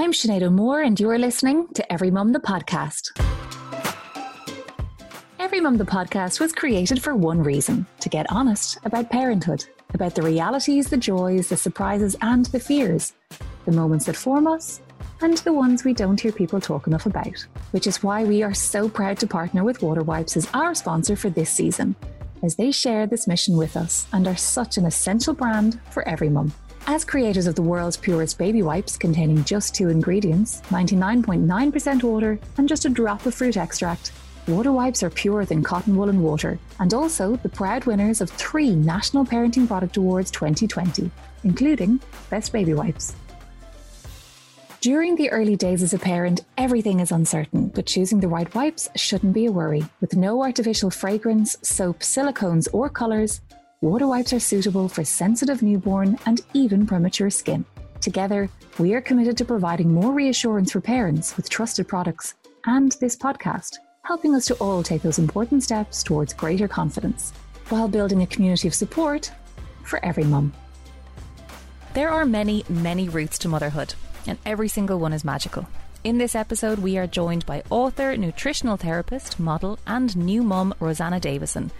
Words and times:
I'm 0.00 0.12
Sinead 0.12 0.40
O'Moore, 0.40 0.80
and 0.80 0.98
you're 0.98 1.18
listening 1.18 1.68
to 1.74 1.92
Every 1.92 2.10
Mum 2.10 2.32
the 2.32 2.40
Podcast. 2.40 3.10
Every 5.38 5.60
Mum 5.60 5.76
the 5.76 5.84
Podcast 5.84 6.40
was 6.40 6.54
created 6.54 7.02
for 7.02 7.14
one 7.14 7.42
reason 7.42 7.84
to 8.00 8.08
get 8.08 8.24
honest 8.32 8.78
about 8.86 9.10
parenthood, 9.10 9.66
about 9.92 10.14
the 10.14 10.22
realities, 10.22 10.88
the 10.88 10.96
joys, 10.96 11.50
the 11.50 11.56
surprises, 11.58 12.16
and 12.22 12.46
the 12.46 12.58
fears, 12.58 13.12
the 13.66 13.72
moments 13.72 14.06
that 14.06 14.16
form 14.16 14.46
us, 14.46 14.80
and 15.20 15.36
the 15.36 15.52
ones 15.52 15.84
we 15.84 15.92
don't 15.92 16.18
hear 16.18 16.32
people 16.32 16.62
talk 16.62 16.86
enough 16.86 17.04
about. 17.04 17.46
Which 17.72 17.86
is 17.86 18.02
why 18.02 18.24
we 18.24 18.42
are 18.42 18.54
so 18.54 18.88
proud 18.88 19.18
to 19.18 19.26
partner 19.26 19.64
with 19.64 19.82
Water 19.82 20.02
Wipes 20.02 20.34
as 20.34 20.48
our 20.54 20.74
sponsor 20.74 21.14
for 21.14 21.28
this 21.28 21.50
season, 21.50 21.94
as 22.42 22.56
they 22.56 22.70
share 22.70 23.06
this 23.06 23.28
mission 23.28 23.54
with 23.54 23.76
us 23.76 24.06
and 24.14 24.26
are 24.26 24.34
such 24.34 24.78
an 24.78 24.86
essential 24.86 25.34
brand 25.34 25.78
for 25.90 26.08
every 26.08 26.30
mum. 26.30 26.54
As 26.86 27.04
creators 27.04 27.46
of 27.46 27.54
the 27.54 27.62
world's 27.62 27.96
purest 27.96 28.38
baby 28.38 28.62
wipes 28.62 28.96
containing 28.96 29.44
just 29.44 29.74
two 29.74 29.88
ingredients, 29.88 30.62
99.9% 30.70 32.02
water 32.02 32.38
and 32.58 32.68
just 32.68 32.84
a 32.84 32.88
drop 32.88 33.26
of 33.26 33.34
fruit 33.34 33.56
extract, 33.56 34.12
Water 34.48 34.72
wipes 34.72 35.02
are 35.02 35.10
purer 35.10 35.44
than 35.44 35.62
cotton 35.62 35.94
wool 35.96 36.08
and 36.08 36.24
water, 36.24 36.58
and 36.80 36.92
also 36.92 37.36
the 37.36 37.48
proud 37.48 37.84
winners 37.84 38.20
of 38.20 38.30
three 38.30 38.74
National 38.74 39.24
Parenting 39.24 39.68
Product 39.68 39.96
Awards 39.96 40.30
2020, 40.32 41.08
including 41.44 42.00
Best 42.30 42.52
Baby 42.52 42.74
Wipes. 42.74 43.14
During 44.80 45.14
the 45.14 45.30
early 45.30 45.56
days 45.56 45.82
as 45.82 45.92
a 45.92 45.98
parent, 45.98 46.40
everything 46.56 47.00
is 47.00 47.12
uncertain, 47.12 47.68
but 47.68 47.86
choosing 47.86 48.18
the 48.18 48.28
right 48.28 48.52
wipes 48.54 48.88
shouldn't 48.96 49.34
be 49.34 49.46
a 49.46 49.52
worry. 49.52 49.84
With 50.00 50.16
no 50.16 50.42
artificial 50.42 50.90
fragrance, 50.90 51.56
soap, 51.62 52.00
silicones, 52.00 52.66
or 52.72 52.88
colours, 52.88 53.42
water 53.82 54.06
wipes 54.06 54.34
are 54.34 54.40
suitable 54.40 54.90
for 54.90 55.04
sensitive 55.04 55.62
newborn 55.62 56.18
and 56.26 56.42
even 56.52 56.86
premature 56.86 57.30
skin. 57.30 57.64
Together, 58.02 58.48
we 58.78 58.92
are 58.92 59.00
committed 59.00 59.38
to 59.38 59.44
providing 59.44 59.90
more 59.90 60.12
reassurance 60.12 60.72
for 60.72 60.82
parents 60.82 61.34
with 61.34 61.48
trusted 61.48 61.88
products 61.88 62.34
and 62.66 62.92
this 63.00 63.16
podcast, 63.16 63.78
helping 64.02 64.34
us 64.34 64.44
to 64.44 64.54
all 64.56 64.82
take 64.82 65.00
those 65.00 65.18
important 65.18 65.62
steps 65.62 66.02
towards 66.02 66.34
greater 66.34 66.68
confidence 66.68 67.32
while 67.70 67.88
building 67.88 68.20
a 68.20 68.26
community 68.26 68.68
of 68.68 68.74
support 68.74 69.32
for 69.82 70.04
every 70.04 70.24
mum. 70.24 70.52
There 71.94 72.10
are 72.10 72.26
many, 72.26 72.64
many 72.68 73.08
routes 73.08 73.38
to 73.38 73.48
motherhood 73.48 73.94
and 74.26 74.38
every 74.44 74.68
single 74.68 74.98
one 74.98 75.14
is 75.14 75.24
magical. 75.24 75.66
In 76.04 76.18
this 76.18 76.34
episode, 76.34 76.80
we 76.80 76.98
are 76.98 77.06
joined 77.06 77.46
by 77.46 77.62
author, 77.70 78.14
nutritional 78.14 78.76
therapist, 78.76 79.40
model, 79.40 79.78
and 79.86 80.14
new 80.16 80.42
mum 80.42 80.74
Rosanna 80.80 81.18
Davison 81.18 81.70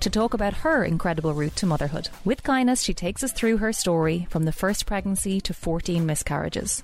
to 0.00 0.10
talk 0.10 0.34
about 0.34 0.54
her 0.54 0.84
incredible 0.84 1.34
route 1.34 1.56
to 1.56 1.66
motherhood. 1.66 2.08
With 2.24 2.42
kindness, 2.42 2.82
she 2.82 2.94
takes 2.94 3.22
us 3.22 3.32
through 3.32 3.58
her 3.58 3.72
story 3.72 4.26
from 4.30 4.44
the 4.44 4.52
first 4.52 4.86
pregnancy 4.86 5.40
to 5.40 5.54
14 5.54 6.04
miscarriages. 6.06 6.82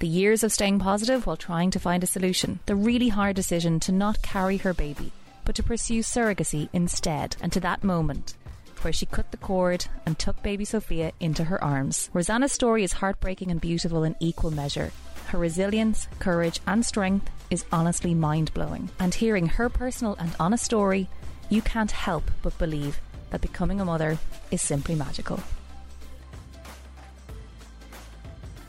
The 0.00 0.08
years 0.08 0.44
of 0.44 0.52
staying 0.52 0.78
positive 0.78 1.26
while 1.26 1.36
trying 1.36 1.70
to 1.72 1.80
find 1.80 2.04
a 2.04 2.06
solution, 2.06 2.60
the 2.66 2.76
really 2.76 3.08
hard 3.08 3.36
decision 3.36 3.80
to 3.80 3.92
not 3.92 4.22
carry 4.22 4.58
her 4.58 4.72
baby, 4.72 5.12
but 5.44 5.54
to 5.56 5.62
pursue 5.62 6.00
surrogacy 6.00 6.68
instead, 6.72 7.36
and 7.40 7.52
to 7.52 7.60
that 7.60 7.82
moment 7.82 8.34
where 8.82 8.92
she 8.92 9.06
cut 9.06 9.30
the 9.30 9.36
cord 9.36 9.86
and 10.06 10.18
took 10.18 10.42
baby 10.42 10.64
Sophia 10.64 11.12
into 11.20 11.44
her 11.44 11.62
arms. 11.62 12.10
Rosanna's 12.12 12.52
story 12.52 12.84
is 12.84 12.92
heartbreaking 12.92 13.50
and 13.50 13.60
beautiful 13.60 14.04
in 14.04 14.16
equal 14.20 14.50
measure. 14.50 14.92
Her 15.26 15.38
resilience, 15.38 16.08
courage, 16.18 16.60
and 16.66 16.84
strength 16.84 17.30
is 17.50 17.64
honestly 17.72 18.14
mind 18.14 18.52
blowing. 18.54 18.88
And 18.98 19.14
hearing 19.14 19.46
her 19.46 19.68
personal 19.68 20.16
and 20.18 20.34
honest 20.40 20.64
story, 20.64 21.08
you 21.48 21.62
can't 21.62 21.90
help 21.90 22.30
but 22.42 22.56
believe 22.58 23.00
that 23.30 23.40
becoming 23.40 23.80
a 23.80 23.84
mother 23.84 24.18
is 24.50 24.62
simply 24.62 24.94
magical. 24.94 25.40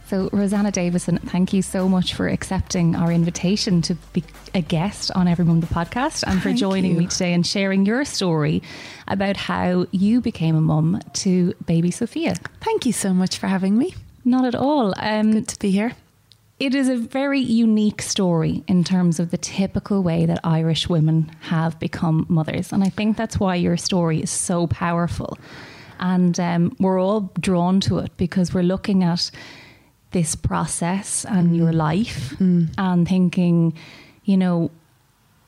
So, 0.07 0.27
Rosanna 0.33 0.71
Davison, 0.71 1.19
thank 1.19 1.53
you 1.53 1.61
so 1.61 1.87
much 1.87 2.15
for 2.15 2.27
accepting 2.27 2.95
our 2.95 3.11
invitation 3.11 3.83
to 3.83 3.93
be 4.11 4.23
a 4.55 4.61
guest 4.61 5.11
on 5.13 5.27
Every 5.27 5.45
Mum 5.45 5.59
the 5.59 5.67
podcast 5.67 6.23
and 6.25 6.41
for 6.41 6.51
joining 6.51 6.93
you. 6.93 7.01
me 7.01 7.05
today 7.05 7.31
and 7.31 7.45
sharing 7.45 7.85
your 7.85 8.03
story 8.05 8.63
about 9.07 9.37
how 9.37 9.85
you 9.91 10.19
became 10.19 10.55
a 10.55 10.61
mum 10.61 10.99
to 11.13 11.53
baby 11.67 11.91
Sophia. 11.91 12.33
Thank 12.61 12.87
you 12.87 12.91
so 12.91 13.13
much 13.13 13.37
for 13.37 13.45
having 13.45 13.77
me. 13.77 13.93
Not 14.25 14.45
at 14.45 14.55
all. 14.55 14.95
Um, 14.97 15.31
Good 15.33 15.47
to 15.49 15.59
be 15.59 15.69
here. 15.69 15.93
It 16.59 16.75
is 16.75 16.89
a 16.89 16.97
very 16.97 17.39
unique 17.39 18.01
story 18.01 18.63
in 18.67 18.83
terms 18.83 19.19
of 19.19 19.31
the 19.31 19.37
typical 19.37 20.03
way 20.03 20.25
that 20.25 20.41
Irish 20.43 20.89
women 20.89 21.31
have 21.41 21.79
become 21.79 22.25
mothers. 22.27 22.73
And 22.73 22.83
I 22.83 22.89
think 22.89 23.15
that's 23.15 23.39
why 23.39 23.55
your 23.55 23.77
story 23.77 24.21
is 24.21 24.29
so 24.29 24.67
powerful. 24.67 25.37
And 25.99 26.37
um, 26.39 26.75
we're 26.79 27.01
all 27.01 27.31
drawn 27.39 27.79
to 27.81 27.99
it 27.99 28.11
because 28.17 28.53
we're 28.53 28.63
looking 28.63 29.03
at 29.03 29.31
this 30.11 30.35
process 30.35 31.25
and 31.25 31.51
mm. 31.51 31.57
your 31.57 31.71
life 31.71 32.35
mm. 32.39 32.69
and 32.77 33.07
thinking, 33.07 33.73
you 34.25 34.35
know, 34.35 34.71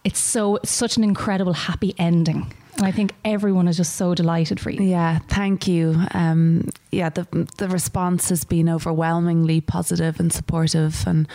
it's 0.04 0.20
so 0.20 0.60
such 0.64 0.98
an 0.98 1.04
incredible 1.04 1.54
happy 1.54 1.94
ending. 1.98 2.54
And 2.82 2.88
I 2.88 2.92
think 2.92 3.14
everyone 3.24 3.68
is 3.68 3.78
just 3.78 3.96
so 3.96 4.16
delighted 4.16 4.60
for 4.60 4.72
you. 4.72 4.82
Yeah, 4.82 5.20
thank 5.28 5.68
you. 5.68 5.96
Um, 6.16 6.68
yeah, 6.92 7.10
the 7.10 7.28
the 7.60 7.68
response 7.68 8.30
has 8.30 8.44
been 8.44 8.68
overwhelmingly 8.68 9.62
positive 9.62 10.20
and 10.20 10.34
supportive, 10.34 11.04
and 11.06 11.28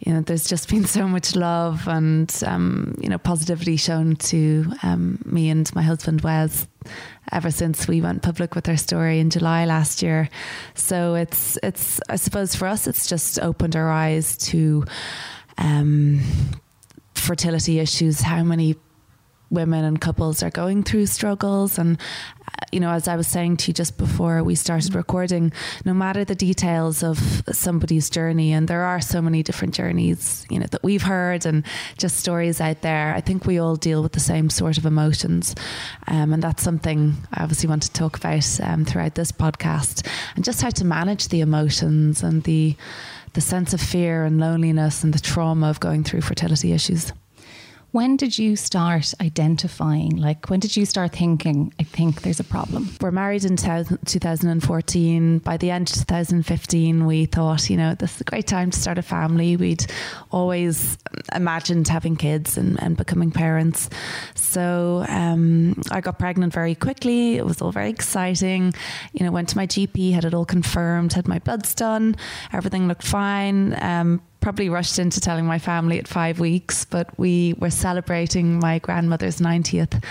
you 0.00 0.12
know, 0.12 0.22
there's 0.22 0.48
just 0.48 0.68
been 0.68 0.84
so 0.84 1.06
much 1.06 1.36
love 1.36 1.86
and 1.86 2.42
um, 2.44 2.96
you 3.00 3.08
know 3.08 3.16
positivity 3.16 3.76
shown 3.76 4.16
to 4.16 4.72
um, 4.82 5.22
me 5.24 5.50
and 5.50 5.72
my 5.72 5.82
husband 5.82 6.22
Wes 6.22 6.66
ever 7.30 7.52
since 7.52 7.86
we 7.86 8.00
went 8.00 8.22
public 8.22 8.56
with 8.56 8.68
our 8.68 8.76
story 8.76 9.20
in 9.20 9.30
July 9.30 9.66
last 9.66 10.02
year. 10.02 10.28
So 10.74 11.14
it's 11.14 11.56
it's 11.62 12.00
I 12.08 12.16
suppose 12.16 12.56
for 12.56 12.66
us 12.66 12.88
it's 12.88 13.06
just 13.08 13.38
opened 13.38 13.76
our 13.76 13.88
eyes 13.88 14.36
to 14.48 14.84
um, 15.58 16.20
fertility 17.14 17.78
issues, 17.78 18.20
how 18.20 18.42
many 18.42 18.74
women 19.50 19.84
and 19.84 20.00
couples 20.00 20.42
are 20.42 20.50
going 20.50 20.82
through 20.82 21.06
struggles. 21.06 21.78
And 21.78 21.98
you 22.72 22.80
know 22.80 22.90
as 22.90 23.08
i 23.08 23.16
was 23.16 23.26
saying 23.26 23.56
to 23.56 23.68
you 23.68 23.74
just 23.74 23.96
before 23.96 24.42
we 24.42 24.54
started 24.54 24.94
recording 24.94 25.52
no 25.84 25.94
matter 25.94 26.24
the 26.24 26.34
details 26.34 27.02
of 27.02 27.42
somebody's 27.52 28.10
journey 28.10 28.52
and 28.52 28.68
there 28.68 28.82
are 28.82 29.00
so 29.00 29.22
many 29.22 29.42
different 29.42 29.74
journeys 29.74 30.46
you 30.50 30.58
know 30.58 30.66
that 30.66 30.82
we've 30.82 31.02
heard 31.02 31.46
and 31.46 31.64
just 31.96 32.16
stories 32.16 32.60
out 32.60 32.82
there 32.82 33.14
i 33.14 33.20
think 33.20 33.46
we 33.46 33.58
all 33.58 33.76
deal 33.76 34.02
with 34.02 34.12
the 34.12 34.20
same 34.20 34.50
sort 34.50 34.78
of 34.78 34.86
emotions. 34.86 35.54
Um, 36.06 36.32
and 36.32 36.42
that's 36.42 36.62
something 36.62 37.14
i 37.32 37.42
obviously 37.42 37.68
want 37.68 37.82
to 37.84 37.92
talk 37.92 38.16
about 38.16 38.60
um, 38.60 38.84
throughout 38.84 39.14
this 39.14 39.32
podcast 39.32 40.06
and 40.36 40.44
just 40.44 40.62
how 40.62 40.70
to 40.70 40.84
manage 40.84 41.28
the 41.28 41.40
emotions 41.40 42.22
and 42.22 42.42
the 42.44 42.76
the 43.34 43.40
sense 43.40 43.74
of 43.74 43.80
fear 43.80 44.24
and 44.24 44.40
loneliness 44.40 45.04
and 45.04 45.12
the 45.12 45.18
trauma 45.18 45.68
of 45.68 45.80
going 45.80 46.02
through 46.02 46.22
fertility 46.22 46.72
issues 46.72 47.12
when 47.92 48.16
did 48.16 48.38
you 48.38 48.54
start 48.54 49.14
identifying? 49.20 50.16
Like, 50.16 50.50
when 50.50 50.60
did 50.60 50.76
you 50.76 50.84
start 50.84 51.12
thinking, 51.12 51.72
I 51.80 51.84
think 51.84 52.20
there's 52.20 52.38
a 52.38 52.44
problem? 52.44 52.90
We're 53.00 53.10
married 53.10 53.44
in 53.44 53.56
2014. 53.56 55.38
By 55.38 55.56
the 55.56 55.70
end 55.70 55.88
of 55.88 55.96
2015, 55.96 57.06
we 57.06 57.24
thought, 57.24 57.70
you 57.70 57.78
know, 57.78 57.94
this 57.94 58.16
is 58.16 58.20
a 58.20 58.24
great 58.24 58.46
time 58.46 58.70
to 58.70 58.78
start 58.78 58.98
a 58.98 59.02
family. 59.02 59.56
We'd 59.56 59.86
always 60.30 60.98
imagined 61.34 61.88
having 61.88 62.16
kids 62.16 62.58
and, 62.58 62.80
and 62.82 62.94
becoming 62.94 63.30
parents. 63.30 63.88
So 64.34 65.06
um, 65.08 65.80
I 65.90 66.02
got 66.02 66.18
pregnant 66.18 66.52
very 66.52 66.74
quickly. 66.74 67.36
It 67.36 67.46
was 67.46 67.62
all 67.62 67.72
very 67.72 67.88
exciting. 67.88 68.74
You 69.14 69.24
know, 69.24 69.32
went 69.32 69.48
to 69.50 69.56
my 69.56 69.66
GP, 69.66 70.12
had 70.12 70.26
it 70.26 70.34
all 70.34 70.44
confirmed, 70.44 71.14
had 71.14 71.26
my 71.26 71.38
bloods 71.38 71.74
done. 71.74 72.16
Everything 72.52 72.86
looked 72.86 73.04
fine. 73.04 73.82
Um, 73.82 74.20
probably 74.40 74.68
rushed 74.68 74.98
into 74.98 75.20
telling 75.20 75.46
my 75.46 75.58
family 75.58 75.98
at 75.98 76.06
five 76.06 76.38
weeks, 76.38 76.84
but 76.84 77.10
we 77.18 77.54
were 77.58 77.70
celebrating 77.70 78.58
my 78.58 78.78
grandmother's 78.78 79.40
90th 79.40 80.02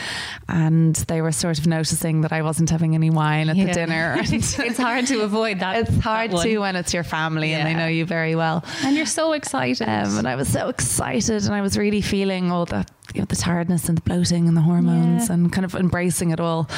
and 0.50 0.96
they 1.08 1.22
were 1.22 1.32
sort 1.32 1.60
of 1.60 1.66
noticing 1.66 2.22
that 2.22 2.34
I 2.34 2.42
wasn't 2.42 2.70
having 2.70 2.94
any 2.94 3.10
wine 3.10 3.50
at 3.50 3.56
yeah. 3.56 3.66
the 3.66 3.74
dinner. 3.74 4.16
it's 4.20 4.78
hard 4.78 5.08
to 5.08 5.22
avoid 5.24 5.60
that. 5.60 5.78
It's 5.78 5.98
hard 6.00 6.32
that 6.32 6.44
to 6.44 6.58
when 6.60 6.76
it's 6.76 6.94
your 6.94 7.04
family 7.04 7.52
yeah. 7.52 7.60
and 7.60 7.68
they 7.68 7.74
know 7.74 7.88
you 7.88 8.06
very 8.06 8.36
well. 8.36 8.66
And 8.84 8.96
you're 8.96 9.06
so 9.06 9.34
excited. 9.34 9.88
Um, 9.88 10.18
and 10.18 10.28
I 10.28 10.36
was 10.36 10.50
so 10.50 10.68
excited 10.68 11.44
and 11.44 11.54
I 11.54 11.62
was 11.62 11.78
really 11.78 12.02
feeling 12.02 12.52
all 12.52 12.66
the 12.66 12.86
you 13.14 13.22
know, 13.22 13.26
the 13.26 13.38
tiredness 13.38 13.88
and 13.88 13.98
the 13.98 14.02
bloating 14.02 14.50
and 14.50 14.58
the 14.58 14.62
hormones 14.62 15.30
yeah. 15.30 15.34
and 15.34 15.52
kind 15.52 15.64
of 15.64 15.74
embracing 15.76 16.32
it 16.32 16.42
all. 16.42 16.70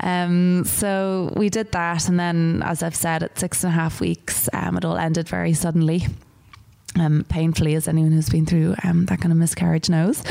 Um, 0.00 0.64
so 0.64 1.32
we 1.36 1.48
did 1.48 1.70
that. 1.72 2.08
And 2.08 2.18
then, 2.18 2.62
as 2.64 2.82
I've 2.82 2.96
said, 2.96 3.22
at 3.22 3.38
six 3.38 3.62
and 3.62 3.72
a 3.72 3.74
half 3.74 4.00
weeks, 4.00 4.48
um, 4.52 4.76
it 4.76 4.84
all 4.84 4.96
ended 4.96 5.28
very 5.28 5.52
suddenly 5.52 6.06
um, 6.98 7.24
painfully, 7.28 7.74
as 7.74 7.86
anyone 7.86 8.12
who's 8.12 8.28
been 8.28 8.46
through 8.46 8.74
um, 8.84 9.06
that 9.06 9.20
kind 9.20 9.30
of 9.32 9.38
miscarriage 9.38 9.88
knows. 9.88 10.22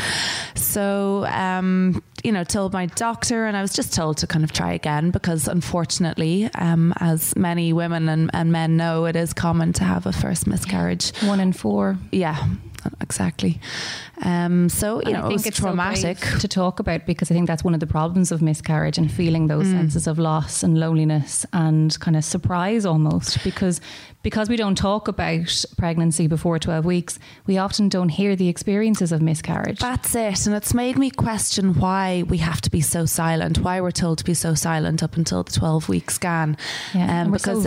So, 0.55 1.25
um, 1.27 2.03
you 2.23 2.31
know, 2.31 2.43
told 2.43 2.73
my 2.73 2.87
doctor, 2.87 3.45
and 3.45 3.55
I 3.55 3.61
was 3.61 3.73
just 3.73 3.93
told 3.93 4.17
to 4.17 4.27
kind 4.27 4.43
of 4.43 4.51
try 4.51 4.73
again 4.73 5.09
because, 5.11 5.47
unfortunately, 5.47 6.49
um, 6.55 6.93
as 6.97 7.35
many 7.35 7.71
women 7.71 8.09
and, 8.09 8.29
and, 8.33 8.51
men 8.51 8.75
know, 8.77 9.05
it 9.05 9.15
is 9.15 9.33
common 9.33 9.71
to 9.73 9.83
have 9.83 10.05
a 10.05 10.11
first 10.11 10.47
miscarriage. 10.47 11.11
One 11.19 11.39
in 11.39 11.53
four. 11.53 11.97
Yeah. 12.11 12.45
exactly. 13.01 13.59
Um, 14.23 14.69
so 14.69 14.97
you 15.01 15.07
And 15.07 15.13
know, 15.13 15.19
I 15.19 15.25
it 15.25 15.27
think 15.29 15.33
was 15.39 15.45
it's 15.47 15.57
so 15.57 15.63
traumatic. 15.67 16.19
brave 16.19 16.39
to 16.39 16.47
talk 16.47 16.79
about 16.79 17.05
because 17.05 17.29
I 17.31 17.33
think 17.33 17.47
that's 17.47 17.63
one 17.63 17.73
of 17.73 17.79
the 17.81 17.87
problems 17.87 18.31
of 18.31 18.41
miscarriage 18.41 18.97
and 18.97 19.11
feeling 19.11 19.47
those 19.47 19.67
Mm. 19.67 19.71
senses 19.71 20.07
of 20.07 20.17
loss 20.17 20.63
and 20.63 20.77
loneliness 20.79 21.45
and 21.53 21.97
kind 21.99 22.15
of 22.17 22.23
surprise 22.23 22.85
almost 22.85 23.43
because 23.43 23.81
because 24.21 24.49
we 24.49 24.57
don't 24.57 24.75
talk 24.77 25.07
about 25.07 25.63
pregnancy 25.77 26.27
before 26.27 26.59
12 26.59 26.83
weeks 26.83 27.19
we 27.45 27.57
often 27.57 27.87
don't 27.89 28.09
hear 28.09 28.35
the 28.35 28.49
experiences 28.49 29.11
of 29.11 29.21
miscarriage 29.21 29.79
That's 29.79 30.13
it. 30.15 30.45
And 30.45 30.55
it's 30.55 30.73
made 30.73 30.97
me 30.97 31.09
question 31.09 31.73
why 31.75 32.23
we 32.27 32.37
have 32.39 32.61
to 32.61 32.69
be 32.69 32.81
so 32.81 33.05
silent, 33.05 33.59
why 33.59 33.81
we're 33.81 33.91
told 33.91 34.17
to 34.19 34.23
be 34.23 34.33
so 34.33 34.53
silent 34.53 35.01
up 35.03 35.15
until 35.17 35.43
the 35.43 35.51
12 35.51 35.89
week 35.89 36.11
scan. 36.11 36.57
Yeah, 36.93 37.07
and 37.09 37.27
um, 37.27 37.31
we're 37.31 37.37
so 37.39 37.51
if 37.59 37.61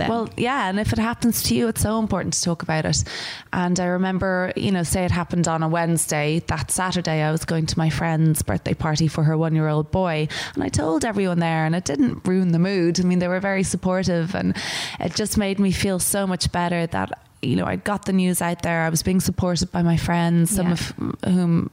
it- 0.00 0.08
well, 0.08 0.28
yeah. 0.36 0.68
And 0.68 0.78
if 0.80 0.92
it 0.92 0.98
happens 0.98 1.42
to 1.44 1.54
you, 1.54 1.68
it's 1.68 1.80
so 1.82 1.98
important 1.98 2.34
to 2.34 2.42
talk 2.42 2.62
about 2.62 2.84
it. 2.84 3.04
And 3.52 3.78
I 3.80 3.86
remember, 3.86 4.52
you 4.56 4.70
know, 4.72 4.82
say 4.82 5.04
it 5.04 5.10
happened 5.10 5.48
on 5.48 5.62
a 5.62 5.68
Wednesday, 5.68 6.40
that 6.48 6.70
Saturday, 6.70 7.22
I 7.22 7.30
was 7.30 7.44
going 7.44 7.66
to 7.66 7.78
my 7.78 7.90
friend's 7.90 8.42
birthday 8.42 8.74
party 8.74 9.08
for 9.08 9.24
her 9.24 9.36
one 9.36 9.54
year 9.54 9.68
old 9.68 9.90
boy. 9.90 10.28
And 10.54 10.62
I 10.62 10.68
told 10.68 11.04
everyone 11.04 11.38
there, 11.38 11.64
and 11.64 11.74
it 11.74 11.84
didn't 11.84 12.26
ruin 12.26 12.52
the 12.52 12.58
mood. 12.58 13.00
I 13.00 13.04
mean, 13.04 13.18
they 13.20 13.28
were 13.28 13.40
very 13.40 13.62
supportive. 13.62 14.34
And 14.34 14.56
it 15.00 15.14
just 15.14 15.38
made 15.38 15.58
me 15.58 15.72
feel 15.76 15.98
so 15.98 16.26
much 16.26 16.50
better 16.52 16.86
that 16.88 17.20
you 17.42 17.54
know, 17.54 17.66
I 17.66 17.76
got 17.76 18.06
the 18.06 18.12
news 18.12 18.42
out 18.42 18.62
there. 18.62 18.82
I 18.82 18.88
was 18.88 19.02
being 19.04 19.20
supported 19.20 19.70
by 19.70 19.82
my 19.82 19.96
friends, 19.96 20.50
some 20.50 20.66
Yeah. 20.68 20.72
of 20.72 20.92
whom 21.24 21.70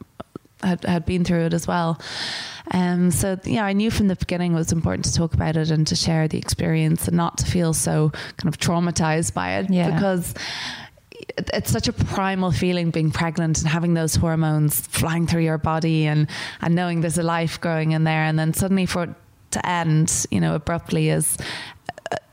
had, 0.61 0.83
had 0.83 1.05
been 1.05 1.23
through 1.23 1.45
it 1.45 1.53
as 1.53 1.65
well. 1.67 1.99
Um, 2.71 3.09
so 3.11 3.39
yeah, 3.45 3.65
I 3.65 3.73
knew 3.73 3.89
from 3.89 4.07
the 4.07 4.15
beginning 4.15 4.51
it 4.53 4.55
was 4.55 4.71
important 4.71 5.05
to 5.05 5.13
talk 5.13 5.33
about 5.33 5.55
it 5.57 5.71
and 5.71 5.87
to 5.87 5.95
share 5.95 6.27
the 6.27 6.37
experience 6.37 7.07
and 7.07 7.17
not 7.17 7.37
to 7.39 7.45
feel 7.45 7.73
so 7.73 8.11
kind 8.37 8.53
of 8.53 8.59
traumatized 8.59 9.33
by 9.33 9.53
it 9.57 9.69
Yeah. 9.69 9.89
because 9.91 10.33
it's 11.53 11.71
such 11.71 11.87
a 11.87 11.93
primal 11.93 12.51
feeling 12.51 12.91
being 12.91 13.09
pregnant 13.11 13.59
and 13.59 13.67
having 13.67 13.93
those 13.93 14.15
hormones 14.15 14.81
flying 14.81 15.25
through 15.27 15.43
your 15.43 15.57
body 15.57 16.05
and, 16.05 16.27
and 16.61 16.75
knowing 16.75 17.01
there's 17.01 17.17
a 17.17 17.23
life 17.23 17.59
growing 17.59 17.91
in 17.91 18.03
there 18.03 18.23
and 18.23 18.37
then 18.37 18.53
suddenly 18.53 18.85
for 18.85 19.03
it 19.03 19.09
to 19.51 19.65
end, 19.65 20.25
you 20.29 20.39
know, 20.41 20.55
abruptly 20.55 21.09
is 21.09 21.37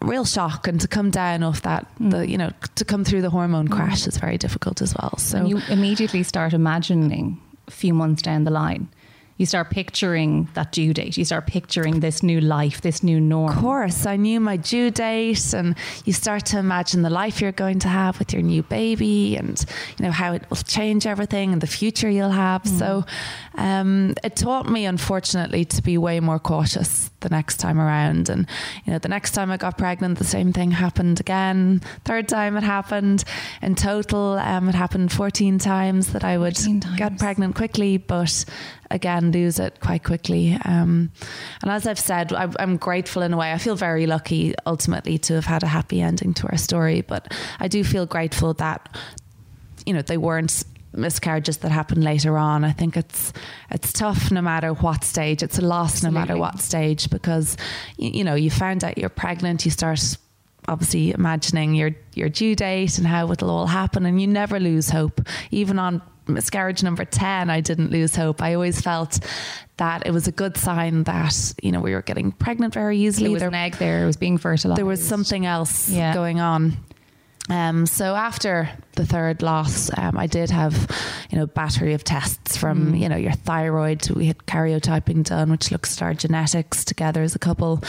real 0.02 0.24
shock 0.24 0.66
and 0.66 0.80
to 0.80 0.88
come 0.88 1.10
down 1.10 1.42
off 1.42 1.62
that 1.62 1.86
hmm. 1.98 2.10
the 2.10 2.28
you 2.28 2.38
know 2.38 2.50
to 2.74 2.84
come 2.84 3.04
through 3.04 3.22
the 3.22 3.30
hormone 3.30 3.66
hmm. 3.66 3.74
crash 3.74 4.06
is 4.06 4.16
very 4.16 4.38
difficult 4.38 4.80
as 4.80 4.94
well 5.00 5.16
so 5.18 5.38
and 5.38 5.48
you 5.48 5.60
immediately 5.68 6.22
start 6.22 6.52
imagining 6.52 7.40
a 7.68 7.70
few 7.70 7.94
months 7.94 8.22
down 8.22 8.44
the 8.44 8.50
line 8.50 8.88
you 9.40 9.46
start 9.46 9.70
picturing 9.70 10.46
that 10.52 10.70
due 10.70 10.92
date 10.92 11.16
you 11.16 11.24
start 11.24 11.46
picturing 11.46 12.00
this 12.00 12.22
new 12.22 12.42
life 12.42 12.82
this 12.82 13.02
new 13.02 13.18
norm 13.18 13.50
Of 13.50 13.56
course, 13.56 14.04
I 14.04 14.16
knew 14.16 14.38
my 14.38 14.58
due 14.58 14.90
date, 14.90 15.54
and 15.54 15.74
you 16.04 16.12
start 16.12 16.44
to 16.46 16.58
imagine 16.58 17.00
the 17.00 17.10
life 17.10 17.40
you're 17.40 17.52
going 17.52 17.78
to 17.80 17.88
have 17.88 18.18
with 18.18 18.34
your 18.34 18.42
new 18.42 18.62
baby, 18.62 19.36
and 19.36 19.64
you 19.96 20.04
know 20.04 20.12
how 20.12 20.34
it 20.34 20.42
will 20.50 20.58
change 20.58 21.06
everything 21.06 21.52
and 21.52 21.62
the 21.62 21.66
future 21.66 22.10
you'll 22.10 22.30
have. 22.48 22.66
So, 22.66 23.04
um, 23.54 24.14
it 24.22 24.36
taught 24.36 24.68
me, 24.68 24.84
unfortunately, 24.84 25.64
to 25.64 25.82
be 25.82 25.96
way 25.96 26.20
more 26.20 26.38
cautious 26.38 27.10
the 27.20 27.28
next 27.28 27.56
time 27.58 27.80
around. 27.80 28.28
And 28.28 28.46
you 28.84 28.92
know, 28.92 28.98
the 28.98 29.08
next 29.08 29.32
time 29.32 29.50
I 29.50 29.56
got 29.56 29.78
pregnant, 29.78 30.18
the 30.18 30.24
same 30.24 30.52
thing 30.52 30.70
happened 30.70 31.20
again. 31.20 31.80
Third 32.04 32.28
time 32.28 32.56
it 32.56 32.62
happened. 32.62 33.24
In 33.62 33.74
total, 33.74 34.38
um, 34.38 34.68
it 34.68 34.74
happened 34.74 35.12
14 35.12 35.58
times 35.58 36.12
that 36.12 36.24
I 36.24 36.36
would 36.36 36.56
14 36.56 36.96
get 36.96 37.18
pregnant 37.18 37.54
quickly, 37.56 37.96
but 37.96 38.44
again 38.90 39.32
lose 39.32 39.58
it 39.58 39.80
quite 39.80 40.04
quickly. 40.04 40.58
Um, 40.64 41.12
and 41.62 41.70
as 41.70 41.86
I've 41.86 41.98
said, 41.98 42.32
I, 42.32 42.48
I'm 42.58 42.76
grateful 42.76 43.22
in 43.22 43.32
a 43.32 43.36
way. 43.36 43.52
I 43.52 43.58
feel 43.58 43.76
very 43.76 44.06
lucky 44.06 44.54
ultimately 44.66 45.18
to 45.18 45.34
have 45.34 45.44
had 45.44 45.62
a 45.62 45.66
happy 45.66 46.00
ending 46.00 46.34
to 46.34 46.48
our 46.48 46.56
story, 46.56 47.02
but 47.02 47.32
I 47.58 47.68
do 47.68 47.84
feel 47.84 48.06
grateful 48.06 48.54
that 48.54 48.96
you 49.86 49.94
know 49.94 50.02
they 50.02 50.16
weren't 50.16 50.64
miscarriages 50.92 51.58
that 51.58 51.70
happened 51.70 52.02
later 52.02 52.36
on. 52.36 52.64
I 52.64 52.72
think 52.72 52.96
it's 52.96 53.32
it's 53.70 53.92
tough 53.92 54.30
no 54.30 54.42
matter 54.42 54.72
what 54.72 55.04
stage. 55.04 55.42
It's 55.42 55.58
a 55.58 55.64
loss 55.64 56.02
no 56.02 56.10
matter 56.10 56.36
what 56.36 56.60
stage 56.60 57.10
because 57.10 57.56
you, 57.96 58.10
you 58.10 58.24
know 58.24 58.34
you 58.34 58.50
found 58.50 58.84
out 58.84 58.98
you're 58.98 59.08
pregnant. 59.08 59.64
You 59.64 59.70
start 59.70 60.16
obviously 60.68 61.12
imagining 61.12 61.74
your 61.74 61.90
your 62.14 62.28
due 62.28 62.54
date 62.54 62.98
and 62.98 63.06
how 63.06 63.30
it'll 63.30 63.50
all 63.50 63.66
happen, 63.66 64.06
and 64.06 64.20
you 64.20 64.26
never 64.26 64.58
lose 64.58 64.90
hope. 64.90 65.20
Even 65.50 65.78
on 65.78 66.02
miscarriage 66.26 66.82
number 66.82 67.04
ten, 67.04 67.50
I 67.50 67.60
didn't 67.60 67.90
lose 67.90 68.14
hope. 68.14 68.42
I 68.42 68.54
always 68.54 68.80
felt 68.80 69.18
that 69.78 70.06
it 70.06 70.10
was 70.12 70.28
a 70.28 70.32
good 70.32 70.56
sign 70.56 71.04
that 71.04 71.54
you 71.62 71.72
know 71.72 71.80
we 71.80 71.92
were 71.94 72.02
getting 72.02 72.32
pregnant 72.32 72.74
very 72.74 72.98
easily. 72.98 73.24
there 73.28 73.32
was 73.32 73.40
There- 73.40 73.48
an 73.48 73.54
egg 73.54 73.76
there 73.76 74.02
it 74.02 74.06
was 74.06 74.16
being 74.16 74.36
fertilized 74.38 74.78
there 74.78 74.84
was 74.86 75.06
something 75.06 75.46
else 75.46 75.88
Yeah. 75.88 76.12
going 76.14 76.40
on. 76.40 76.76
Um, 77.50 77.84
so 77.86 78.14
after 78.14 78.70
the 78.96 79.04
third 79.04 79.42
loss, 79.42 79.90
um, 79.98 80.16
I 80.16 80.26
did 80.26 80.50
have, 80.50 80.74
you 81.30 81.38
know, 81.38 81.46
battery 81.46 81.94
of 81.94 82.04
tests 82.04 82.56
from, 82.56 82.92
Mm. 82.92 83.00
you 83.00 83.08
know, 83.08 83.16
your 83.16 83.32
thyroid. 83.32 84.08
We 84.10 84.26
had 84.26 84.38
karyotyping 84.46 85.24
done, 85.24 85.50
which 85.50 85.70
looks 85.72 85.96
at 85.96 86.02
our 86.02 86.14
genetics 86.14 86.84
together 86.84 87.22
as 87.22 87.34
a 87.34 87.38
couple. 87.38 87.82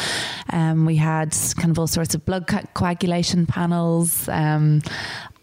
Um, 0.49 0.85
we 0.85 0.95
had 0.95 1.35
kind 1.57 1.69
of 1.71 1.77
all 1.79 1.87
sorts 1.87 2.15
of 2.15 2.25
blood 2.25 2.47
co- 2.47 2.63
coagulation 2.73 3.45
panels. 3.45 4.27
Um, 4.29 4.81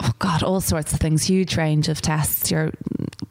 oh 0.01 0.11
God, 0.19 0.43
all 0.43 0.61
sorts 0.61 0.93
of 0.93 0.99
things. 1.01 1.25
Huge 1.25 1.57
range 1.57 1.89
of 1.89 2.01
tests. 2.03 2.51
Your 2.51 2.73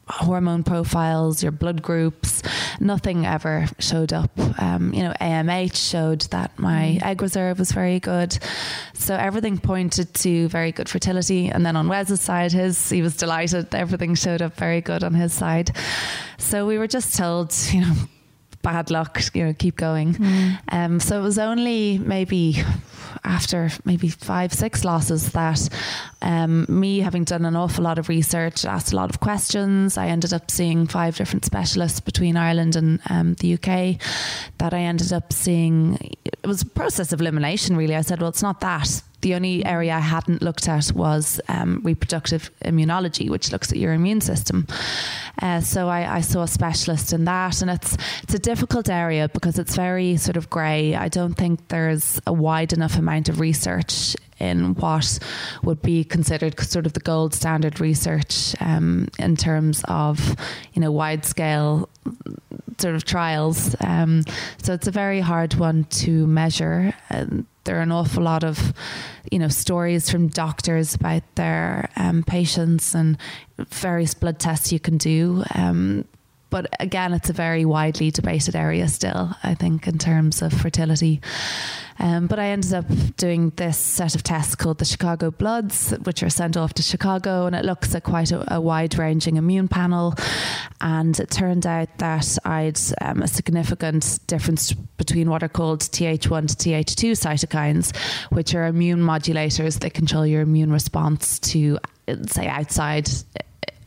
hormone 0.09 0.63
profiles, 0.63 1.43
your 1.43 1.51
blood 1.51 1.81
groups. 1.81 2.41
Nothing 2.79 3.25
ever 3.25 3.67
showed 3.79 4.13
up. 4.13 4.31
Um, 4.59 4.93
you 4.93 5.03
know, 5.03 5.13
AMH 5.19 5.75
showed 5.75 6.21
that 6.31 6.57
my 6.57 6.99
egg 7.03 7.21
reserve 7.21 7.59
was 7.59 7.71
very 7.71 7.99
good. 7.99 8.37
So 8.93 9.15
everything 9.15 9.57
pointed 9.57 10.13
to 10.15 10.47
very 10.47 10.71
good 10.71 10.89
fertility. 10.89 11.49
And 11.49 11.65
then 11.65 11.75
on 11.75 11.87
Wes's 11.87 12.21
side, 12.21 12.51
his 12.51 12.89
he 12.89 13.01
was 13.01 13.15
delighted. 13.17 13.73
Everything 13.73 14.15
showed 14.15 14.41
up 14.41 14.55
very 14.55 14.81
good 14.81 15.03
on 15.03 15.13
his 15.13 15.33
side. 15.33 15.75
So 16.37 16.65
we 16.65 16.77
were 16.77 16.87
just 16.87 17.15
told, 17.15 17.55
you 17.71 17.81
know, 17.81 17.95
bad 18.67 18.91
luck, 18.91 19.21
you 19.33 19.45
know, 19.45 19.53
keep 19.53 19.77
going. 19.77 20.17
Um, 20.69 20.99
so 20.99 21.17
it 21.17 21.23
was 21.23 21.39
only 21.39 21.99
maybe 21.99 22.61
after 23.23 23.69
maybe 23.85 24.09
five, 24.09 24.53
six 24.53 24.83
losses 24.83 25.31
that 25.31 25.69
um, 26.21 26.65
me 26.67 26.99
having 26.99 27.23
done 27.23 27.45
an 27.45 27.55
awful 27.55 27.85
lot 27.85 27.97
of 27.97 28.09
research, 28.09 28.65
asked 28.65 28.91
a 28.91 28.95
lot 28.97 29.09
of 29.09 29.21
questions. 29.21 29.97
I 29.97 30.07
ended 30.07 30.33
up 30.33 30.51
seeing 30.51 30.85
five 30.85 31.15
different 31.15 31.45
specialists 31.45 32.01
between 32.01 32.35
Ireland 32.35 32.75
and 32.75 32.99
um, 33.09 33.35
the 33.35 33.53
UK. 33.53 34.01
That 34.57 34.73
I 34.73 34.79
ended 34.79 35.13
up 35.13 35.31
seeing, 35.31 35.97
it 36.25 36.45
was 36.45 36.61
a 36.63 36.65
process 36.65 37.13
of 37.13 37.21
elimination, 37.21 37.77
really. 37.77 37.95
I 37.95 38.01
said, 38.01 38.19
well, 38.19 38.29
it's 38.29 38.43
not 38.43 38.59
that. 38.59 39.01
The 39.21 39.33
only 39.33 39.65
area 39.65 39.95
I 39.95 39.99
hadn't 39.99 40.41
looked 40.41 40.67
at 40.67 40.91
was 40.93 41.41
um, 41.47 41.81
reproductive 41.83 42.51
immunology, 42.63 43.29
which 43.29 43.51
looks 43.51 43.71
at 43.71 43.77
your 43.77 43.93
immune 43.93 44.21
system. 44.21 44.67
Uh, 45.41 45.61
so 45.61 45.89
I, 45.89 46.17
I 46.17 46.21
saw 46.21 46.43
a 46.43 46.47
specialist 46.47 47.13
in 47.13 47.25
that, 47.25 47.61
and 47.61 47.71
it's 47.71 47.97
it's 48.23 48.33
a 48.33 48.39
difficult 48.39 48.89
area 48.89 49.29
because 49.29 49.57
it's 49.57 49.75
very 49.75 50.17
sort 50.17 50.37
of 50.37 50.49
grey. 50.49 50.95
I 50.95 51.07
don't 51.07 51.33
think 51.33 51.67
there's 51.69 52.21
a 52.27 52.33
wide 52.33 52.73
enough 52.73 52.97
amount 52.97 53.29
of 53.29 53.39
research 53.39 54.15
in 54.39 54.75
what 54.75 55.19
would 55.63 55.81
be 55.81 56.03
considered 56.03 56.59
sort 56.59 56.85
of 56.85 56.93
the 56.93 56.99
gold 56.99 57.33
standard 57.33 57.79
research 57.79 58.55
um, 58.59 59.07
in 59.17 59.35
terms 59.35 59.83
of 59.87 60.35
you 60.73 60.81
know 60.81 60.91
wide 60.91 61.25
scale 61.25 61.89
sort 62.77 62.95
of 62.95 63.03
trials. 63.03 63.75
Um, 63.81 64.23
so 64.61 64.73
it's 64.73 64.87
a 64.87 64.91
very 64.91 65.19
hard 65.19 65.55
one 65.55 65.85
to 65.85 66.27
measure. 66.27 66.93
There 67.67 67.77
are 67.77 67.81
an 67.81 67.91
awful 67.91 68.23
lot 68.23 68.43
of, 68.43 68.73
you 69.31 69.37
know, 69.37 69.49
stories 69.49 70.09
from 70.09 70.29
doctors 70.29 70.95
about 70.95 71.23
their 71.35 71.89
um, 71.97 72.23
patients 72.23 72.95
and 72.95 73.17
various 73.57 74.13
blood 74.13 74.39
tests 74.39 74.71
you 74.71 74.79
can 74.79 74.97
do. 74.97 75.43
Um, 75.53 76.05
but 76.49 76.67
again, 76.79 77.13
it's 77.13 77.29
a 77.29 77.33
very 77.33 77.65
widely 77.65 78.11
debated 78.11 78.55
area 78.55 78.87
still, 78.87 79.31
I 79.43 79.53
think, 79.55 79.87
in 79.87 79.97
terms 79.97 80.41
of 80.41 80.53
fertility. 80.53 81.21
Um, 81.99 82.27
but 82.27 82.37
I 82.39 82.47
ended 82.47 82.73
up 82.73 82.85
doing 83.17 83.51
this 83.55 83.77
set 83.77 84.13
of 84.13 84.23
tests 84.23 84.55
called 84.55 84.77
the 84.77 84.85
Chicago 84.85 85.31
Bloods, 85.31 85.91
which 86.03 86.21
are 86.21 86.29
sent 86.29 86.55
off 86.55 86.73
to 86.75 86.83
Chicago, 86.83 87.47
and 87.47 87.55
it 87.55 87.65
looks 87.65 87.95
at 87.95 88.03
quite 88.03 88.31
a, 88.31 88.55
a 88.55 88.61
wide 88.61 88.97
ranging 88.97 89.37
immune 89.37 89.67
panel. 89.67 90.13
And 90.79 91.19
it 91.19 91.31
turned 91.31 91.65
out 91.65 91.97
that 91.97 92.37
I'd 92.45 92.79
um, 93.01 93.23
a 93.23 93.27
significant 93.27 94.19
difference 94.27 94.73
between 94.73 95.29
what 95.29 95.41
are 95.41 95.49
called 95.49 95.81
Th1 95.81 96.19
to 96.19 96.69
Th2 96.69 97.11
cytokines, 97.11 97.95
which 98.31 98.53
are 98.53 98.67
immune 98.67 98.99
modulators 98.99 99.79
that 99.79 99.93
control 99.93 100.25
your 100.25 100.41
immune 100.41 100.71
response 100.71 101.39
to, 101.39 101.79
say, 102.27 102.47
outside 102.47 103.09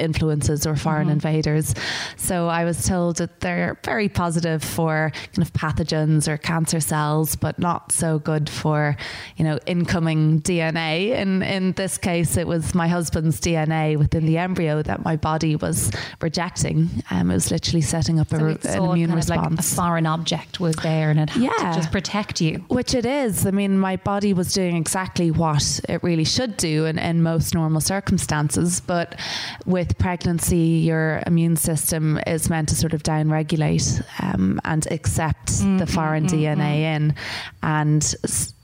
influences 0.00 0.66
or 0.66 0.76
foreign 0.76 1.04
mm-hmm. 1.04 1.12
invaders. 1.12 1.74
So 2.16 2.48
I 2.48 2.64
was 2.64 2.86
told 2.86 3.16
that 3.16 3.40
they're 3.40 3.78
very 3.84 4.08
positive 4.08 4.62
for 4.62 5.12
kind 5.34 5.46
of 5.46 5.52
pathogens 5.52 6.28
or 6.28 6.36
cancer 6.36 6.80
cells, 6.80 7.36
but 7.36 7.58
not 7.58 7.92
so 7.92 8.18
good 8.18 8.48
for, 8.48 8.96
you 9.36 9.44
know, 9.44 9.58
incoming 9.66 10.40
DNA. 10.42 11.12
And 11.12 11.42
in 11.42 11.72
this 11.72 11.98
case, 11.98 12.36
it 12.36 12.46
was 12.46 12.74
my 12.74 12.88
husband's 12.88 13.40
DNA 13.40 13.96
within 13.96 14.26
the 14.26 14.38
embryo 14.38 14.82
that 14.82 15.04
my 15.04 15.16
body 15.16 15.56
was 15.56 15.90
rejecting. 16.20 16.88
Um, 17.10 17.30
it 17.30 17.34
was 17.34 17.50
literally 17.50 17.82
setting 17.82 18.20
up 18.20 18.28
so 18.30 18.36
a, 18.36 18.48
an 18.48 18.84
immune 18.84 19.14
response. 19.14 19.50
Like 19.50 19.58
a 19.58 19.62
foreign 19.62 20.06
object 20.06 20.60
was 20.60 20.76
there, 20.76 21.10
and 21.10 21.20
it 21.20 21.30
had 21.30 21.42
yeah. 21.42 21.72
to 21.72 21.78
just 21.78 21.92
protect 21.92 22.40
you. 22.40 22.64
Which 22.68 22.94
it 22.94 23.06
is. 23.06 23.46
I 23.46 23.50
mean, 23.50 23.78
my 23.78 23.96
body 23.96 24.32
was 24.32 24.52
doing 24.52 24.76
exactly 24.76 25.30
what 25.30 25.80
it 25.88 26.02
really 26.02 26.24
should 26.24 26.56
do 26.56 26.86
in, 26.86 26.98
in 26.98 27.22
most 27.22 27.54
normal 27.54 27.80
circumstances, 27.80 28.80
but 28.80 29.18
with 29.66 29.89
pregnancy, 29.98 30.56
your 30.56 31.22
immune 31.26 31.56
system 31.56 32.18
is 32.26 32.48
meant 32.48 32.68
to 32.70 32.76
sort 32.76 32.94
of 32.94 33.02
downregulate 33.02 34.02
um, 34.20 34.60
and 34.64 34.86
accept 34.90 35.48
mm, 35.48 35.78
the 35.78 35.86
foreign 35.86 36.26
mm, 36.26 36.30
DNA 36.30 36.56
mm. 36.56 36.96
in 36.96 37.14
and 37.62 38.14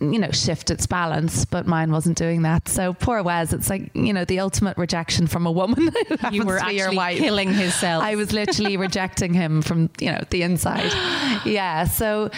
you 0.01 0.19
know 0.19 0.31
shift 0.31 0.71
its 0.71 0.87
balance. 0.87 1.45
But 1.45 1.67
mine 1.67 1.93
wasn't 1.93 2.19
doing 2.19 2.43
that. 2.43 2.69
So 2.69 2.93
poor 2.95 3.23
Wes, 3.23 3.53
it's 3.53 3.71
like 3.71 3.91
you 3.95 4.13
know 4.13 4.25
the 4.25 4.41
ultimate 4.41 4.77
rejection 4.77 5.27
from 5.27 5.47
a 5.47 5.53
woman. 5.53 5.91
you 6.33 6.45
were 6.45 6.59
actually 6.59 7.17
killing 7.17 7.53
his 7.53 7.75
cells. 7.75 8.03
I 8.03 8.15
was 8.15 8.33
literally 8.33 8.77
rejecting 8.87 9.35
him 9.35 9.63
from 9.63 9.91
you 10.01 10.13
know 10.13 10.23
the 10.31 10.43
inside. 10.43 10.93
Yeah, 11.47 11.85
so 11.85 12.31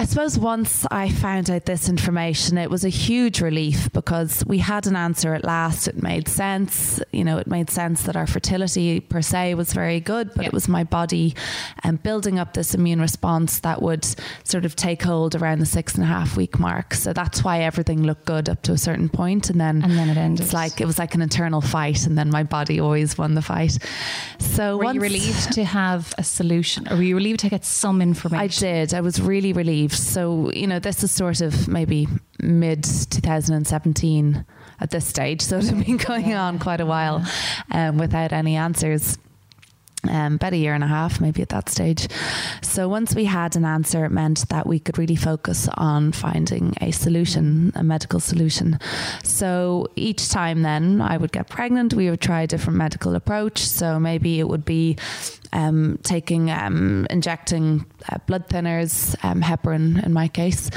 I 0.00 0.04
suppose 0.04 0.38
once 0.38 0.86
I 0.90 1.10
found 1.10 1.50
out 1.50 1.66
this 1.66 1.86
information, 1.86 2.56
it 2.56 2.70
was 2.70 2.86
a 2.86 2.88
huge 2.88 3.42
relief 3.42 3.92
because 3.92 4.42
we 4.46 4.56
had 4.56 4.86
an 4.86 4.96
answer 4.96 5.34
at 5.34 5.44
last. 5.44 5.88
It 5.88 6.02
made 6.02 6.26
sense. 6.26 7.02
You 7.12 7.22
know, 7.22 7.36
it 7.36 7.46
made 7.46 7.68
sense 7.68 8.04
that 8.04 8.16
our 8.16 8.26
fertility 8.26 9.00
per 9.00 9.20
se 9.20 9.56
was 9.56 9.74
very 9.74 10.00
good, 10.00 10.30
but 10.34 10.44
yeah. 10.44 10.48
it 10.48 10.54
was 10.54 10.68
my 10.68 10.84
body 10.84 11.34
and 11.84 11.98
um, 11.98 12.02
building 12.02 12.38
up 12.38 12.54
this 12.54 12.74
immune 12.74 12.98
response 12.98 13.60
that 13.60 13.82
would 13.82 14.06
sort 14.42 14.64
of 14.64 14.74
take 14.74 15.02
hold 15.02 15.34
around 15.34 15.58
the 15.58 15.66
six 15.66 15.94
and 15.96 16.02
a 16.02 16.06
half 16.06 16.34
week 16.34 16.58
mark. 16.58 16.94
So 16.94 17.12
that's 17.12 17.44
why 17.44 17.60
everything 17.60 18.02
looked 18.02 18.24
good 18.24 18.48
up 18.48 18.62
to 18.62 18.72
a 18.72 18.78
certain 18.78 19.10
point, 19.10 19.50
and 19.50 19.60
then 19.60 19.82
and 19.82 19.98
then 19.98 20.08
it 20.08 20.16
ended. 20.16 20.46
It's 20.46 20.54
like 20.54 20.80
it 20.80 20.86
was 20.86 20.98
like 20.98 21.14
an 21.14 21.20
internal 21.20 21.60
fight, 21.60 22.06
and 22.06 22.16
then 22.16 22.30
my 22.30 22.42
body 22.42 22.80
always 22.80 23.18
won 23.18 23.34
the 23.34 23.42
fight. 23.42 23.76
So 24.38 24.78
were 24.78 24.94
you 24.94 25.00
relieved 25.00 25.52
to 25.52 25.64
have 25.64 26.14
a 26.16 26.24
solution, 26.24 26.88
or 26.90 26.96
were 26.96 27.02
you 27.02 27.16
relieved 27.16 27.40
to 27.40 27.50
get 27.50 27.66
some 27.66 28.00
information? 28.00 28.42
I 28.42 28.46
did. 28.46 28.94
I 28.94 29.02
was 29.02 29.20
really 29.20 29.52
relieved 29.52 29.89
so, 29.92 30.50
you 30.52 30.66
know, 30.66 30.78
this 30.78 31.02
is 31.02 31.10
sort 31.10 31.40
of 31.40 31.68
maybe 31.68 32.08
mid 32.42 32.84
2017 32.84 34.44
at 34.80 34.90
this 34.90 35.06
stage. 35.06 35.42
So 35.50 35.58
it's 35.58 35.70
been 35.70 35.96
going 35.96 36.34
on 36.34 36.58
quite 36.58 36.80
a 36.80 36.86
while 36.86 37.24
um, 37.70 37.98
without 37.98 38.32
any 38.32 38.56
answers 38.56 39.18
um, 40.08 40.34
about 40.36 40.52
a 40.52 40.56
year 40.56 40.74
and 40.74 40.84
a 40.84 40.86
half, 40.86 41.20
maybe 41.20 41.42
at 41.42 41.50
that 41.50 41.68
stage. 41.68 42.08
So 42.62 42.88
once 42.88 43.14
we 43.14 43.24
had 43.24 43.56
an 43.56 43.64
answer, 43.64 44.04
it 44.04 44.10
meant 44.10 44.48
that 44.48 44.66
we 44.66 44.78
could 44.78 44.98
really 44.98 45.16
focus 45.16 45.68
on 45.74 46.12
finding 46.12 46.74
a 46.80 46.90
solution, 46.90 47.72
a 47.74 47.82
medical 47.82 48.20
solution. 48.20 48.78
So 49.22 49.88
each 49.96 50.28
time 50.28 50.62
then 50.62 51.00
I 51.00 51.16
would 51.16 51.32
get 51.32 51.48
pregnant, 51.48 51.94
we 51.94 52.08
would 52.10 52.20
try 52.20 52.42
a 52.42 52.46
different 52.46 52.78
medical 52.78 53.14
approach. 53.14 53.58
So 53.58 53.98
maybe 53.98 54.40
it 54.40 54.48
would 54.48 54.64
be 54.64 54.96
um, 55.52 55.98
taking, 56.02 56.50
um, 56.50 57.06
injecting 57.10 57.84
uh, 58.08 58.18
blood 58.26 58.48
thinners, 58.48 59.16
um, 59.24 59.42
heparin 59.42 60.04
in 60.04 60.12
my 60.12 60.28
case, 60.28 60.70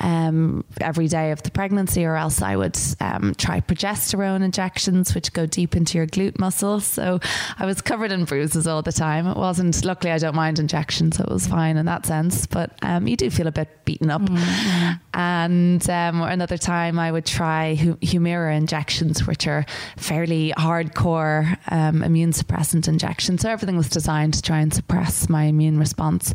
um, 0.00 0.64
every 0.80 1.08
day 1.08 1.32
of 1.32 1.42
the 1.42 1.50
pregnancy, 1.50 2.04
or 2.04 2.16
else 2.16 2.42
I 2.42 2.56
would 2.56 2.78
um, 3.00 3.34
try 3.34 3.60
progesterone 3.60 4.42
injections, 4.42 5.14
which 5.14 5.32
go 5.32 5.46
deep 5.46 5.76
into 5.76 5.98
your 5.98 6.06
glute 6.06 6.38
muscles. 6.38 6.84
So 6.84 7.20
I 7.58 7.66
was 7.66 7.80
covered 7.80 8.12
in 8.12 8.24
bruises 8.24 8.66
all 8.66 8.82
the 8.82 8.92
time. 8.92 9.26
It 9.26 9.36
wasn't, 9.36 9.84
luckily, 9.84 10.12
I 10.12 10.18
don't 10.18 10.34
mind 10.34 10.58
injections, 10.58 11.16
so 11.16 11.24
it 11.24 11.30
was 11.30 11.46
fine 11.46 11.76
in 11.76 11.86
that 11.86 12.06
sense. 12.06 12.46
But 12.46 12.78
um, 12.82 13.08
you 13.08 13.16
do 13.16 13.30
feel 13.30 13.46
a 13.46 13.52
bit 13.52 13.84
beaten 13.84 14.10
up. 14.10 14.22
Mm-hmm. 14.22 14.92
And 15.14 15.90
um, 15.90 16.22
another 16.22 16.56
time, 16.56 16.98
I 16.98 17.10
would 17.10 17.26
try 17.26 17.76
Humira 17.78 18.56
injections, 18.56 19.26
which 19.26 19.46
are 19.46 19.66
fairly 19.96 20.52
hardcore 20.56 21.58
um, 21.68 22.02
immune 22.02 22.32
suppressant 22.32 22.88
injections. 22.88 23.42
So 23.42 23.50
everything 23.50 23.76
was 23.76 23.88
designed 23.88 24.19
to 24.28 24.42
try 24.42 24.60
and 24.60 24.72
suppress 24.72 25.28
my 25.28 25.44
immune 25.44 25.78
response. 25.78 26.32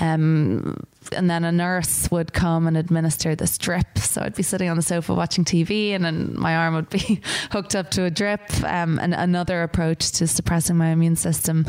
Um, 0.00 0.76
and 1.12 1.30
then 1.30 1.44
a 1.44 1.52
nurse 1.52 2.10
would 2.10 2.32
come 2.32 2.66
and 2.66 2.76
administer 2.76 3.34
this 3.34 3.58
drip. 3.58 3.98
So 3.98 4.22
I'd 4.22 4.34
be 4.34 4.42
sitting 4.42 4.68
on 4.68 4.76
the 4.76 4.82
sofa 4.82 5.14
watching 5.14 5.44
TV, 5.44 5.90
and 5.90 6.04
then 6.04 6.38
my 6.38 6.56
arm 6.56 6.74
would 6.74 6.90
be 6.90 7.20
hooked 7.50 7.74
up 7.74 7.90
to 7.92 8.04
a 8.04 8.10
drip. 8.10 8.40
Um, 8.64 8.98
and 8.98 9.14
another 9.14 9.62
approach 9.62 10.12
to 10.12 10.26
suppressing 10.26 10.76
my 10.76 10.88
immune 10.88 11.16
system. 11.16 11.66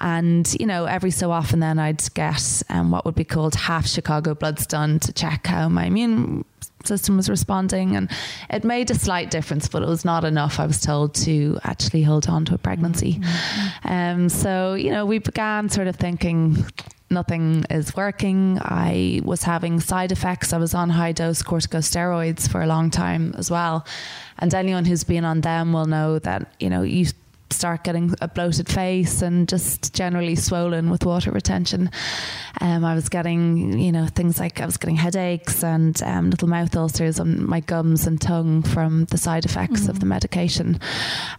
And 0.00 0.54
you 0.58 0.66
know, 0.66 0.84
every 0.84 1.10
so 1.10 1.30
often, 1.30 1.60
then 1.60 1.78
I'd 1.78 2.02
get 2.14 2.62
um, 2.68 2.90
what 2.90 3.04
would 3.04 3.14
be 3.14 3.24
called 3.24 3.54
half 3.54 3.86
Chicago 3.86 4.34
bloods 4.34 4.66
done 4.66 4.98
to 5.00 5.12
check 5.12 5.46
how 5.46 5.68
my 5.68 5.86
immune 5.86 6.44
system 6.84 7.16
was 7.16 7.28
responding 7.28 7.94
and 7.94 8.10
it 8.48 8.64
made 8.64 8.90
a 8.90 8.94
slight 8.94 9.30
difference 9.30 9.68
but 9.68 9.82
it 9.82 9.88
was 9.88 10.02
not 10.02 10.24
enough 10.24 10.58
I 10.58 10.66
was 10.66 10.80
told 10.80 11.14
to 11.16 11.58
actually 11.62 12.02
hold 12.02 12.26
on 12.26 12.46
to 12.46 12.54
a 12.54 12.58
pregnancy 12.58 13.14
mm-hmm. 13.14 13.92
um, 13.92 14.28
so 14.30 14.72
you 14.72 14.90
know 14.90 15.04
we 15.04 15.18
began 15.18 15.68
sort 15.68 15.88
of 15.88 15.96
thinking 15.96 16.64
nothing 17.10 17.64
is 17.70 17.94
working. 17.96 18.58
I 18.60 19.20
was 19.24 19.42
having 19.42 19.80
side 19.80 20.12
effects. 20.12 20.52
I 20.52 20.58
was 20.58 20.74
on 20.74 20.90
high 20.90 21.12
dose 21.12 21.42
corticosteroids 21.42 22.48
for 22.48 22.62
a 22.62 22.66
long 22.66 22.90
time 22.90 23.34
as 23.36 23.50
well. 23.50 23.84
And 24.38 24.54
anyone 24.54 24.84
who's 24.84 25.04
been 25.04 25.24
on 25.24 25.40
them 25.40 25.72
will 25.72 25.86
know 25.86 26.18
that, 26.20 26.54
you 26.60 26.70
know, 26.70 26.82
you 26.82 27.06
start 27.52 27.82
getting 27.82 28.14
a 28.20 28.28
bloated 28.28 28.68
face 28.68 29.22
and 29.22 29.48
just 29.48 29.92
generally 29.92 30.36
swollen 30.36 30.88
with 30.88 31.04
water 31.04 31.30
retention. 31.30 31.90
Um, 32.60 32.84
I 32.84 32.94
was 32.94 33.08
getting, 33.08 33.78
you 33.78 33.92
know, 33.92 34.06
things 34.06 34.38
like 34.38 34.60
I 34.60 34.66
was 34.66 34.76
getting 34.76 34.96
headaches 34.96 35.64
and 35.64 36.00
um, 36.04 36.30
little 36.30 36.48
mouth 36.48 36.74
ulcers 36.76 37.18
on 37.18 37.44
my 37.44 37.60
gums 37.60 38.06
and 38.06 38.20
tongue 38.20 38.62
from 38.62 39.06
the 39.06 39.18
side 39.18 39.44
effects 39.44 39.82
mm-hmm. 39.82 39.90
of 39.90 40.00
the 40.00 40.06
medication. 40.06 40.80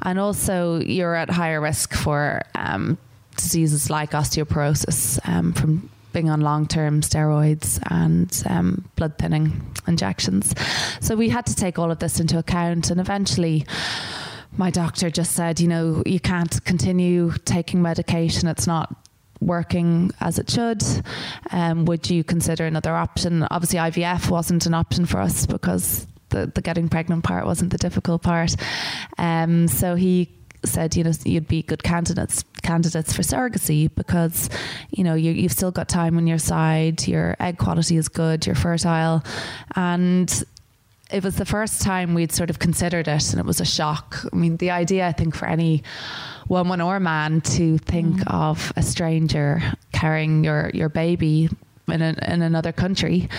And 0.01 0.19
also, 0.19 0.79
you're 0.81 1.15
at 1.15 1.29
higher 1.29 1.61
risk 1.61 1.93
for 1.93 2.41
um, 2.55 2.97
diseases 3.35 3.89
like 3.89 4.11
osteoporosis 4.11 5.19
um, 5.27 5.53
from 5.53 5.89
being 6.13 6.29
on 6.29 6.41
long 6.41 6.67
term 6.67 7.01
steroids 7.01 7.81
and 7.89 8.43
um, 8.49 8.89
blood 8.95 9.17
thinning 9.17 9.61
injections. 9.87 10.53
So 10.99 11.15
we 11.15 11.29
had 11.29 11.45
to 11.45 11.55
take 11.55 11.79
all 11.79 11.91
of 11.91 11.99
this 11.99 12.19
into 12.19 12.37
account, 12.37 12.89
and 12.91 12.99
eventually. 12.99 13.65
My 14.57 14.69
doctor 14.69 15.09
just 15.09 15.31
said, 15.31 15.61
you 15.61 15.69
know, 15.69 16.03
you 16.05 16.19
can't 16.19 16.61
continue 16.65 17.31
taking 17.45 17.81
medication. 17.81 18.49
It's 18.49 18.67
not 18.67 18.93
working 19.41 20.11
as 20.21 20.39
it 20.39 20.49
should? 20.49 20.83
Um, 21.51 21.85
would 21.85 22.09
you 22.09 22.23
consider 22.23 22.65
another 22.65 22.95
option? 22.95 23.43
Obviously, 23.49 23.79
IVF 23.79 24.29
wasn't 24.29 24.65
an 24.65 24.73
option 24.73 25.05
for 25.05 25.19
us 25.19 25.45
because 25.45 26.07
the, 26.29 26.49
the 26.53 26.61
getting 26.61 26.87
pregnant 26.87 27.23
part 27.23 27.45
wasn't 27.45 27.71
the 27.71 27.77
difficult 27.77 28.21
part. 28.21 28.55
Um, 29.17 29.67
so 29.67 29.95
he 29.95 30.29
said, 30.63 30.95
you 30.95 31.03
know, 31.03 31.11
you'd 31.23 31.47
be 31.47 31.63
good 31.63 31.83
candidates 31.83 32.43
candidates 32.61 33.11
for 33.13 33.23
surrogacy 33.23 33.89
because, 33.95 34.49
you 34.91 35.03
know, 35.03 35.15
you, 35.15 35.31
you've 35.31 35.51
still 35.51 35.71
got 35.71 35.89
time 35.89 36.17
on 36.17 36.27
your 36.27 36.37
side. 36.37 37.07
Your 37.07 37.35
egg 37.39 37.57
quality 37.57 37.97
is 37.97 38.07
good. 38.07 38.45
You're 38.45 38.55
fertile, 38.55 39.23
and 39.75 40.43
it 41.11 41.23
was 41.23 41.35
the 41.35 41.45
first 41.45 41.81
time 41.81 42.13
we'd 42.13 42.31
sort 42.31 42.49
of 42.49 42.59
considered 42.59 43.07
it, 43.07 43.31
and 43.31 43.39
it 43.39 43.45
was 43.45 43.59
a 43.59 43.65
shock. 43.65 44.23
I 44.31 44.35
mean, 44.35 44.57
the 44.57 44.71
idea, 44.71 45.07
I 45.07 45.11
think, 45.11 45.35
for 45.35 45.47
any 45.47 45.83
woman 46.47 46.81
or 46.81 46.99
man 46.99 47.41
to 47.41 47.77
think 47.79 48.17
mm. 48.17 48.27
of 48.27 48.73
a 48.75 48.83
stranger 48.83 49.61
carrying 49.93 50.43
your 50.43 50.71
your 50.73 50.89
baby 50.89 51.49
in, 51.87 52.01
a, 52.01 52.15
in 52.27 52.41
another 52.41 52.71
country 52.71 53.29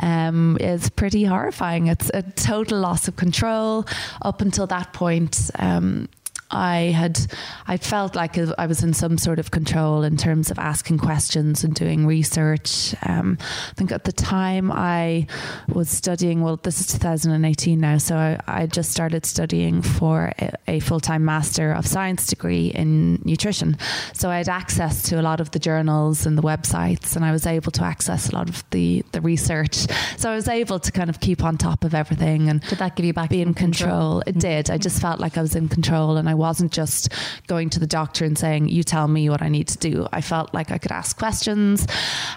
um, 0.00 0.56
is 0.60 0.88
pretty 0.90 1.24
horrifying. 1.24 1.86
It's 1.88 2.10
a 2.14 2.22
total 2.22 2.80
loss 2.80 3.08
of 3.08 3.16
control. 3.16 3.86
Up 4.22 4.40
until 4.40 4.66
that 4.68 4.92
point, 4.92 5.50
um, 5.58 6.08
I 6.50 6.92
had 6.96 7.18
I 7.66 7.76
felt 7.76 8.14
like 8.14 8.38
I 8.58 8.66
was 8.66 8.82
in 8.82 8.94
some 8.94 9.18
sort 9.18 9.38
of 9.38 9.50
control 9.50 10.02
in 10.02 10.16
terms 10.16 10.50
of 10.50 10.58
asking 10.58 10.98
questions 10.98 11.64
and 11.64 11.74
doing 11.74 12.06
research. 12.06 12.94
Um, 13.02 13.38
I 13.40 13.74
think 13.74 13.92
at 13.92 14.04
the 14.04 14.12
time 14.12 14.72
I 14.72 15.26
was 15.68 15.90
studying. 15.90 16.42
Well, 16.42 16.56
this 16.62 16.80
is 16.80 16.86
2018 16.88 17.80
now, 17.80 17.98
so 17.98 18.16
I, 18.16 18.38
I 18.46 18.66
just 18.66 18.90
started 18.90 19.26
studying 19.26 19.82
for 19.82 20.32
a, 20.38 20.52
a 20.66 20.80
full 20.80 21.00
time 21.00 21.24
master 21.24 21.72
of 21.72 21.86
science 21.86 22.26
degree 22.26 22.68
in 22.68 23.20
nutrition. 23.24 23.76
So 24.14 24.30
I 24.30 24.38
had 24.38 24.48
access 24.48 25.02
to 25.04 25.20
a 25.20 25.22
lot 25.22 25.40
of 25.40 25.50
the 25.50 25.58
journals 25.58 26.26
and 26.26 26.38
the 26.38 26.42
websites, 26.42 27.16
and 27.16 27.24
I 27.24 27.32
was 27.32 27.46
able 27.46 27.72
to 27.72 27.84
access 27.84 28.30
a 28.30 28.34
lot 28.34 28.48
of 28.48 28.64
the 28.70 29.04
the 29.12 29.20
research. 29.20 29.86
So 30.16 30.30
I 30.30 30.34
was 30.34 30.48
able 30.48 30.78
to 30.78 30.92
kind 30.92 31.10
of 31.10 31.20
keep 31.20 31.44
on 31.44 31.58
top 31.58 31.84
of 31.84 31.94
everything. 31.94 32.48
And 32.48 32.60
did 32.62 32.78
that 32.78 32.96
give 32.96 33.04
you 33.04 33.12
back 33.12 33.30
be 33.30 33.42
in 33.42 33.54
control? 33.54 33.88
control? 33.88 34.22
It 34.26 34.38
did. 34.38 34.70
I 34.70 34.78
just 34.78 35.00
felt 35.00 35.20
like 35.20 35.36
I 35.38 35.42
was 35.42 35.54
in 35.54 35.68
control, 35.68 36.16
and 36.16 36.28
I 36.28 36.34
wasn't 36.38 36.72
just 36.72 37.12
going 37.46 37.70
to 37.70 37.80
the 37.80 37.86
doctor 37.86 38.24
and 38.24 38.38
saying, 38.38 38.68
You 38.68 38.82
tell 38.82 39.08
me 39.08 39.28
what 39.28 39.42
I 39.42 39.48
need 39.48 39.68
to 39.68 39.78
do. 39.78 40.08
I 40.12 40.20
felt 40.20 40.54
like 40.54 40.70
I 40.70 40.78
could 40.78 40.92
ask 40.92 41.18
questions. 41.18 41.86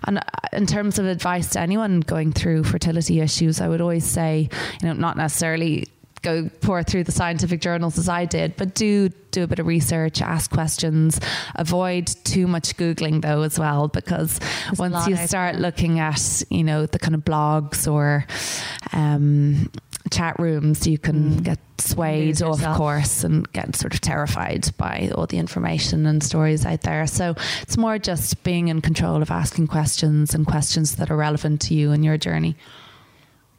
And 0.06 0.18
uh, 0.18 0.22
in 0.52 0.66
terms 0.66 1.00
of 1.00 1.06
advice 1.06 1.52
to 1.52 1.60
anyone 1.60 2.02
going 2.02 2.34
through 2.34 2.64
fertility 2.66 3.22
issues, 3.22 3.62
I 3.62 3.70
would 3.70 3.82
always 3.82 4.06
say, 4.06 4.50
you 4.82 4.88
know, 4.88 4.94
not 4.94 5.16
necessarily 5.16 5.86
go 6.22 6.50
pour 6.62 6.84
through 6.84 7.04
the 7.04 7.12
scientific 7.12 7.62
journals 7.62 7.98
as 7.98 8.08
I 8.08 8.26
did, 8.26 8.56
but 8.56 8.76
do 8.76 9.10
do 9.32 9.44
a 9.44 9.48
bit 9.48 9.60
of 9.60 9.66
research, 9.66 10.22
ask 10.22 10.52
questions, 10.52 11.20
avoid 11.56 12.08
too 12.08 12.48
much 12.48 12.76
googling 12.76 13.22
though 13.22 13.42
as 13.44 13.58
well, 13.58 13.88
because 13.88 14.40
There's 14.40 14.80
once 14.80 15.08
you 15.08 15.16
start 15.16 15.56
looking 15.56 16.00
at 16.00 16.44
you 16.50 16.64
know 16.64 16.86
the 16.86 17.00
kind 17.00 17.16
of 17.16 17.22
blogs 17.22 17.92
or 17.92 18.26
um, 18.94 19.72
chat 20.12 20.40
rooms, 20.40 20.86
you 20.86 20.98
can 20.98 21.38
mm. 21.38 21.44
get 21.44 21.60
swayed 21.80 22.42
off 22.42 22.62
course 22.78 23.24
and 23.24 23.52
get 23.54 23.76
sort 23.76 23.94
of 23.94 24.02
terrified 24.02 24.70
by 24.78 25.12
all 25.16 25.26
the 25.26 25.38
information 25.38 26.06
and 26.06 26.24
stories 26.24 26.66
out 26.66 26.82
there. 26.82 27.08
So 27.08 27.36
it's 27.62 27.78
more 27.78 27.98
just 27.98 28.44
being 28.44 28.68
in 28.68 28.82
control 28.82 29.22
of 29.22 29.32
asking 29.32 29.68
questions 29.68 30.36
and 30.36 30.46
questions 30.46 30.98
that 30.98 31.10
are 31.10 31.18
relevant 31.18 31.62
to 31.62 31.74
you 31.74 31.92
and 31.92 32.06
your 32.06 32.18
journey. 32.18 32.56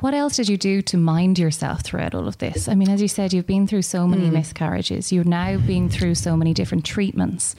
What 0.00 0.14
else 0.14 0.37
did 0.37 0.49
you 0.49 0.56
do 0.56 0.82
to 0.82 0.97
mind 0.97 1.38
yourself 1.38 1.82
throughout 1.82 2.14
all 2.14 2.26
of 2.26 2.38
this? 2.38 2.68
I 2.68 2.75
mean, 2.75 2.90
as 2.90 3.00
you 3.00 3.09
said, 3.09 3.32
you've 3.32 3.47
been 3.47 3.66
through 3.66 3.82
so 3.82 4.06
many 4.06 4.28
mm. 4.28 4.32
miscarriages. 4.32 5.12
You've 5.12 5.26
now 5.26 5.59
been 5.59 5.88
through 5.88 6.16
so 6.16 6.37
many 6.37 6.52
different 6.52 6.85
treatments. 6.85 7.54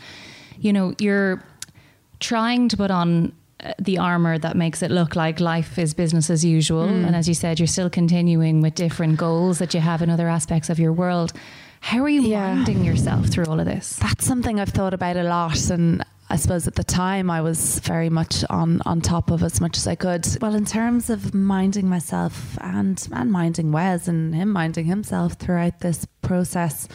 You 0.60 0.74
know, 0.74 0.94
you're 1.00 1.44
trying 2.20 2.70
to 2.70 2.78
put 2.78 2.92
on 2.92 3.34
the 3.80 3.98
armor 3.98 4.38
that 4.38 4.56
makes 4.56 4.82
it 4.82 4.92
look 4.92 5.16
like 5.16 5.40
life 5.40 5.78
is 5.78 5.94
business 5.94 6.30
as 6.30 6.44
usual. 6.44 6.88
Mm. 6.88 7.08
And 7.08 7.16
as 7.16 7.28
you 7.28 7.34
said, 7.34 7.60
you're 7.60 7.68
still 7.68 7.90
continuing 7.90 8.62
with 8.62 8.76
different 8.76 9.18
goals 9.18 9.60
that 9.60 9.74
you 9.74 9.80
have 9.80 10.02
in 10.02 10.10
other 10.10 10.28
aspects 10.28 10.70
of 10.70 10.80
your 10.80 10.94
world. 10.94 11.34
How 11.82 12.02
are 12.04 12.10
you 12.10 12.22
yeah. 12.22 12.54
minding 12.54 12.84
yourself 12.84 13.28
through 13.28 13.46
all 13.46 13.60
of 13.60 13.66
this? 13.66 13.98
That's 13.98 14.26
something 14.26 14.60
I've 14.60 14.70
thought 14.70 14.94
about 14.94 15.18
a 15.18 15.24
lot. 15.24 15.70
And 15.70 16.04
I 16.30 16.38
suppose 16.38 16.66
at 16.66 16.76
the 16.76 16.84
time 16.84 17.30
I 17.30 17.42
was 17.42 17.80
very 17.80 18.10
much 18.10 18.44
on 18.50 18.82
on 18.86 19.02
top 19.02 19.30
of 19.30 19.44
as 19.44 19.60
much 19.60 19.78
as 19.78 19.86
I 19.86 19.96
could. 19.96 20.26
Well, 20.42 20.56
in 20.56 20.66
terms 20.66 21.10
of 21.10 21.34
minding 21.34 21.90
myself 21.90 22.58
and 22.62 23.06
and 23.12 23.32
minding 23.32 23.72
Wes 23.72 24.08
and 24.08 24.34
him 24.34 24.50
minding 24.50 24.86
himself 24.86 25.34
throughout 25.34 25.82
this 25.82 26.08
process, 26.22 26.88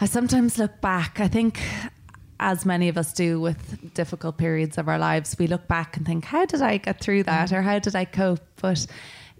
I 0.00 0.06
sometimes 0.06 0.58
look 0.58 0.80
back. 0.80 1.18
I 1.20 1.28
think 1.28 1.60
as 2.40 2.64
many 2.64 2.88
of 2.88 2.96
us 2.96 3.12
do 3.12 3.40
with 3.40 3.94
difficult 3.94 4.38
periods 4.38 4.78
of 4.78 4.88
our 4.88 4.98
lives, 4.98 5.36
we 5.38 5.46
look 5.46 5.66
back 5.68 5.96
and 5.96 6.06
think, 6.06 6.24
how 6.24 6.44
did 6.44 6.62
I 6.62 6.76
get 6.76 7.00
through 7.00 7.24
that 7.24 7.52
or 7.52 7.62
how 7.62 7.78
did 7.78 7.96
I 7.96 8.04
cope? 8.04 8.40
But 8.60 8.86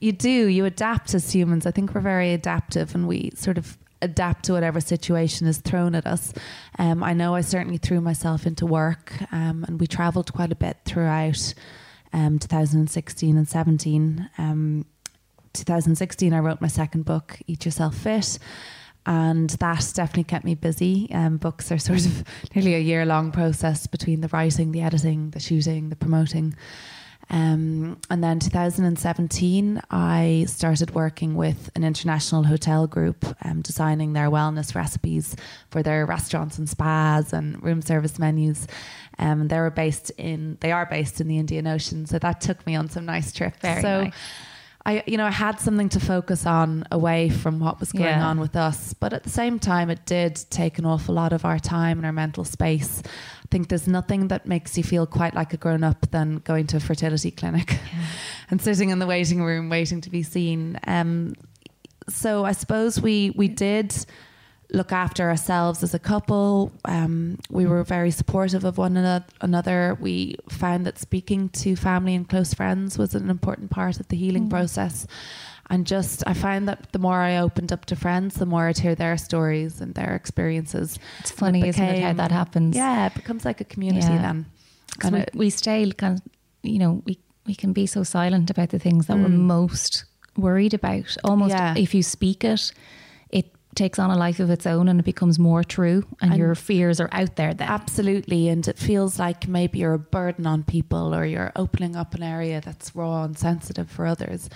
you 0.01 0.13
do, 0.13 0.29
you 0.29 0.65
adapt 0.65 1.15
as 1.15 1.33
humans. 1.33 1.67
I 1.67 1.71
think 1.71 1.95
we're 1.95 2.01
very 2.01 2.33
adaptive 2.33 2.95
and 2.95 3.07
we 3.07 3.31
sort 3.35 3.59
of 3.59 3.79
adapt 4.01 4.45
to 4.45 4.53
whatever 4.53 4.81
situation 4.81 5.47
is 5.47 5.59
thrown 5.59 5.95
at 5.95 6.07
us. 6.07 6.33
Um, 6.79 7.03
I 7.03 7.13
know 7.13 7.35
I 7.35 7.41
certainly 7.41 7.79
threw 7.79 8.01
myself 8.01 8.47
into 8.47 8.67
work, 8.67 9.13
um, 9.33 9.65
and 9.67 9.81
we 9.81 9.87
travelled 9.87 10.33
quite 10.33 10.53
a 10.53 10.57
bit 10.57 10.77
throughout 10.85 11.55
um, 12.13 12.39
2016 12.39 13.37
and 13.37 13.49
17. 13.49 14.31
Um, 14.39 14.87
2016, 15.53 16.33
I 16.33 16.39
wrote 16.39 16.61
my 16.61 16.69
second 16.69 17.05
book, 17.05 17.39
Eat 17.47 17.65
Yourself 17.65 17.97
Fit. 17.97 18.39
And 19.09 19.49
that 19.49 19.91
definitely 19.95 20.25
kept 20.25 20.45
me 20.45 20.55
busy. 20.55 21.09
Um, 21.15 21.39
books 21.39 21.73
are 21.73 21.79
sort 21.79 22.05
of 22.05 22.25
nearly 22.55 22.75
a 22.75 22.79
year 22.79 23.07
long 23.07 23.33
process 23.33 23.87
between 23.87 24.21
the 24.21 24.29
writing, 24.29 24.71
the 24.71 24.83
editing, 24.83 25.31
the 25.31 25.41
shooting, 25.41 25.89
the 25.89 25.97
promoting. 25.97 26.55
Um, 27.31 27.99
and 28.11 28.23
then 28.23 28.39
2017, 28.39 29.81
I 29.91 30.45
started 30.47 30.95
working 30.95 31.37
with 31.37 31.71
an 31.75 31.85
international 31.85 32.43
hotel 32.43 32.87
group, 32.87 33.25
um, 33.47 33.63
designing 33.63 34.13
their 34.13 34.29
wellness 34.29 34.75
recipes 34.75 35.35
for 35.71 35.83
their 35.83 36.05
restaurants 36.05 36.59
and 36.59 36.69
spas 36.69 37.33
and 37.33 37.63
room 37.63 37.81
service 37.81 38.19
menus. 38.19 38.67
Um, 39.19 39.49
they 39.49 39.59
were 39.59 39.71
based 39.71 40.11
in, 40.19 40.59
they 40.61 40.71
are 40.71 40.85
based 40.85 41.19
in 41.19 41.29
the 41.29 41.39
Indian 41.39 41.67
Ocean, 41.67 42.05
so 42.05 42.19
that 42.19 42.43
took 42.43 42.67
me 42.67 42.77
on 42.77 42.91
some 42.91 43.07
nice 43.07 43.33
trips. 43.33 43.59
Very 43.63 43.81
so, 43.81 44.03
nice. 44.03 44.15
I, 44.89 45.03
you 45.07 45.17
know, 45.19 45.27
I 45.27 45.31
had 45.31 45.61
something 45.61 45.91
to 45.91 46.01
focus 46.01 46.47
on 46.47 46.85
away 46.91 47.29
from 47.29 47.61
what 47.61 47.79
was 47.79 47.93
going 47.93 48.05
yeah. 48.05 48.27
on 48.27 48.41
with 48.41 48.57
us, 48.57 48.95
but 48.95 49.13
at 49.13 49.23
the 49.23 49.31
same 49.31 49.59
time, 49.59 49.91
it 49.91 50.07
did 50.07 50.37
take 50.51 50.79
an 50.79 50.87
awful 50.87 51.15
lot 51.15 51.33
of 51.33 51.45
our 51.45 51.59
time 51.59 51.99
and 51.99 52.07
our 52.07 52.13
mental 52.13 52.45
space 52.45 53.03
I 53.49 53.51
think 53.51 53.69
there's 53.69 53.89
nothing 53.89 54.29
that 54.29 54.45
makes 54.45 54.77
you 54.77 54.85
feel 54.85 55.07
quite 55.07 55.35
like 55.35 55.55
a 55.55 55.57
grown 55.57 55.83
up 55.83 56.11
than 56.11 56.41
going 56.41 56.67
to 56.67 56.77
a 56.77 56.81
fertility 56.81 57.31
clinic 57.31 57.71
yeah. 57.71 58.05
and 58.51 58.61
sitting 58.61 58.91
in 58.91 58.99
the 58.99 59.07
waiting 59.07 59.43
room 59.43 59.71
waiting 59.71 60.03
to 60.03 60.11
be 60.11 60.23
seen. 60.23 60.79
Um, 60.87 61.33
so 62.11 62.45
I 62.45 62.53
suppose 62.53 63.01
we 63.01 63.31
we 63.37 63.49
did 63.49 63.95
look 64.73 64.93
after 64.93 65.29
ourselves 65.29 65.83
as 65.83 65.95
a 65.95 65.99
couple. 65.99 66.73
Um, 66.85 67.39
we 67.51 67.67
were 67.67 67.85
very 67.85 68.11
supportive 68.11 68.65
of 68.65 68.79
one 68.79 68.97
another. 69.41 69.97
We 70.01 70.37
found 70.51 70.87
that 70.87 70.99
speaking 70.99 71.49
to 71.51 71.75
family 71.75 72.15
and 72.15 72.29
close 72.29 72.53
friends 72.53 72.99
was 72.99 73.15
an 73.15 73.31
important 73.31 73.71
part 73.71 73.99
of 73.99 74.09
the 74.09 74.17
healing 74.17 74.47
mm. 74.47 74.51
process 74.51 75.07
and 75.71 75.87
just 75.87 76.23
I 76.27 76.35
found 76.35 76.69
that 76.69 76.93
the 76.93 76.99
more 76.99 77.21
I 77.21 77.37
opened 77.39 77.73
up 77.73 77.85
to 77.87 77.97
friends, 77.97 78.37
the 78.37 78.47
more 78.47 78.69
I'd 78.69 78.79
hear 78.79 78.95
their 78.95 79.19
stories 79.19 79.81
and 79.81 79.95
their 79.95 80.15
experiences. 80.15 80.99
It's 81.21 81.31
funny, 81.31 81.61
it 81.61 81.73
became, 81.73 81.91
isn't 81.91 81.97
it, 81.97 82.07
how 82.07 82.13
that 82.15 82.33
happens? 82.33 82.77
Yeah, 82.77 83.07
it 83.07 83.15
becomes 83.15 83.45
like 83.45 83.61
a 83.61 83.65
community 83.65 84.07
yeah. 84.07 84.23
then. 84.23 84.47
And 85.05 85.15
we, 85.15 85.25
we 85.35 85.51
stay 85.51 85.91
kind 85.93 86.19
of, 86.19 86.23
you 86.63 86.79
know, 86.79 87.03
we 87.05 87.19
we 87.47 87.55
can 87.55 87.73
be 87.73 87.87
so 87.87 88.03
silent 88.03 88.51
about 88.51 88.71
the 88.71 88.79
things 88.79 89.07
that 89.07 89.17
mm. 89.17 89.25
we're 89.25 89.29
most 89.29 90.05
worried 90.37 90.75
about. 90.75 91.17
Almost 91.25 91.55
yeah. 91.55 91.75
if 91.77 91.95
you 91.95 92.03
speak 92.03 92.45
it 92.45 92.73
takes 93.79 93.99
on 94.01 94.11
a 94.11 94.17
life 94.17 94.41
of 94.41 94.51
its 94.51 94.67
own 94.67 94.89
and 94.89 94.99
it 94.99 95.05
becomes 95.05 95.39
more 95.39 95.63
true 95.63 96.05
and, 96.21 96.33
and, 96.33 96.39
your 96.39 96.55
fears 96.57 97.01
are 97.01 97.09
out 97.13 97.37
there 97.37 97.55
then. 97.55 97.69
Absolutely. 97.69 98.49
And 98.49 98.67
it 98.67 98.77
feels 98.77 99.21
like 99.21 99.47
maybe 99.47 99.79
you're 99.79 99.95
a 99.95 99.99
burden 99.99 100.47
on 100.47 100.65
people 100.65 101.15
or 101.15 101.25
you're 101.25 101.53
opening 101.55 101.95
up 101.95 102.13
an 102.15 102.25
area 102.25 102.61
that's 102.61 102.97
raw 102.97 103.23
and 103.23 103.39
sensitive 103.39 103.89
for 103.89 104.05
others. 104.05 104.51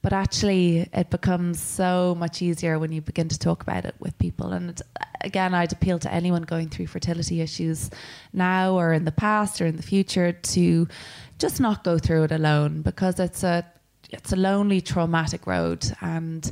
But 0.00 0.12
actually, 0.12 0.88
it 0.92 1.10
becomes 1.10 1.60
so 1.60 2.14
much 2.16 2.40
easier 2.40 2.78
when 2.78 2.92
you 2.92 3.00
begin 3.00 3.28
to 3.28 3.38
talk 3.38 3.62
about 3.62 3.84
it 3.84 3.96
with 3.98 4.16
people. 4.18 4.52
And 4.52 4.80
again, 5.22 5.54
I'd 5.54 5.72
appeal 5.72 5.98
to 5.98 6.12
anyone 6.12 6.42
going 6.42 6.68
through 6.68 6.86
fertility 6.86 7.40
issues 7.40 7.90
now 8.32 8.74
or 8.74 8.92
in 8.92 9.04
the 9.04 9.12
past 9.12 9.60
or 9.60 9.66
in 9.66 9.76
the 9.76 9.82
future 9.82 10.30
to 10.30 10.86
just 11.38 11.60
not 11.60 11.82
go 11.82 11.98
through 11.98 12.24
it 12.24 12.32
alone 12.32 12.82
because 12.82 13.18
it's 13.18 13.42
a 13.42 13.66
it's 14.10 14.32
a 14.32 14.36
lonely, 14.36 14.80
traumatic 14.80 15.46
road 15.46 15.84
and 16.00 16.50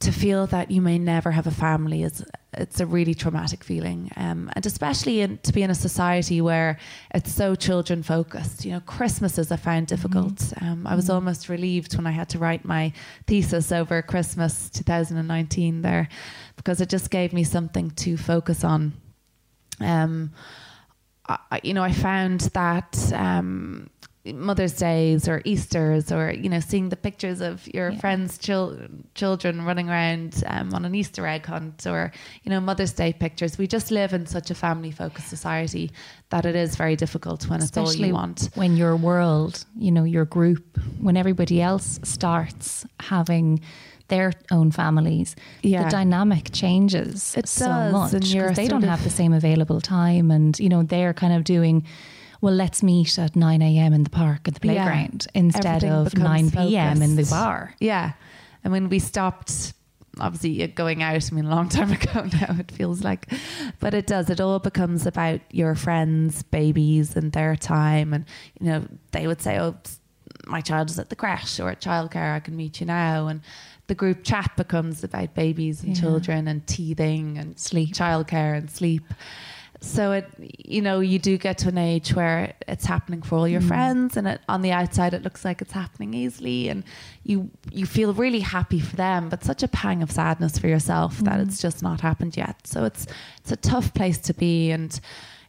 to 0.00 0.10
feel 0.10 0.46
that 0.46 0.70
you 0.70 0.80
may 0.80 0.98
never 0.98 1.30
have 1.30 1.46
a 1.46 1.50
family 1.50 2.02
is 2.02 2.24
it's 2.54 2.80
a 2.80 2.86
really 2.86 3.14
traumatic 3.14 3.62
feeling 3.62 4.10
um, 4.16 4.50
and 4.54 4.66
especially 4.66 5.20
in, 5.20 5.38
to 5.38 5.52
be 5.52 5.62
in 5.62 5.70
a 5.70 5.74
society 5.74 6.40
where 6.40 6.78
it's 7.14 7.32
so 7.32 7.54
children 7.54 8.02
focused 8.02 8.64
you 8.64 8.72
know 8.72 8.80
christmases 8.80 9.52
i 9.52 9.56
found 9.56 9.86
difficult 9.86 10.36
mm-hmm. 10.36 10.64
um, 10.64 10.86
i 10.86 10.96
was 10.96 11.04
mm-hmm. 11.04 11.14
almost 11.14 11.48
relieved 11.48 11.96
when 11.96 12.06
i 12.06 12.10
had 12.10 12.28
to 12.28 12.38
write 12.38 12.64
my 12.64 12.92
thesis 13.26 13.70
over 13.70 14.02
christmas 14.02 14.70
2019 14.70 15.82
there 15.82 16.08
because 16.56 16.80
it 16.80 16.88
just 16.88 17.10
gave 17.10 17.32
me 17.32 17.44
something 17.44 17.90
to 17.90 18.16
focus 18.16 18.64
on 18.64 18.92
um, 19.80 20.32
I, 21.28 21.60
you 21.62 21.74
know 21.74 21.84
i 21.84 21.92
found 21.92 22.40
that 22.54 23.12
um, 23.14 23.90
Mother's 24.26 24.74
Days 24.74 25.26
or 25.28 25.40
Easter's 25.46 26.12
or 26.12 26.30
you 26.30 26.50
know 26.50 26.60
seeing 26.60 26.90
the 26.90 26.96
pictures 26.96 27.40
of 27.40 27.66
your 27.72 27.90
yeah. 27.90 27.98
friends' 27.98 28.36
chil- 28.36 28.78
children 29.14 29.64
running 29.64 29.88
around 29.88 30.42
um, 30.46 30.74
on 30.74 30.84
an 30.84 30.94
Easter 30.94 31.26
egg 31.26 31.46
hunt 31.46 31.86
or 31.86 32.12
you 32.42 32.50
know 32.50 32.60
Mother's 32.60 32.92
Day 32.92 33.14
pictures. 33.14 33.56
We 33.56 33.66
just 33.66 33.90
live 33.90 34.12
in 34.12 34.26
such 34.26 34.50
a 34.50 34.54
family 34.54 34.90
focused 34.90 35.28
society 35.28 35.90
that 36.28 36.44
it 36.44 36.54
is 36.54 36.76
very 36.76 36.96
difficult 36.96 37.48
when 37.48 37.62
Especially 37.62 37.92
it's 37.92 38.00
all 38.00 38.06
you 38.06 38.12
want. 38.12 38.50
When 38.54 38.76
your 38.76 38.94
world, 38.94 39.64
you 39.76 39.90
know, 39.90 40.04
your 40.04 40.26
group, 40.26 40.78
when 41.00 41.16
everybody 41.16 41.62
else 41.62 41.98
starts 42.02 42.84
having 43.00 43.60
their 44.08 44.32
own 44.50 44.70
families, 44.70 45.34
yeah. 45.62 45.84
the 45.84 45.90
dynamic 45.90 46.50
changes 46.52 47.34
it 47.38 47.48
so 47.48 47.66
does, 47.66 47.92
much 47.92 48.12
because 48.12 48.56
they 48.56 48.68
don't 48.68 48.82
have 48.82 49.02
the 49.02 49.08
same 49.08 49.32
available 49.32 49.80
time, 49.80 50.30
and 50.30 50.58
you 50.58 50.68
know 50.68 50.82
they're 50.82 51.14
kind 51.14 51.32
of 51.32 51.44
doing 51.44 51.86
well, 52.40 52.54
let's 52.54 52.82
meet 52.82 53.18
at 53.18 53.36
9 53.36 53.62
a.m. 53.62 53.92
in 53.92 54.04
the 54.04 54.10
park 54.10 54.48
at 54.48 54.54
the 54.54 54.60
playground 54.60 55.26
yeah. 55.34 55.40
instead 55.40 55.84
Everything 55.84 56.22
of 56.22 56.50
9 56.50 56.50
p.m. 56.50 57.02
in 57.02 57.16
the 57.16 57.24
bar. 57.24 57.74
Yeah. 57.80 58.12
I 58.64 58.68
mean, 58.68 58.88
we 58.88 58.98
stopped 58.98 59.74
obviously 60.18 60.66
going 60.68 61.02
out. 61.02 61.30
I 61.30 61.34
mean, 61.34 61.44
a 61.44 61.50
long 61.50 61.68
time 61.68 61.92
ago 61.92 62.28
now, 62.40 62.56
it 62.58 62.70
feels 62.70 63.02
like, 63.02 63.30
but 63.78 63.94
it 63.94 64.06
does. 64.06 64.30
It 64.30 64.40
all 64.40 64.58
becomes 64.58 65.06
about 65.06 65.40
your 65.50 65.74
friends' 65.74 66.42
babies 66.42 67.16
and 67.16 67.32
their 67.32 67.56
time. 67.56 68.12
And, 68.12 68.24
you 68.58 68.66
know, 68.66 68.86
they 69.12 69.26
would 69.26 69.42
say, 69.42 69.58
oh, 69.58 69.76
my 70.46 70.60
child 70.60 70.90
is 70.90 70.98
at 70.98 71.10
the 71.10 71.16
crèche 71.16 71.62
or 71.62 71.70
at 71.70 71.80
childcare, 71.80 72.34
I 72.34 72.40
can 72.40 72.56
meet 72.56 72.80
you 72.80 72.86
now. 72.86 73.28
And 73.28 73.42
the 73.86 73.94
group 73.94 74.24
chat 74.24 74.52
becomes 74.56 75.04
about 75.04 75.34
babies 75.34 75.82
and 75.82 75.94
yeah. 75.94 76.00
children 76.00 76.48
and 76.48 76.66
teething 76.66 77.36
and 77.36 77.58
sleep, 77.58 77.92
childcare 77.92 78.56
and 78.56 78.70
sleep 78.70 79.04
so 79.80 80.12
it 80.12 80.26
you 80.38 80.82
know 80.82 81.00
you 81.00 81.18
do 81.18 81.38
get 81.38 81.56
to 81.56 81.68
an 81.68 81.78
age 81.78 82.14
where 82.14 82.52
it's 82.68 82.84
happening 82.84 83.22
for 83.22 83.36
all 83.36 83.48
your 83.48 83.62
mm. 83.62 83.68
friends 83.68 84.16
and 84.16 84.28
it, 84.28 84.40
on 84.48 84.60
the 84.60 84.70
outside 84.70 85.14
it 85.14 85.22
looks 85.22 85.42
like 85.44 85.62
it's 85.62 85.72
happening 85.72 86.12
easily 86.12 86.68
and 86.68 86.84
you 87.24 87.50
you 87.72 87.86
feel 87.86 88.12
really 88.12 88.40
happy 88.40 88.78
for 88.78 88.94
them 88.96 89.30
but 89.30 89.42
such 89.42 89.62
a 89.62 89.68
pang 89.68 90.02
of 90.02 90.10
sadness 90.10 90.58
for 90.58 90.68
yourself 90.68 91.18
mm. 91.18 91.24
that 91.24 91.40
it's 91.40 91.62
just 91.62 91.82
not 91.82 92.02
happened 92.02 92.36
yet 92.36 92.56
so 92.64 92.84
it's 92.84 93.06
it's 93.38 93.52
a 93.52 93.56
tough 93.56 93.94
place 93.94 94.18
to 94.18 94.34
be 94.34 94.70
and 94.70 95.00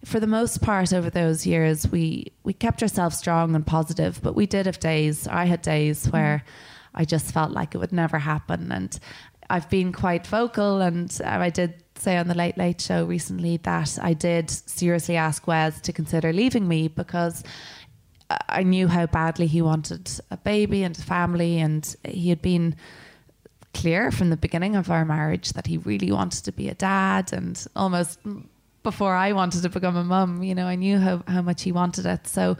for 0.06 0.20
the 0.20 0.28
most 0.28 0.62
part 0.62 0.94
over 0.94 1.10
those 1.10 1.46
years 1.46 1.91
we 1.91 2.32
we 2.44 2.54
kept 2.54 2.82
ourselves 2.82 3.17
strong 3.17 3.54
and 3.54 3.67
positive 3.67 4.22
but 4.24 4.34
we 4.34 4.46
did 4.46 4.65
have 4.65 4.80
days 4.80 5.28
I 5.28 5.44
had 5.44 5.62
days 5.62 6.08
mm. 6.08 6.13
where 6.13 6.46
I 6.94 7.06
just 7.06 7.34
felt 7.34 7.52
like 7.52 7.76
it 7.76 7.80
would 7.80 7.94
never 7.94 8.20
happen 8.20 8.72
and 8.72 8.98
I've 9.52 9.70
been 9.70 9.91
quite 9.91 10.26
vocal, 10.26 10.80
and 10.80 11.20
I 11.26 11.50
did 11.50 11.84
say 12.01 12.17
on 12.17 12.27
the 12.27 12.35
Late 12.35 12.57
Late 12.57 12.81
Show 12.81 13.05
recently 13.05 13.57
that 13.57 13.97
I 14.01 14.13
did 14.13 14.49
seriously 14.49 15.17
ask 15.17 15.45
Wes 15.47 15.79
to 15.81 15.93
consider 15.93 16.33
leaving 16.33 16.67
me 16.67 16.87
because 16.87 17.43
I 18.47 18.63
knew 18.63 18.87
how 18.87 19.05
badly 19.07 19.47
he 19.47 19.61
wanted 19.61 20.09
a 20.29 20.37
baby 20.37 20.83
and 20.83 20.97
a 20.97 21.01
family, 21.01 21.59
and 21.59 21.95
he 22.05 22.29
had 22.29 22.41
been 22.41 22.75
clear 23.73 24.11
from 24.11 24.29
the 24.29 24.37
beginning 24.37 24.75
of 24.75 24.89
our 24.89 25.05
marriage 25.05 25.53
that 25.53 25.67
he 25.67 25.77
really 25.77 26.11
wanted 26.11 26.43
to 26.45 26.51
be 26.51 26.69
a 26.69 26.73
dad, 26.73 27.33
and 27.33 27.65
almost 27.75 28.19
before 28.83 29.15
I 29.15 29.33
wanted 29.33 29.61
to 29.63 29.69
become 29.69 29.95
a 29.95 30.03
mum, 30.03 30.43
you 30.43 30.55
know, 30.55 30.65
I 30.65 30.75
knew 30.75 30.97
how, 30.97 31.23
how 31.27 31.41
much 31.41 31.61
he 31.63 31.71
wanted 31.71 32.05
it. 32.05 32.27
So, 32.27 32.57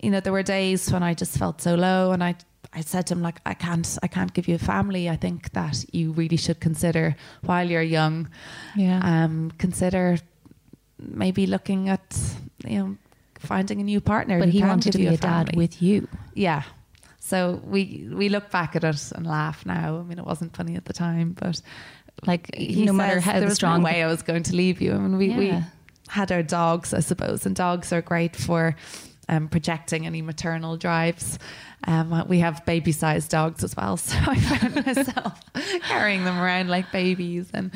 you 0.00 0.10
know, 0.10 0.20
there 0.20 0.32
were 0.32 0.42
days 0.42 0.92
when 0.92 1.02
I 1.02 1.14
just 1.14 1.38
felt 1.38 1.60
so 1.60 1.74
low, 1.74 2.12
and 2.12 2.22
I 2.22 2.34
I 2.74 2.80
said 2.80 3.06
to 3.06 3.14
him 3.14 3.22
like 3.22 3.40
I 3.44 3.54
can't 3.54 3.98
I 4.02 4.08
can't 4.08 4.32
give 4.32 4.48
you 4.48 4.54
a 4.54 4.58
family. 4.58 5.08
I 5.10 5.16
think 5.16 5.52
that 5.52 5.84
you 5.92 6.12
really 6.12 6.36
should 6.36 6.60
consider 6.60 7.16
while 7.42 7.68
you're 7.68 7.82
young. 7.82 8.28
Yeah. 8.76 9.00
Um 9.02 9.50
consider 9.58 10.18
maybe 10.98 11.46
looking 11.46 11.88
at 11.88 12.18
you 12.64 12.78
know 12.78 12.96
finding 13.38 13.80
a 13.80 13.84
new 13.84 14.00
partner. 14.00 14.38
But 14.38 14.48
he 14.48 14.62
wanted 14.62 14.92
to 14.92 14.98
be 14.98 15.04
you 15.04 15.10
a 15.10 15.16
dad 15.16 15.54
with 15.56 15.82
you. 15.82 16.08
Yeah. 16.34 16.62
So 17.18 17.60
we 17.64 18.08
we 18.12 18.28
look 18.28 18.50
back 18.50 18.74
at 18.76 18.84
it 18.84 19.12
and 19.12 19.26
laugh 19.26 19.66
now. 19.66 19.98
I 19.98 20.02
mean, 20.02 20.18
it 20.18 20.26
wasn't 20.26 20.56
funny 20.56 20.76
at 20.76 20.84
the 20.84 20.92
time, 20.92 21.36
but 21.38 21.60
Like 22.26 22.54
he 22.54 22.84
no 22.84 22.92
matter 22.92 23.20
how 23.20 23.38
there 23.38 23.48
was 23.48 23.54
strong 23.54 23.80
no 23.80 23.86
way 23.86 24.02
I 24.02 24.06
was 24.06 24.22
going 24.22 24.44
to 24.44 24.54
leave 24.54 24.80
you. 24.80 24.92
I 24.92 24.98
mean, 24.98 25.16
we, 25.16 25.34
we 25.36 25.64
had 26.08 26.30
our 26.30 26.42
dogs, 26.42 26.94
I 26.94 27.00
suppose, 27.00 27.46
and 27.46 27.56
dogs 27.56 27.92
are 27.92 28.02
great 28.02 28.36
for 28.36 28.76
um, 29.28 29.48
projecting 29.48 30.06
any 30.06 30.22
maternal 30.22 30.76
drives. 30.76 31.38
Um, 31.84 32.24
we 32.28 32.38
have 32.40 32.64
baby-sized 32.64 33.30
dogs 33.30 33.64
as 33.64 33.76
well, 33.76 33.96
so 34.08 34.16
I 34.20 34.38
found 34.38 34.86
myself 34.86 35.40
carrying 35.82 36.24
them 36.24 36.38
around 36.38 36.68
like 36.68 36.90
babies. 36.92 37.50
And 37.52 37.70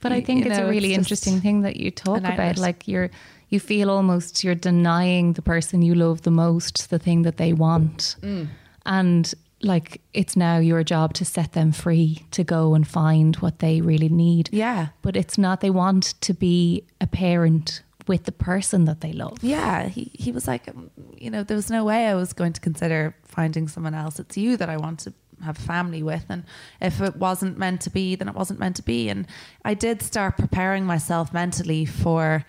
But 0.00 0.12
I 0.12 0.20
think 0.20 0.46
it's 0.46 0.58
know, 0.58 0.66
a 0.66 0.70
really 0.70 0.88
just- 0.88 0.98
interesting 0.98 1.40
thing 1.40 1.62
that 1.62 1.76
you 1.76 1.90
talk 1.90 2.18
about. 2.18 2.58
Like 2.58 2.86
you're, 2.88 3.10
you 3.50 3.60
feel 3.60 3.90
almost 3.90 4.44
you're 4.44 4.54
denying 4.54 5.34
the 5.34 5.42
person 5.42 5.82
you 5.82 5.94
love 5.94 6.22
the 6.22 6.30
most 6.30 6.88
the 6.90 6.98
thing 6.98 7.22
that 7.22 7.36
they 7.36 7.52
want, 7.52 8.16
Mm. 8.22 8.48
and 8.86 9.34
like 9.62 10.00
it's 10.14 10.36
now 10.36 10.56
your 10.58 10.82
job 10.82 11.12
to 11.12 11.24
set 11.24 11.52
them 11.52 11.70
free 11.70 12.24
to 12.30 12.42
go 12.42 12.74
and 12.74 12.88
find 12.88 13.36
what 13.36 13.58
they 13.58 13.82
really 13.82 14.08
need. 14.08 14.48
Yeah, 14.52 14.88
But 15.02 15.16
it's 15.16 15.36
not. 15.36 15.60
They 15.60 15.68
want 15.70 16.14
to 16.22 16.32
be 16.32 16.84
a 16.98 17.06
parent 17.06 17.82
with 18.08 18.24
the 18.24 18.32
person 18.32 18.84
that 18.86 19.00
they 19.00 19.12
love. 19.12 19.38
yeah. 19.42 19.88
He 19.88 20.10
he 20.14 20.32
was 20.32 20.46
like, 20.48 20.68
um, 20.68 20.90
you 21.16 21.30
know, 21.30 21.42
there 21.42 21.56
was 21.56 21.70
no 21.70 21.84
way 21.84 22.06
I 22.08 22.14
was 22.14 22.32
going 22.32 22.52
to 22.54 22.60
consider 22.60 23.14
finding 23.24 23.68
someone 23.68 23.94
else. 23.94 24.18
It's 24.18 24.36
you 24.36 24.56
that 24.56 24.68
I 24.68 24.76
want 24.76 25.00
to 25.00 25.12
have 25.44 25.58
a 25.58 25.62
family 25.62 26.02
with, 26.02 26.24
and 26.28 26.44
if 26.80 27.00
it 27.00 27.16
wasn't 27.16 27.56
meant 27.58 27.80
to 27.82 27.90
be, 27.90 28.14
then 28.16 28.28
it 28.28 28.34
wasn't 28.34 28.58
meant 28.60 28.76
to 28.76 28.82
be. 28.82 29.08
And 29.08 29.26
I 29.64 29.74
did 29.74 30.02
start 30.02 30.36
preparing 30.36 30.84
myself 30.84 31.32
mentally 31.32 31.86
for 31.86 32.44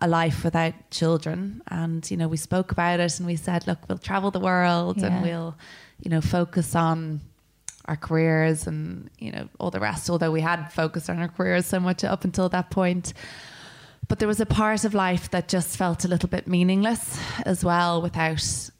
a 0.00 0.08
life 0.08 0.44
without 0.44 0.74
children. 0.90 1.62
And 1.68 2.08
you 2.10 2.16
know, 2.16 2.28
we 2.28 2.36
spoke 2.36 2.72
about 2.72 3.00
it, 3.00 3.18
and 3.18 3.26
we 3.26 3.36
said, 3.36 3.66
look, 3.66 3.78
we'll 3.88 3.98
travel 3.98 4.30
the 4.30 4.40
world, 4.40 4.96
Yeah. 4.98 5.06
and 5.06 5.22
we'll, 5.22 5.56
you 6.02 6.10
know, 6.10 6.20
focus 6.20 6.74
on 6.74 7.20
our 7.88 7.96
careers 7.96 8.66
and 8.66 9.08
you 9.18 9.30
know 9.30 9.48
all 9.60 9.70
the 9.70 9.78
rest. 9.78 10.10
Although 10.10 10.32
we 10.32 10.40
had 10.40 10.66
focused 10.72 11.08
on 11.08 11.18
our 11.20 11.28
careers 11.28 11.66
so 11.66 11.78
much 11.78 12.02
up 12.02 12.24
until 12.24 12.48
that 12.48 12.68
point. 12.70 13.12
But 14.08 14.18
there 14.18 14.28
was 14.28 14.40
a 14.40 14.46
part 14.46 14.84
of 14.84 14.94
life 14.94 15.30
that 15.30 15.48
just 15.48 15.76
felt 15.76 16.04
a 16.04 16.08
little 16.08 16.28
bit 16.28 16.46
meaningless 16.46 17.20
as 17.44 17.64
well 17.64 18.00
without 18.00 18.70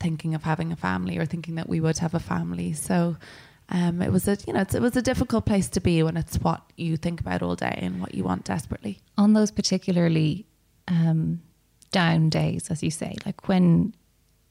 thinking 0.00 0.34
of 0.34 0.42
having 0.42 0.72
a 0.72 0.76
family 0.76 1.16
or 1.18 1.24
thinking 1.24 1.54
that 1.54 1.68
we 1.68 1.80
would 1.80 1.98
have 1.98 2.14
a 2.14 2.20
family. 2.20 2.72
So 2.72 3.16
um, 3.68 4.02
it 4.02 4.10
was 4.10 4.26
a 4.28 4.36
you 4.46 4.52
know 4.52 4.60
it's, 4.60 4.74
it 4.74 4.82
was 4.82 4.96
a 4.96 5.02
difficult 5.02 5.46
place 5.46 5.68
to 5.70 5.80
be 5.80 6.02
when 6.02 6.16
it's 6.16 6.36
what 6.36 6.62
you 6.76 6.96
think 6.96 7.20
about 7.20 7.42
all 7.42 7.54
day 7.54 7.78
and 7.80 8.00
what 8.00 8.14
you 8.14 8.24
want 8.24 8.44
desperately. 8.44 9.00
on 9.16 9.32
those 9.32 9.50
particularly 9.50 10.46
um, 10.88 11.40
down 11.92 12.28
days, 12.28 12.70
as 12.70 12.82
you 12.82 12.90
say, 12.90 13.16
like 13.24 13.48
when 13.48 13.94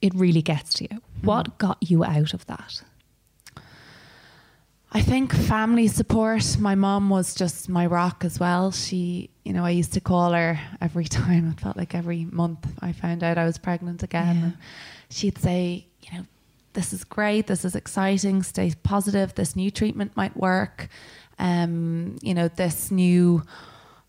it 0.02 0.14
really 0.16 0.42
gets 0.42 0.74
to 0.76 0.88
you, 0.90 1.02
what 1.22 1.58
got 1.58 1.78
you 1.82 2.04
out 2.04 2.34
of 2.34 2.46
that? 2.48 2.82
I 4.94 5.02
think 5.02 5.34
family 5.34 5.88
support. 5.88 6.58
My 6.60 6.76
mom 6.76 7.10
was 7.10 7.34
just 7.34 7.70
my 7.70 7.86
rock 7.86 8.26
as 8.26 8.42
well. 8.42 8.72
She, 8.72 9.30
you 9.46 9.54
know, 9.54 9.64
I 9.64 9.70
used 9.70 9.94
to 9.94 10.02
call 10.02 10.34
her 10.34 10.60
every 10.82 11.06
time. 11.06 11.50
It 11.50 11.62
felt 11.62 11.78
like 11.78 11.96
every 11.96 12.26
month 12.26 12.68
I 12.82 12.92
found 12.92 13.24
out 13.24 13.38
I 13.38 13.46
was 13.46 13.58
pregnant 13.58 14.04
again. 14.04 14.36
Yeah. 14.36 14.44
And 14.44 14.58
she'd 15.10 15.38
say, 15.38 15.86
you 16.02 16.18
know, 16.18 16.26
this 16.74 16.92
is 16.92 17.06
great. 17.06 17.48
This 17.48 17.64
is 17.64 17.74
exciting. 17.74 18.44
Stay 18.44 18.74
positive. 18.84 19.34
This 19.36 19.56
new 19.56 19.72
treatment 19.72 20.18
might 20.18 20.36
work. 20.36 20.90
Um, 21.40 22.18
you 22.22 22.34
know, 22.34 22.50
this 22.50 22.92
new, 22.92 23.44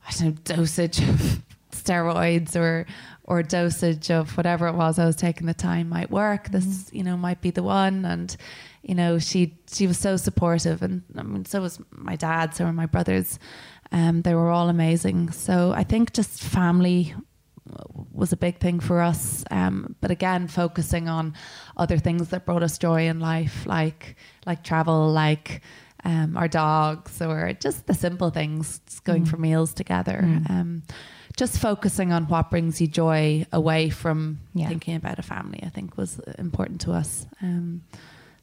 I 0.09 0.13
don't 0.13 0.49
know, 0.49 0.57
dosage 0.57 0.99
of 0.99 1.43
steroids 1.71 2.57
or 2.57 2.87
or 3.25 3.41
dosage 3.45 4.11
of 4.11 4.37
whatever 4.37 4.67
it 4.67 4.75
was 4.75 4.99
I 4.99 5.07
was 5.07 5.15
taking 5.15 5.47
the 5.47 5.55
time 5.55 5.89
might 5.89 6.11
work. 6.11 6.51
This, 6.51 6.91
you 6.93 7.05
know, 7.05 7.17
might 7.17 7.41
be 7.41 7.53
the 7.53 7.63
one. 7.63 8.05
And, 8.05 8.37
you 8.83 8.95
know, 8.95 9.19
she 9.19 9.57
she 9.73 9.87
was 9.87 9.99
so 9.99 10.17
supportive 10.17 10.83
and 10.83 11.03
I 11.17 11.23
mean 11.23 11.45
so 11.45 11.61
was 11.61 11.79
my 11.91 12.17
dad, 12.17 12.55
so 12.55 12.65
were 12.65 12.73
my 12.73 12.87
brothers. 12.87 13.39
Um, 13.93 14.23
they 14.23 14.35
were 14.35 14.51
all 14.51 14.69
amazing. 14.69 15.31
So 15.33 15.73
I 15.73 15.85
think 15.85 16.13
just 16.13 16.43
family 16.43 17.15
was 18.13 18.33
a 18.33 18.37
big 18.37 18.59
thing 18.59 18.81
for 18.81 19.01
us. 19.01 19.45
Um, 19.51 19.95
but 20.01 20.11
again, 20.11 20.49
focusing 20.49 21.09
on 21.09 21.35
other 21.77 21.97
things 21.99 22.29
that 22.31 22.45
brought 22.45 22.63
us 22.63 22.77
joy 22.79 23.07
in 23.07 23.21
life, 23.21 23.67
like 23.67 24.17
like 24.47 24.65
travel, 24.65 25.11
like 25.13 25.61
um, 26.05 26.37
our 26.37 26.49
dogs, 26.49 27.23
or 27.23 27.53
just 27.53 27.87
the 27.87 27.95
simple 27.95 28.31
things, 28.31 28.81
just 28.87 29.05
going 29.05 29.25
for 29.25 29.37
meals 29.37 29.73
together. 29.75 30.21
Um, 30.49 30.83
just 31.37 31.59
focusing 31.61 32.13
on 32.13 32.27
what 32.29 32.51
brings 32.51 32.81
you 32.81 32.87
joy 32.89 33.47
away 33.53 33.89
from 33.91 34.41
Yeah. 34.55 34.69
thinking 34.69 34.97
about 34.97 35.19
a 35.19 35.23
family, 35.23 35.61
I 35.63 35.69
think 35.71 35.97
was 35.97 36.19
important 36.39 36.81
to 36.83 36.93
us. 36.93 37.27
Um, 37.41 37.83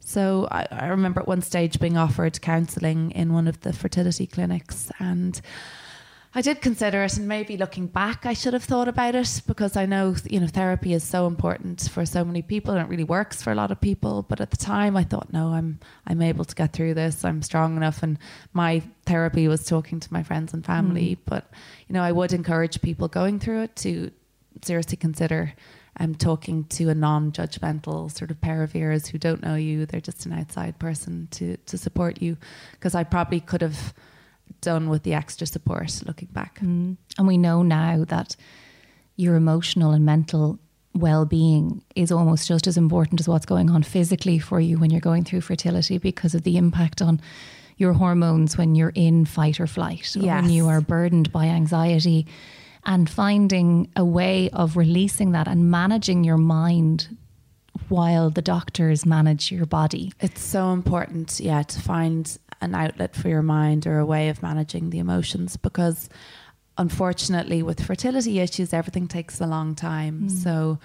so 0.10 0.48
I, 0.50 0.66
I 0.72 0.88
remember 0.88 1.22
at 1.22 1.28
one 1.28 1.44
stage 1.44 1.80
being 1.80 1.96
offered 1.96 2.42
counselling 2.42 3.12
in 3.12 3.32
one 3.32 3.48
of 3.48 3.62
the 3.62 3.72
fertility 3.72 4.26
clinics, 4.26 4.92
and 4.98 5.40
I 6.34 6.42
did 6.42 6.62
consider 6.62 7.04
it. 7.04 7.16
And 7.16 7.28
maybe 7.28 7.58
looking 7.58 7.86
back, 7.86 8.26
I 8.26 8.34
should 8.34 8.54
have 8.54 8.64
thought 8.64 8.88
about 8.88 9.14
it 9.14 9.44
because 9.46 9.78
I 9.78 9.86
know 9.86 10.16
you 10.28 10.40
know 10.40 10.48
therapy 10.48 10.94
is 10.94 11.04
so 11.04 11.28
important 11.28 11.88
for 11.92 12.08
so 12.08 12.26
many 12.26 12.42
people, 12.42 12.74
and 12.74 12.84
it 12.84 12.90
really 12.90 13.04
works 13.04 13.44
for 13.44 13.52
a 13.52 13.56
lot 13.56 13.70
of 13.70 13.80
people. 13.80 14.24
But 14.24 14.42
at 14.42 14.50
the 14.50 14.58
time, 14.58 14.98
I 14.98 15.04
thought, 15.04 15.32
no, 15.32 15.50
I'm 15.50 15.80
I'm 16.08 16.24
able 16.24 16.44
to 16.44 16.56
get 16.56 16.74
through 16.74 16.96
this. 16.96 17.24
I'm 17.24 17.44
strong 17.44 17.78
enough, 17.78 18.02
and 18.02 18.18
my 18.52 18.82
therapy 19.06 19.48
was 19.48 19.64
talking 19.64 20.00
to 20.00 20.12
my 20.12 20.24
friends 20.24 20.56
and 20.56 20.66
family. 20.66 21.18
Mm. 21.18 21.20
But 21.26 21.52
you 21.88 21.94
know, 21.94 22.02
I 22.02 22.14
would 22.14 22.34
encourage 22.34 22.82
people 22.82 23.08
going 23.10 23.40
through 23.40 23.62
it 23.62 23.76
to 23.76 24.10
seriously 24.64 24.98
consider 24.98 25.54
um, 26.00 26.16
talking 26.16 26.64
to 26.66 26.90
a 26.90 26.96
non-judgmental 26.96 28.12
sort 28.12 28.32
of 28.32 28.40
pair 28.42 28.64
of 28.64 28.76
ears 28.76 29.08
who 29.08 29.18
don't 29.18 29.44
know 29.44 29.56
you. 29.56 29.86
They're 29.86 30.02
just 30.02 30.26
an 30.26 30.34
outside 30.34 30.80
person 30.80 31.28
to 31.32 31.58
to 31.58 31.78
support 31.78 32.22
you. 32.22 32.38
Because 32.72 32.96
I 32.96 33.04
probably 33.04 33.40
could 33.40 33.62
have 33.62 33.94
done 34.62 34.90
with 34.90 35.04
the 35.04 35.14
extra 35.14 35.46
support 35.46 36.02
looking 36.06 36.30
back. 36.32 36.60
Mm. 36.60 36.98
And 37.18 37.28
we 37.28 37.38
know 37.38 37.62
now 37.62 38.06
that 38.06 38.36
your 39.16 39.36
emotional 39.36 39.92
and 39.92 40.06
mental 40.06 40.60
well 40.94 41.26
being 41.26 41.84
is 41.96 42.12
almost 42.12 42.48
just 42.48 42.66
as 42.66 42.78
important 42.78 43.20
as 43.20 43.28
what's 43.28 43.46
going 43.46 43.70
on 43.70 43.84
physically 43.84 44.40
for 44.40 44.60
you 44.60 44.80
when 44.80 44.90
you're 44.90 45.00
going 45.00 45.24
through 45.24 45.42
fertility 45.42 45.98
because 45.98 46.34
of 46.34 46.44
the 46.44 46.58
impact 46.58 47.02
on 47.02 47.22
your 47.78 47.94
hormones 47.94 48.58
when 48.58 48.76
you're 48.76 48.92
in 48.94 49.26
fight 49.26 49.60
or 49.60 49.68
flight, 49.68 50.16
or 50.18 50.22
when 50.22 50.50
you 50.50 50.68
are 50.68 50.82
burdened 50.82 51.32
by 51.32 51.46
anxiety, 51.46 52.28
and 52.86 53.10
finding 53.10 53.92
a 53.96 54.06
way 54.06 54.50
of 54.52 54.78
releasing 54.78 55.32
that 55.32 55.48
and 55.48 55.70
managing 55.70 56.24
your 56.24 56.38
mind 56.38 57.18
while 57.88 58.30
the 58.30 58.42
doctors 58.42 59.06
manage 59.06 59.52
your 59.52 59.66
body. 59.66 60.14
It's 60.20 60.42
so 60.42 60.72
important, 60.72 61.40
yeah, 61.40 61.64
to 61.64 61.80
find 61.80 62.38
an 62.62 62.76
outlet 62.76 63.16
for 63.16 63.30
your 63.30 63.42
mind 63.42 63.88
or 63.88 64.00
a 64.00 64.06
way 64.06 64.30
of 64.30 64.44
managing 64.44 64.90
the 64.90 65.00
emotions 65.00 65.58
because 65.58 66.10
unfortunately 66.78 67.64
with 67.64 67.82
fertility 67.82 68.40
issues 68.40 68.74
everything 68.74 69.08
takes 69.08 69.40
a 69.40 69.48
long 69.48 69.76
time. 69.76 70.30
So 70.30 70.80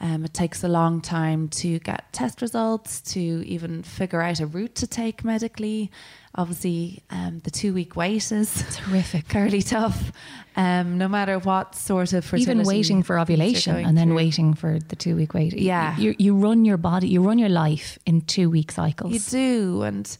um, 0.00 0.24
it 0.24 0.32
takes 0.32 0.64
a 0.64 0.68
long 0.68 1.00
time 1.00 1.48
to 1.48 1.78
get 1.80 2.12
test 2.12 2.40
results, 2.40 3.00
to 3.12 3.20
even 3.20 3.82
figure 3.82 4.22
out 4.22 4.40
a 4.40 4.46
route 4.46 4.74
to 4.76 4.86
take 4.86 5.24
medically. 5.24 5.90
Obviously, 6.36 7.02
um, 7.10 7.40
the 7.40 7.50
two 7.50 7.74
week 7.74 7.96
wait 7.96 8.30
is 8.30 8.64
Terrific. 8.76 9.26
fairly 9.26 9.62
tough. 9.62 10.12
Um, 10.56 10.96
no 10.98 11.08
matter 11.08 11.38
what 11.38 11.74
sort 11.74 12.12
of 12.12 12.24
fertility 12.24 12.52
even 12.52 12.62
waiting 12.66 13.02
for 13.02 13.18
ovulation 13.18 13.76
and 13.76 13.96
then 13.98 14.08
through. 14.08 14.16
waiting 14.16 14.54
for 14.54 14.78
the 14.78 14.96
two 14.96 15.16
week 15.16 15.34
wait. 15.34 15.54
Yeah. 15.54 15.96
You, 15.98 16.14
you 16.18 16.36
run 16.36 16.64
your 16.64 16.76
body, 16.76 17.08
you 17.08 17.22
run 17.22 17.38
your 17.38 17.48
life 17.48 17.98
in 18.06 18.20
two 18.22 18.48
week 18.48 18.70
cycles. 18.70 19.12
You 19.12 19.18
do, 19.20 19.82
and 19.82 20.16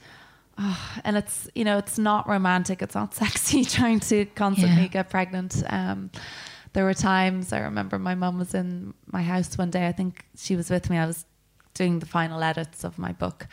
oh, 0.59 1.01
and 1.05 1.17
it's 1.17 1.49
you 1.55 1.65
know 1.65 1.79
it's 1.79 1.99
not 1.99 2.29
romantic. 2.29 2.83
It's 2.83 2.95
not 2.97 3.15
sexy 3.23 3.65
trying 3.65 4.01
to 4.01 4.25
constantly 4.35 4.83
Yeah. 4.83 4.89
get 4.89 5.11
pregnant. 5.11 5.63
Um, 5.69 6.11
there 6.73 6.85
were 6.85 6.95
times 6.95 7.53
I 7.53 7.61
remember 7.61 7.99
my 8.01 8.15
mum 8.17 8.39
was 8.39 8.53
in 8.55 8.95
my 9.13 9.23
house 9.23 9.57
one 9.59 9.71
day. 9.71 9.87
I 9.87 9.93
think 9.93 10.25
she 10.37 10.57
was 10.57 10.71
with 10.71 10.91
me. 10.91 10.99
I 10.99 11.07
was 11.07 11.25
doing 11.75 12.01
the 12.01 12.07
final 12.07 12.43
edits 12.43 12.85
of 12.85 12.99
my 12.99 13.13
book. 13.13 13.47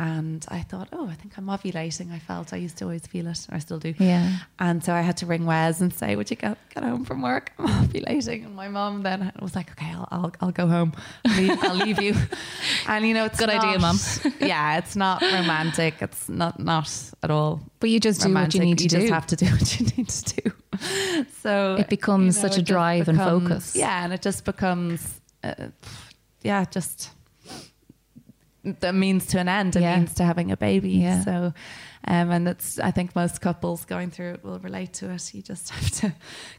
And 0.00 0.46
I 0.48 0.60
thought, 0.62 0.88
oh, 0.92 1.06
I 1.08 1.14
think 1.14 1.36
I'm 1.36 1.44
ovulating. 1.44 2.10
I 2.10 2.18
felt 2.18 2.54
I 2.54 2.56
used 2.56 2.78
to 2.78 2.84
always 2.86 3.06
feel 3.06 3.26
it. 3.26 3.46
I 3.50 3.58
still 3.58 3.78
do. 3.78 3.92
Yeah. 3.98 4.38
And 4.58 4.82
so 4.82 4.94
I 4.94 5.02
had 5.02 5.18
to 5.18 5.26
ring 5.26 5.44
Wes 5.44 5.82
and 5.82 5.92
say, 5.92 6.16
"Would 6.16 6.30
you 6.30 6.36
get 6.36 6.56
get 6.74 6.82
home 6.84 7.04
from 7.04 7.20
work? 7.20 7.52
I'm 7.58 7.86
ovulating." 7.86 8.46
And 8.46 8.54
my 8.56 8.68
mom 8.68 9.02
then 9.02 9.30
was 9.42 9.54
like, 9.54 9.70
"Okay, 9.72 9.90
I'll 9.92 10.08
I'll, 10.10 10.32
I'll 10.40 10.52
go 10.52 10.66
home. 10.68 10.94
I'll 11.26 11.36
leave, 11.36 11.64
I'll 11.64 11.74
leave 11.86 12.00
you." 12.00 12.14
And 12.88 13.06
you 13.06 13.12
know, 13.12 13.26
it's 13.26 13.38
Good 13.38 13.50
not- 13.50 13.62
idea, 13.62 13.78
mom. 13.78 13.98
yeah, 14.40 14.78
it's 14.78 14.96
not 14.96 15.20
romantic. 15.20 15.94
It's 16.00 16.30
not 16.30 16.58
not 16.58 16.88
at 17.22 17.30
all. 17.30 17.60
But 17.78 17.90
you 17.90 18.00
just 18.00 18.22
do 18.22 18.32
what 18.32 18.54
you 18.54 18.60
need 18.60 18.78
to 18.78 18.84
you 18.84 18.88
do. 18.88 19.00
just 19.00 19.12
have 19.12 19.26
to 19.26 19.36
do 19.36 19.46
what 19.46 19.78
you 19.80 19.86
need 19.96 20.08
to 20.08 20.42
do. 20.42 20.50
So 21.42 21.76
It 21.78 21.88
becomes 21.90 22.40
such 22.40 22.56
a 22.56 22.60
it 22.60 22.64
just 22.64 22.72
drive 22.72 23.08
and 23.08 23.18
focus. 23.18 23.76
Yeah, 23.76 24.02
and 24.04 24.12
it 24.14 24.22
just 24.22 24.44
becomes, 24.44 25.20
uh, 25.44 25.54
yeah, 26.42 26.64
just 26.70 27.10
the 28.62 28.92
means 28.92 29.26
to 29.28 29.38
an 29.38 29.48
end. 29.48 29.76
It 29.76 29.82
Yeah. 29.82 29.96
means 29.96 30.14
to 30.14 30.24
having 30.24 30.50
a 30.52 30.56
baby. 30.56 30.90
Yeah. 30.90 31.24
So, 31.24 31.54
um, 32.06 32.30
and 32.30 32.46
that's 32.46 32.78
I 32.78 32.90
think 32.90 33.14
most 33.16 33.40
couples 33.40 33.84
going 33.84 34.10
through 34.10 34.34
it 34.34 34.44
will 34.44 34.58
relate 34.58 34.92
to 34.94 35.10
it. 35.10 35.34
You 35.34 35.42
just 35.42 35.70
have 35.74 35.90
to 36.00 36.14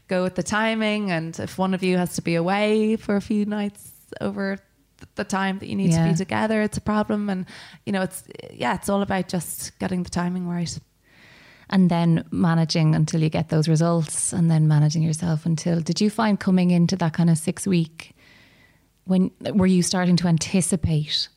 go 0.08 0.22
with 0.22 0.34
the 0.34 0.42
timing, 0.42 1.10
and 1.10 1.38
if 1.38 1.58
one 1.58 1.74
of 1.74 1.82
you 1.82 1.98
has 1.98 2.14
to 2.14 2.22
be 2.22 2.34
away 2.34 2.96
for 2.96 3.16
a 3.16 3.20
few 3.20 3.44
nights 3.46 3.92
over 4.20 4.56
th- 4.56 5.08
the 5.14 5.24
time 5.24 5.58
that 5.60 5.68
you 5.68 5.76
need 5.76 5.92
to 5.92 6.04
be 6.08 6.14
together, 6.14 6.60
it's 6.62 6.76
a 6.78 6.80
problem. 6.82 7.30
And 7.30 7.46
you 7.86 7.92
know, 7.92 8.02
it's 8.02 8.24
yeah, 8.52 8.74
it's 8.74 8.88
all 8.88 9.02
about 9.02 9.28
just 9.28 9.78
getting 9.78 10.02
the 10.02 10.10
timing 10.10 10.48
right. 10.48 10.78
and 11.70 11.88
then 11.90 12.24
managing 12.30 12.94
until 12.94 13.22
you 13.22 13.30
get 13.30 13.48
those 13.48 13.68
results 13.68 14.32
and 14.32 14.50
then 14.50 14.66
managing 14.68 15.02
yourself 15.02 15.46
until 15.46 15.80
did 15.80 16.00
you 16.00 16.10
find 16.10 16.38
coming 16.38 16.70
into 16.70 16.96
that 16.96 17.12
kind 17.14 17.30
of 17.30 17.38
six 17.38 17.66
week 17.66 18.12
when 19.04 19.30
were 19.54 19.66
you 19.66 19.82
starting 19.82 20.16
to 20.16 20.28
anticipate 20.28 21.28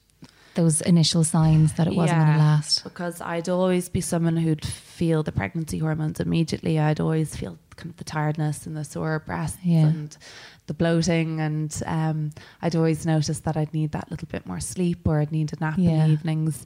those 0.56 0.82
initial 0.82 1.24
signs 1.24 1.74
that 1.74 1.88
it 1.88 1.94
wasn't 1.96 2.20
going 2.20 2.34
to 2.34 2.38
last 2.40 2.84
Because 2.84 3.22
I'd 3.22 3.48
always 3.50 3.88
be 3.90 4.02
someone 4.02 4.38
who'd 4.38 4.66
feel 4.66 5.22
the 5.24 5.32
pregnancy 5.32 5.78
hormones 5.78 6.20
immediately. 6.20 6.80
I'd 6.80 7.00
always 7.00 7.36
feel 7.36 7.58
kind 7.76 7.92
of 7.92 7.98
the 7.98 8.04
tiredness 8.06 8.66
and 8.66 8.76
the 8.76 8.84
sore 8.84 9.20
breasts 9.20 9.58
Yeah. 9.64 9.88
and 9.88 10.18
the 10.68 10.74
bloating. 10.74 11.40
And 11.42 11.72
um, 11.86 12.32
I'd 12.62 12.76
always 12.76 13.06
notice 13.06 13.40
that 13.42 13.56
I'd 13.58 13.74
need 13.74 13.92
that 13.92 14.10
little 14.10 14.28
bit 14.32 14.46
more 14.46 14.60
sleep 14.60 15.08
or 15.08 15.20
I'd 15.20 15.32
need 15.32 15.52
a 15.54 15.60
nap 15.60 15.78
in 15.78 15.86
the 15.86 16.08
evenings. 16.14 16.66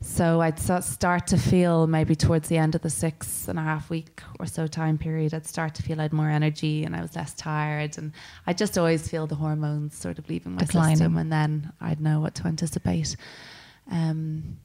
So 0.00 0.40
I'd 0.40 0.60
start 0.60 1.26
to 1.28 1.36
feel 1.36 1.88
maybe 1.88 2.14
towards 2.14 2.48
the 2.48 2.56
end 2.56 2.76
of 2.76 2.82
the 2.82 2.90
six 2.90 3.48
and 3.48 3.58
a 3.58 3.62
half 3.62 3.90
week 3.90 4.22
or 4.38 4.46
so 4.46 4.68
time 4.68 4.96
period, 4.96 5.34
I'd 5.34 5.46
start 5.46 5.74
to 5.76 5.82
feel 5.82 5.98
I 5.98 6.04
had 6.04 6.12
more 6.12 6.28
energy 6.28 6.84
and 6.84 6.94
I 6.94 7.02
was 7.02 7.16
less 7.16 7.34
tired. 7.34 7.98
And 7.98 8.12
I 8.46 8.52
just 8.52 8.78
always 8.78 9.08
feel 9.08 9.26
the 9.26 9.34
hormones 9.34 9.96
sort 9.96 10.18
of 10.20 10.28
leaving 10.28 10.52
my 10.52 10.60
Declining. 10.60 10.96
system, 10.96 11.16
and 11.16 11.32
then 11.32 11.72
I'd 11.80 12.00
know 12.00 12.20
what 12.20 12.36
to 12.36 12.46
anticipate. 12.46 13.16
Um, 13.90 14.58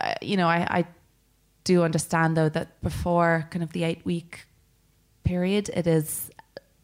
uh, 0.00 0.14
you 0.22 0.38
know, 0.38 0.48
I, 0.48 0.66
I 0.70 0.84
do 1.64 1.82
understand 1.82 2.38
though 2.38 2.48
that 2.48 2.80
before 2.82 3.46
kind 3.50 3.62
of 3.62 3.72
the 3.72 3.84
eight 3.84 4.04
week 4.04 4.46
period, 5.24 5.68
it 5.74 5.86
is 5.86 6.30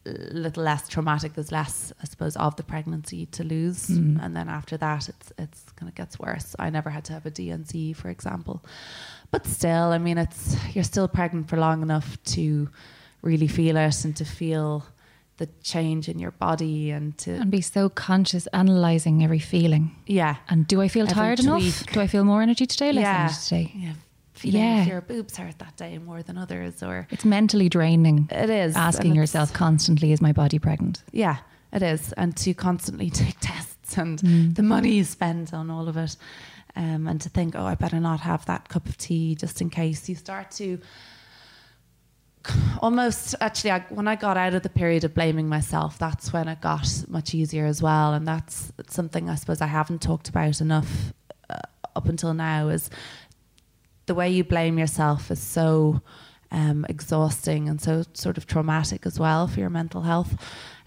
little 0.05 0.63
less 0.63 0.87
traumatic. 0.87 1.33
There's 1.33 1.51
less, 1.51 1.91
I 2.01 2.05
suppose, 2.05 2.35
of 2.37 2.55
the 2.55 2.63
pregnancy 2.63 3.25
to 3.27 3.43
lose, 3.43 3.87
Mm. 3.89 4.23
and 4.23 4.35
then 4.35 4.49
after 4.49 4.77
that, 4.77 5.09
it's 5.09 5.33
it's 5.37 5.63
kind 5.75 5.89
of 5.89 5.95
gets 5.95 6.19
worse. 6.19 6.55
I 6.59 6.69
never 6.69 6.89
had 6.91 7.03
to 7.05 7.13
have 7.13 7.25
a 7.25 7.31
DNC, 7.31 7.93
for 7.95 8.09
example, 8.09 8.63
but 9.31 9.45
still, 9.47 9.91
I 9.91 9.97
mean, 9.97 10.17
it's 10.17 10.55
you're 10.75 10.83
still 10.83 11.07
pregnant 11.07 11.49
for 11.49 11.57
long 11.57 11.81
enough 11.81 12.17
to 12.35 12.69
really 13.21 13.47
feel 13.47 13.77
it 13.77 14.05
and 14.05 14.15
to 14.15 14.25
feel 14.25 14.83
the 15.37 15.47
change 15.63 16.07
in 16.07 16.17
your 16.19 16.31
body 16.31 16.91
and 16.91 17.17
to 17.17 17.31
and 17.31 17.51
be 17.51 17.59
so 17.61 17.89
conscious 17.89 18.47
analyzing 18.53 19.21
every 19.23 19.39
feeling 19.39 19.91
yeah 20.07 20.35
and 20.47 20.65
do 20.65 20.81
i 20.81 20.87
feel 20.87 21.03
Every 21.09 21.13
tired 21.13 21.39
enough 21.41 21.85
do 21.91 21.99
i 21.99 22.07
feel 22.07 22.23
more 22.23 22.41
energy 22.41 22.65
today 22.65 22.93
less 22.93 23.03
Yeah. 23.03 23.19
energy 23.19 23.35
today 23.49 23.71
yeah 23.75 23.93
feeling 24.39 24.61
Yeah. 24.61 24.81
if 24.81 24.87
your 24.87 25.01
boobs 25.01 25.37
hurt 25.37 25.57
that 25.59 25.75
day 25.77 25.97
more 25.97 26.21
than 26.23 26.37
others 26.37 26.81
or 26.83 27.07
it's 27.11 27.25
mentally 27.25 27.69
draining 27.69 28.27
it 28.31 28.49
is 28.49 28.75
asking 28.75 29.15
yourself 29.15 29.53
constantly 29.53 30.11
is 30.11 30.21
my 30.21 30.31
body 30.33 30.59
pregnant 30.59 31.03
Yeah, 31.11 31.37
it 31.73 31.81
is. 31.83 32.13
And 32.13 32.35
to 32.37 32.53
constantly 32.53 33.09
take 33.23 33.35
tests 33.39 33.97
and 33.97 34.19
Mm. 34.19 34.55
the 34.55 34.63
money 34.63 34.93
you 34.93 35.03
spend 35.03 35.53
on 35.53 35.69
all 35.69 35.87
of 35.87 35.97
it. 35.97 36.15
Um, 36.77 37.07
and 37.07 37.21
to 37.21 37.29
think, 37.29 37.55
oh, 37.55 37.65
I 37.65 37.75
better 37.75 37.99
not 38.01 38.19
have 38.21 38.45
that 38.47 38.67
cup 38.67 38.87
of 38.89 38.97
tea 38.97 39.35
just 39.35 39.61
in 39.61 39.69
case. 39.69 40.09
You 40.09 40.15
start 40.15 40.51
to 40.51 40.79
almost, 42.81 43.35
actually, 43.41 43.71
I, 43.71 43.79
when 43.89 44.07
I 44.07 44.15
got 44.15 44.37
out 44.37 44.53
of 44.53 44.63
the 44.63 44.69
period 44.69 45.03
of 45.03 45.13
blaming 45.13 45.47
myself, 45.49 45.97
that's 45.97 46.31
when 46.33 46.47
it 46.47 46.61
got 46.61 46.87
much 47.07 47.33
easier 47.33 47.65
as 47.65 47.81
well. 47.81 48.13
And 48.13 48.27
that's 48.27 48.71
something 48.89 49.29
I 49.29 49.35
suppose 49.35 49.61
I 49.61 49.67
haven't 49.67 50.01
talked 50.01 50.29
about 50.29 50.61
enough 50.61 51.13
uh, 51.49 51.57
up 51.95 52.07
until 52.07 52.33
now 52.33 52.69
is 52.69 52.89
the 54.05 54.15
way 54.15 54.29
you 54.29 54.43
blame 54.43 54.77
yourself 54.77 55.31
is 55.31 55.39
so 55.39 56.01
um, 56.51 56.85
exhausting 56.87 57.67
and 57.67 57.81
so 57.81 58.03
sort 58.13 58.37
of 58.37 58.47
traumatic 58.47 59.05
as 59.05 59.19
well 59.19 59.47
for 59.47 59.59
your 59.59 59.69
mental 59.69 60.03
health. 60.03 60.35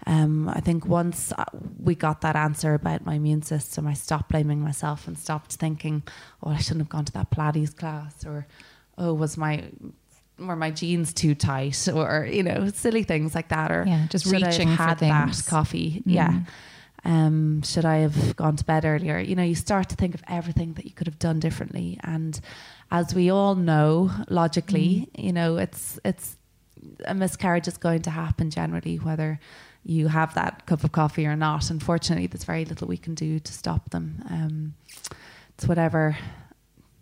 Um, 0.07 0.49
I 0.49 0.61
think 0.61 0.87
once 0.87 1.31
uh, 1.37 1.43
we 1.77 1.93
got 1.93 2.21
that 2.21 2.35
answer 2.35 2.73
about 2.73 3.05
my 3.05 3.15
immune 3.15 3.41
system, 3.41 3.85
I 3.85 3.93
stopped 3.93 4.29
blaming 4.29 4.61
myself 4.61 5.07
and 5.07 5.17
stopped 5.17 5.53
thinking, 5.53 6.03
"Oh, 6.41 6.49
I 6.49 6.57
shouldn't 6.57 6.81
have 6.81 6.89
gone 6.89 7.05
to 7.05 7.11
that 7.13 7.29
Pilates 7.31 7.75
class," 7.75 8.25
or 8.25 8.47
"Oh, 8.97 9.13
was 9.13 9.37
my 9.37 9.65
were 10.39 10.55
my 10.55 10.71
jeans 10.71 11.13
too 11.13 11.35
tight?" 11.35 11.87
or 11.93 12.25
you 12.31 12.43
know, 12.43 12.69
silly 12.69 13.03
things 13.03 13.35
like 13.35 13.49
that. 13.49 13.71
Or 13.71 13.83
Yeah, 13.85 14.07
just 14.09 14.25
"Should 14.25 14.35
I 14.35 14.39
have 14.39 14.47
reaching 14.47 14.69
for 14.69 14.83
had 14.83 14.99
that 14.99 15.43
coffee. 15.47 16.01
Yeah. 16.05 16.31
Mm. 16.31 16.47
Um, 17.05 17.61
should 17.63 17.85
I 17.85 17.97
have 17.97 18.35
gone 18.35 18.55
to 18.57 18.65
bed 18.65 18.83
earlier? 18.83 19.19
You 19.19 19.35
know, 19.35 19.43
you 19.43 19.55
start 19.55 19.89
to 19.89 19.95
think 19.95 20.15
of 20.15 20.23
everything 20.27 20.73
that 20.73 20.85
you 20.85 20.91
could 20.91 21.07
have 21.07 21.19
done 21.19 21.39
differently. 21.39 21.97
And 22.03 22.39
as 22.91 23.13
we 23.13 23.29
all 23.29 23.55
know, 23.55 24.11
logically, 24.29 25.09
you 25.17 25.33
know, 25.33 25.57
it's 25.57 25.99
it's 26.03 26.37
a 27.05 27.13
miscarriage 27.13 27.67
is 27.67 27.77
going 27.77 28.01
to 28.03 28.09
happen 28.09 28.49
generally, 28.49 28.97
whether 28.97 29.39
you 29.83 30.07
have 30.07 30.33
that 30.35 30.65
cup 30.65 30.83
of 30.83 30.91
coffee 30.91 31.25
or 31.25 31.35
not. 31.35 31.69
Unfortunately, 31.69 32.27
there's 32.27 32.43
very 32.43 32.65
little 32.65 32.87
we 32.87 32.97
can 32.97 33.15
do 33.15 33.39
to 33.39 33.53
stop 33.53 33.89
them. 33.91 34.23
Um, 34.29 34.73
it's 35.53 35.67
whatever 35.67 36.17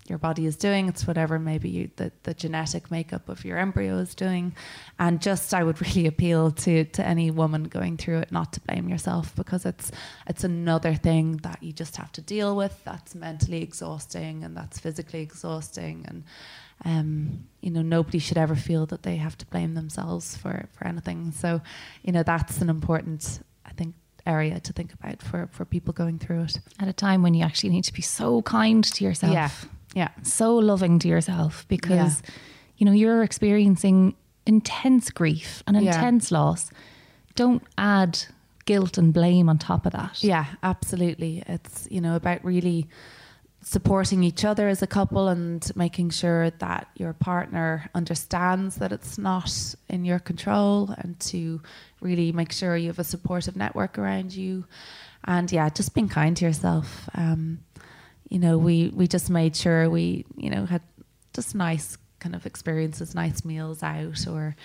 your 0.10 0.20
body 0.20 0.46
is 0.46 0.56
doing. 0.56 0.88
It's 0.88 1.06
whatever 1.06 1.40
maybe 1.40 1.70
you, 1.70 1.92
the, 1.96 2.12
the 2.24 2.34
genetic 2.34 2.90
makeup 2.92 3.30
of 3.30 3.44
your 3.44 3.58
embryo 3.58 3.98
is 3.98 4.16
doing. 4.16 4.56
And 5.00 5.22
just, 5.22 5.54
I 5.54 5.64
would 5.64 5.82
really 5.88 6.08
appeal 6.08 6.52
to, 6.52 6.86
to 6.86 7.06
any 7.06 7.32
woman 7.32 7.64
going 7.64 7.98
through 7.98 8.20
it 8.20 8.32
not 8.32 8.54
to 8.54 8.62
blame 8.62 8.90
yourself 8.90 9.36
because 9.36 9.66
it's, 9.66 9.92
it's 10.28 10.44
another 10.44 10.96
thing 10.96 11.38
that 11.38 11.62
you 11.62 11.74
just 11.74 11.98
have 11.98 12.12
to 12.14 12.22
deal 12.22 12.56
with 12.56 12.84
that's 12.84 13.16
mentally 13.16 13.62
exhausting 13.62 14.44
and 14.44 14.56
that's 14.56 14.80
physically 14.80 15.22
exhausting. 15.22 16.06
And, 16.08 16.24
um, 16.86 17.48
you 17.62 17.72
know, 17.72 17.82
nobody 17.82 18.20
should 18.20 18.38
ever 18.38 18.56
feel 18.56 18.86
that 18.88 19.04
they 19.04 19.18
have 19.18 19.38
to 19.40 19.46
blame 19.48 19.74
themselves 19.74 20.38
for, 20.38 20.68
for 20.74 20.88
anything. 20.88 21.32
So, 21.32 21.62
you 22.04 22.12
know, 22.12 22.24
that's 22.24 22.62
an 22.62 22.70
important, 22.70 23.42
I 23.66 23.72
think, 23.72 23.96
area 24.26 24.60
to 24.60 24.74
think 24.74 24.94
about 24.94 25.22
for, 25.22 25.48
for 25.52 25.66
people 25.66 25.94
going 25.94 26.20
through 26.20 26.44
it. 26.44 26.60
at 26.80 26.88
a 26.88 26.94
time 26.94 27.24
when 27.24 27.34
you 27.34 27.44
actually 27.44 27.70
need 27.70 27.86
to 27.86 27.94
be 27.94 28.02
so 28.02 28.42
kind 28.42 28.84
to 28.84 29.04
yourself 29.04 29.34
Yeah. 29.34 29.50
Yeah. 29.96 30.10
so 30.24 30.56
loving 30.56 31.00
to 31.00 31.08
yourself 31.08 31.66
because 31.68 32.22
you 32.78 32.86
know 32.86 32.92
you're 32.92 33.24
experiencing 33.24 34.16
intense 34.46 35.10
grief 35.10 35.64
and 35.66 35.76
Yeah. 35.82 35.96
intense 35.96 36.32
loss 36.32 36.70
don't 37.36 37.64
add 37.78 38.20
guilt 38.66 38.98
and 38.98 39.14
blame 39.14 39.50
on 39.50 39.58
top 39.58 39.86
of 39.86 39.94
that 39.94 40.24
Yeah, 40.24 40.46
absolutely. 40.62 41.42
It's, 41.48 41.88
you 41.90 42.02
know, 42.02 42.16
about 42.16 42.44
really 42.44 42.88
supporting 43.62 44.24
each 44.24 44.46
other 44.46 44.68
as 44.70 44.82
a 44.82 44.88
couple 44.88 45.28
and 45.28 45.70
making 45.76 46.10
sure 46.12 46.50
that 46.52 46.88
your 46.96 47.14
partner 47.14 47.90
understands 47.94 48.76
that 48.78 48.92
it's 48.92 49.18
not 49.18 49.76
in 49.90 50.06
your 50.06 50.20
control 50.20 50.94
and 50.98 51.20
to 51.20 51.62
really 52.02 52.32
make 52.32 52.52
sure 52.52 52.78
you 52.78 52.88
have 52.88 53.00
a 53.00 53.04
supportive 53.04 53.56
network 53.56 53.98
around 53.98 54.34
you. 54.36 54.66
And 55.26 55.52
yeah, 55.52 55.68
just 55.70 55.94
being 55.94 56.08
kind 56.08 56.38
to 56.38 56.46
yourself. 56.46 57.10
Um, 57.14 57.60
you 58.30 58.40
know, 58.40 58.58
we, 58.58 58.90
we 58.90 59.08
just 59.08 59.30
made 59.30 59.56
sure 59.56 59.90
we, 59.90 60.26
you 60.36 60.50
know, 60.50 60.66
had 60.66 60.82
just 61.34 61.56
nice 61.56 61.98
kind 62.20 62.36
of 62.36 62.46
experiences, 62.46 63.16
nice 63.16 63.46
meals 63.46 63.84
out 63.84 64.28
or 64.28 64.56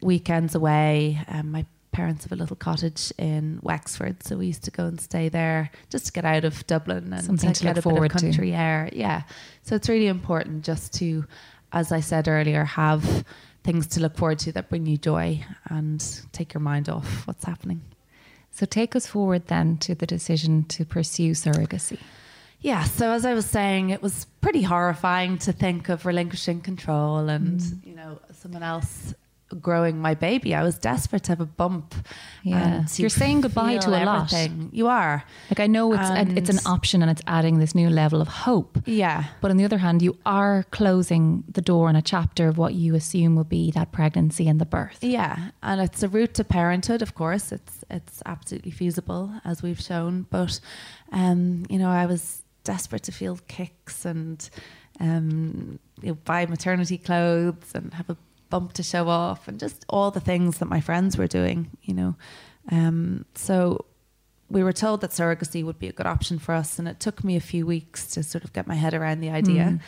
weekends 0.00 0.54
away. 0.54 1.20
Um, 1.28 1.52
my 1.52 1.66
parents 1.92 2.24
have 2.24 2.32
a 2.32 2.36
little 2.36 2.56
cottage 2.56 3.12
in 3.18 3.60
Wexford, 3.62 4.22
so 4.24 4.36
we 4.36 4.46
used 4.46 4.64
to 4.64 4.70
go 4.70 4.86
and 4.86 5.00
stay 5.00 5.28
there 5.28 5.70
just 5.90 6.06
to 6.06 6.12
get 6.12 6.24
out 6.24 6.44
of 6.44 6.66
Dublin 6.66 7.12
and 7.12 7.24
Something 7.24 7.52
to 7.52 7.62
get 7.62 7.78
a 7.78 7.82
bit 7.82 8.02
of 8.02 8.10
country 8.10 8.52
air. 8.52 8.90
Yeah, 8.92 9.22
so 9.62 9.76
it's 9.76 9.88
really 9.88 10.08
important 10.08 10.64
just 10.64 10.92
to, 10.94 11.24
as 11.72 11.92
I 11.92 12.00
said 12.00 12.26
earlier, 12.26 12.64
have 12.64 13.24
things 13.62 13.86
to 13.88 14.00
look 14.00 14.16
forward 14.16 14.40
to 14.40 14.52
that 14.52 14.68
bring 14.68 14.86
you 14.86 14.98
joy 14.98 15.44
and 15.66 16.04
take 16.32 16.52
your 16.52 16.60
mind 16.60 16.88
off 16.88 17.26
what's 17.26 17.44
happening. 17.44 17.80
so 18.50 18.66
take 18.66 18.94
us 18.94 19.06
forward 19.06 19.46
then 19.46 19.78
to 19.78 19.94
the 19.94 20.06
decision 20.06 20.64
to 20.64 20.84
pursue 20.84 21.30
surrogacy 21.30 21.98
Yeah, 22.64 22.84
so 22.84 23.12
as 23.12 23.26
I 23.26 23.34
was 23.34 23.44
saying, 23.44 23.90
it 23.90 24.00
was 24.00 24.24
pretty 24.40 24.62
horrifying 24.62 25.36
to 25.38 25.52
think 25.52 25.90
of 25.90 26.06
relinquishing 26.06 26.62
control 26.62 27.28
and, 27.28 27.60
you 27.84 27.94
know, 27.94 28.18
someone 28.32 28.62
else 28.62 29.12
growing 29.60 29.98
my 29.98 30.14
baby. 30.14 30.54
I 30.54 30.62
was 30.62 30.78
desperate 30.78 31.24
to 31.24 31.32
have 31.32 31.42
a 31.42 31.46
bump. 31.46 31.94
Yeah. 32.42 32.86
You're 32.96 33.10
saying 33.10 33.42
goodbye 33.42 33.76
to 33.76 33.90
a 33.90 34.04
lot. 34.04 34.32
You 34.72 34.88
are. 34.88 35.24
Like 35.50 35.60
I 35.60 35.66
know 35.66 35.92
it's 35.92 36.08
a, 36.08 36.38
it's 36.38 36.48
an 36.48 36.58
option 36.64 37.02
and 37.02 37.10
it's 37.10 37.20
adding 37.26 37.58
this 37.58 37.74
new 37.74 37.90
level 37.90 38.22
of 38.22 38.28
hope. 38.28 38.78
Yeah. 38.86 39.24
But 39.42 39.50
on 39.50 39.58
the 39.58 39.64
other 39.64 39.78
hand, 39.78 40.00
you 40.00 40.16
are 40.24 40.64
closing 40.70 41.44
the 41.46 41.60
door 41.60 41.88
on 41.88 41.96
a 41.96 42.02
chapter 42.02 42.48
of 42.48 42.56
what 42.56 42.72
you 42.72 42.94
assume 42.94 43.36
will 43.36 43.44
be 43.44 43.70
that 43.72 43.92
pregnancy 43.92 44.48
and 44.48 44.58
the 44.58 44.66
birth. 44.66 44.98
Yeah, 45.02 45.50
and 45.62 45.82
it's 45.82 46.02
a 46.02 46.08
route 46.08 46.32
to 46.34 46.44
parenthood. 46.44 47.02
Of 47.02 47.14
course, 47.14 47.52
it's 47.52 47.84
it's 47.90 48.22
absolutely 48.24 48.70
feasible 48.70 49.32
as 49.44 49.62
we've 49.62 49.80
shown. 49.80 50.26
But 50.30 50.60
um, 51.12 51.66
you 51.68 51.78
know, 51.78 51.90
I 51.90 52.06
was 52.06 52.42
desperate 52.64 53.02
to 53.04 53.12
feel 53.12 53.38
kicks 53.48 54.04
and 54.04 54.48
um, 55.00 55.78
you 56.02 56.08
know, 56.08 56.18
buy 56.24 56.46
maternity 56.46 56.98
clothes 56.98 57.72
and 57.74 57.94
have 57.94 58.10
a 58.10 58.16
bump 58.50 58.72
to 58.74 58.82
show 58.82 59.08
off, 59.08 59.48
and 59.48 59.58
just 59.58 59.84
all 59.88 60.10
the 60.10 60.20
things 60.20 60.58
that 60.58 60.66
my 60.66 60.80
friends 60.80 61.16
were 61.16 61.26
doing. 61.26 61.70
You 61.82 61.94
know, 61.94 62.16
um, 62.70 63.24
so 63.34 63.84
we 64.48 64.62
were 64.62 64.72
told 64.72 65.00
that 65.00 65.10
surrogacy 65.10 65.64
would 65.64 65.78
be 65.78 65.88
a 65.88 65.92
good 65.92 66.06
option 66.06 66.38
for 66.38 66.54
us, 66.54 66.78
and 66.78 66.86
it 66.86 67.00
took 67.00 67.24
me 67.24 67.36
a 67.36 67.40
few 67.40 67.66
weeks 67.66 68.06
to 68.08 68.22
sort 68.22 68.44
of 68.44 68.52
get 68.52 68.66
my 68.66 68.74
head 68.74 68.94
around 68.94 69.20
the 69.20 69.30
idea. 69.30 69.80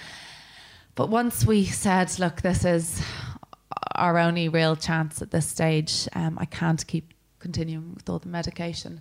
But 0.96 1.10
once 1.10 1.44
we 1.44 1.64
said, 1.66 2.18
look, 2.18 2.40
this 2.40 2.64
is 2.64 3.02
our 3.94 4.18
only 4.18 4.48
real 4.48 4.74
chance 4.74 5.22
at 5.22 5.30
this 5.30 5.46
stage, 5.46 6.08
um, 6.14 6.38
I 6.38 6.46
can't 6.46 6.84
keep 6.86 7.12
continuing 7.38 7.94
with 7.94 8.08
all 8.08 8.18
the 8.18 8.28
medication. 8.28 9.00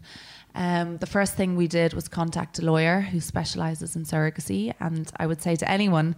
Um, 0.55 0.97
the 0.97 1.05
first 1.05 1.35
thing 1.35 1.55
we 1.55 1.67
did 1.67 1.93
was 1.93 2.07
contact 2.07 2.59
a 2.59 2.65
lawyer 2.65 3.01
who 3.01 3.19
specialises 3.19 3.95
in 3.95 4.03
surrogacy. 4.03 4.73
And 4.79 5.11
I 5.17 5.27
would 5.27 5.41
say 5.41 5.55
to 5.57 5.69
anyone 5.69 6.15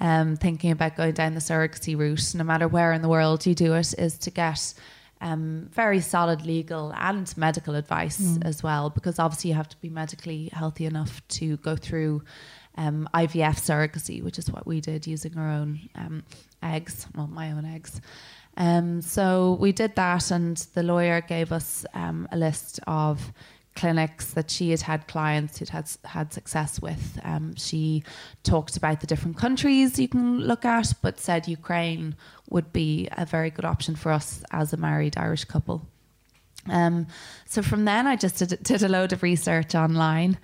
um, 0.00 0.36
thinking 0.36 0.70
about 0.70 0.96
going 0.96 1.14
down 1.14 1.34
the 1.34 1.40
surrogacy 1.40 1.98
route, 1.98 2.34
no 2.34 2.44
matter 2.44 2.68
where 2.68 2.92
in 2.92 3.02
the 3.02 3.08
world 3.08 3.44
you 3.44 3.54
do 3.54 3.74
it, 3.74 3.92
is 3.98 4.16
to 4.18 4.30
get 4.30 4.72
um, 5.20 5.68
very 5.72 6.00
solid 6.00 6.46
legal 6.46 6.92
and 6.96 7.36
medical 7.36 7.74
advice 7.74 8.38
as 8.42 8.62
well, 8.62 8.90
because 8.90 9.18
obviously 9.18 9.50
you 9.50 9.56
have 9.56 9.68
to 9.68 9.76
be 9.80 9.88
medically 9.88 10.50
healthy 10.52 10.86
enough 10.86 11.26
to 11.28 11.56
go 11.58 11.76
through 11.76 12.22
um, 12.76 13.08
IVF 13.14 13.58
surrogacy, 13.58 14.22
which 14.22 14.38
is 14.38 14.50
what 14.50 14.66
we 14.66 14.80
did 14.80 15.06
using 15.06 15.36
our 15.36 15.48
own 15.48 15.88
um, 15.94 16.24
eggs, 16.62 17.06
well, 17.14 17.26
my 17.26 17.52
own 17.52 17.64
eggs. 17.64 18.00
Um, 18.56 19.00
so 19.00 19.56
we 19.60 19.72
did 19.72 19.94
that, 19.96 20.30
and 20.30 20.56
the 20.74 20.82
lawyer 20.82 21.20
gave 21.20 21.52
us 21.52 21.86
um, 21.94 22.28
a 22.32 22.36
list 22.36 22.80
of 22.86 23.32
clinics 23.74 24.32
that 24.32 24.50
she 24.50 24.70
had 24.70 24.82
had 24.82 25.06
clients 25.06 25.58
who'd 25.58 25.70
had 25.70 25.90
had 26.04 26.32
success 26.32 26.80
with. 26.80 27.18
Um, 27.22 27.54
she 27.56 28.04
talked 28.42 28.76
about 28.76 29.00
the 29.00 29.06
different 29.06 29.36
countries 29.36 29.98
you 29.98 30.08
can 30.08 30.40
look 30.40 30.64
at, 30.64 30.92
but 31.02 31.18
said 31.18 31.48
Ukraine 31.48 32.14
would 32.50 32.72
be 32.72 33.08
a 33.12 33.24
very 33.24 33.50
good 33.50 33.64
option 33.64 33.96
for 33.96 34.12
us 34.12 34.42
as 34.50 34.72
a 34.72 34.76
married 34.76 35.16
Irish 35.16 35.44
couple. 35.44 35.86
Um, 36.68 37.06
so 37.46 37.62
from 37.62 37.84
then, 37.84 38.06
I 38.06 38.16
just 38.16 38.38
did, 38.38 38.62
did 38.62 38.82
a 38.82 38.88
load 38.88 39.12
of 39.12 39.22
research 39.22 39.74
online. 39.74 40.38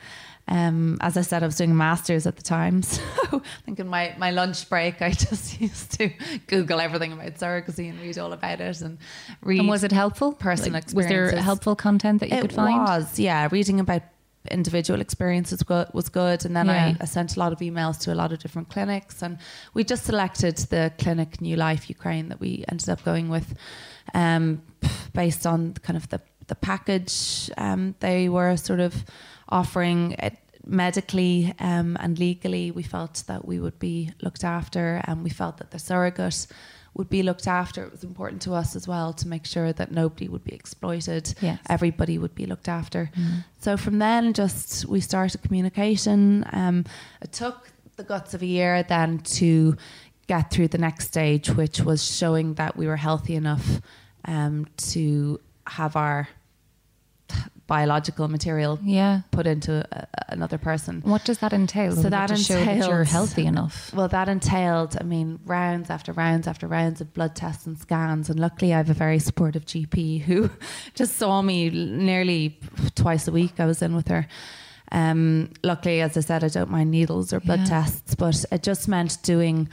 Um, 0.49 0.97
as 1.01 1.17
I 1.17 1.21
said, 1.21 1.43
I 1.43 1.47
was 1.47 1.57
doing 1.57 1.73
a 1.73 1.75
master's 1.75 2.27
at 2.27 2.37
the 2.37 2.43
time. 2.43 2.83
So 3.29 3.43
I 3.45 3.63
think 3.67 3.79
in 3.79 3.89
my, 3.89 4.15
my 4.17 4.31
lunch 4.31 4.69
break, 4.71 5.03
I 5.03 5.11
just 5.29 5.61
used 5.61 5.93
to 5.99 6.11
Google 6.47 6.81
everything 6.81 7.13
about 7.13 7.35
surrogacy 7.35 7.91
and 7.91 8.01
read 8.01 8.17
all 8.19 8.33
about 8.33 8.61
it 8.61 8.81
and 8.81 8.97
read. 9.43 9.61
And 9.61 9.69
was 9.69 9.85
it 9.85 9.93
helpful? 9.93 10.33
Personal 10.33 10.73
Like, 10.73 10.95
Was 10.95 11.07
there 11.07 11.37
helpful 11.37 11.77
content 11.77 12.21
that 12.21 12.31
you 12.31 12.37
it 12.37 12.41
could 12.41 12.53
find? 12.55 12.89
It 12.89 12.91
was, 12.91 13.19
yeah. 13.19 13.49
Reading 13.51 13.81
about 13.81 14.03
individual 14.51 15.01
experiences 15.01 15.63
was 15.69 16.09
good. 16.09 16.45
And 16.45 16.57
then 16.57 16.71
I, 16.71 16.97
I 17.01 17.05
sent 17.05 17.37
a 17.37 17.41
lot 17.41 17.53
of 17.53 17.59
emails 17.59 17.99
to 18.01 18.13
a 18.13 18.17
lot 18.17 18.33
of 18.33 18.39
different 18.39 18.71
clinics. 18.71 19.23
And 19.23 19.39
we 19.75 19.85
just 19.85 20.05
selected 20.05 20.57
the 20.57 20.93
clinic 20.99 21.41
New 21.41 21.57
Life 21.57 21.89
Ukraine 21.91 22.29
that 22.31 22.41
we 22.41 22.65
ended 22.69 22.89
up 22.89 23.05
going 23.05 23.29
with 23.29 23.55
um, 24.15 24.63
based 25.13 25.47
on 25.47 25.75
kind 25.75 25.97
of 25.97 26.09
the, 26.09 26.21
the 26.47 26.55
package 26.55 27.51
um, 27.59 27.95
they 28.01 28.29
were 28.29 28.57
sort 28.57 28.81
of 28.81 29.05
offering. 29.49 30.13
It, 30.13 30.37
medically 30.69 31.55
um, 31.59 31.97
and 31.99 32.19
legally, 32.19 32.71
we 32.71 32.83
felt 32.83 33.25
that 33.27 33.47
we 33.47 33.59
would 33.59 33.79
be 33.79 34.13
looked 34.21 34.45
after, 34.45 35.01
and 35.05 35.25
we 35.25 35.31
felt 35.31 35.57
that 35.57 35.71
the 35.71 35.79
surrogate 35.79 36.47
would 36.95 37.09
be 37.09 37.23
looked 37.23 37.47
after. 37.47 37.85
It 37.85 37.93
was 37.93 38.05
important 38.05 38.43
to 38.43 38.55
us 38.55 38.77
as 38.77 38.87
well 38.89 39.13
to 39.15 39.29
make 39.29 39.47
sure 39.47 39.73
that 39.73 39.91
nobody 39.93 40.29
would 40.29 40.45
be 40.45 40.55
exploited. 40.55 41.35
Yes. 41.41 41.59
Everybody 41.69 42.19
would 42.19 42.35
be 42.35 42.47
looked 42.47 42.69
after. 42.69 43.11
So 43.61 43.77
from 43.77 43.99
then, 43.99 44.33
just 44.33 44.85
we 44.87 45.01
started 45.01 45.41
communication. 45.43 46.45
Um, 46.53 46.85
it 47.23 47.33
took 47.33 47.71
the 47.97 48.05
guts 48.05 48.35
of 48.35 48.43
a 48.43 48.47
year 48.47 48.83
then 48.83 49.19
to 49.19 49.77
get 50.27 50.51
through 50.51 50.69
the 50.69 50.79
next 50.79 51.07
stage, 51.07 51.51
which 51.51 51.81
was 51.81 52.05
showing 52.05 52.55
that 52.55 52.77
we 52.77 52.87
were 52.87 52.97
healthy 52.97 53.35
enough 53.35 53.81
um, 54.25 54.67
to 54.77 55.41
have 55.67 55.97
our 55.97 56.29
biological 57.68 58.26
material 58.26 58.81
Yeah. 58.83 59.20
put 59.31 59.46
into 59.46 59.87
a, 59.92 60.07
another 60.31 60.59
person. 60.59 61.02
What 61.04 61.24
does 61.24 61.38
that 61.38 61.52
entail? 61.52 61.94
So 61.94 62.09
that 62.11 62.37
show 62.38 62.64
that 62.64 62.88
you're 62.88 63.04
healthy 63.04 63.46
enough. 63.46 63.94
Well, 63.94 64.09
that 64.09 64.28
entailed, 64.28 64.96
I 65.00 65.04
mean, 65.04 65.38
rounds 65.44 65.90
after 65.90 66.12
rounds 66.12 66.48
after 66.48 66.66
rounds 66.66 67.00
of 67.00 67.12
blood 67.14 67.37
tests 67.37 67.66
and 67.66 67.78
scans. 67.78 68.28
And 68.31 68.40
luckily, 68.40 68.74
I 68.74 68.78
have 68.78 68.90
a 68.90 68.94
very 68.94 69.20
supportive 69.20 69.64
GP 69.66 70.22
who 70.22 70.50
just 70.94 71.16
saw 71.16 71.42
me 71.42 71.70
nearly 71.70 72.59
twice 72.96 73.28
a 73.28 73.33
week. 73.33 73.61
I 73.61 73.66
was 73.66 73.83
in 73.83 73.94
with 73.94 74.09
her. 74.09 74.26
Um, 74.90 75.50
luckily, 75.62 76.00
as 76.00 76.16
I 76.16 76.20
said, 76.20 76.42
I 76.42 76.48
don't 76.48 76.70
mind 76.70 76.90
needles 76.90 77.33
or 77.35 77.40
blood 77.40 77.61
Yeah. 77.61 77.66
tests, 77.66 78.14
but 78.14 78.44
it 78.50 78.62
just 78.62 78.88
meant 78.88 79.18
doing 79.22 79.68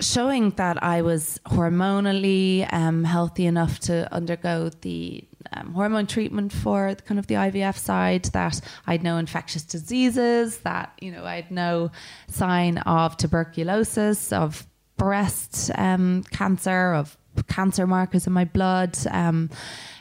showing 0.00 0.50
that 0.50 0.82
I 0.82 1.02
was 1.02 1.38
hormonally 1.46 2.66
um, 2.72 3.04
healthy 3.04 3.46
enough 3.46 3.78
to 3.80 4.12
undergo 4.12 4.70
the 4.80 5.24
um, 5.52 5.72
hormone 5.72 6.06
treatment 6.06 6.52
for 6.52 6.94
the, 6.94 7.02
kind 7.02 7.18
of 7.18 7.26
the 7.26 7.34
IVF 7.34 7.76
side, 7.76 8.24
that 8.26 8.60
I'd 8.86 9.02
no 9.02 9.16
infectious 9.16 9.62
diseases, 9.62 10.58
that 10.58 10.92
you 11.00 11.10
know 11.10 11.24
I'd 11.24 11.50
no 11.50 11.90
sign 12.28 12.78
of 12.78 13.16
tuberculosis, 13.16 14.32
of 14.32 14.66
breast 14.96 15.70
um, 15.76 16.24
cancer, 16.30 16.92
of 16.92 17.16
cancer 17.48 17.86
markers 17.86 18.26
in 18.26 18.32
my 18.32 18.44
blood. 18.44 18.96
Um, 19.10 19.50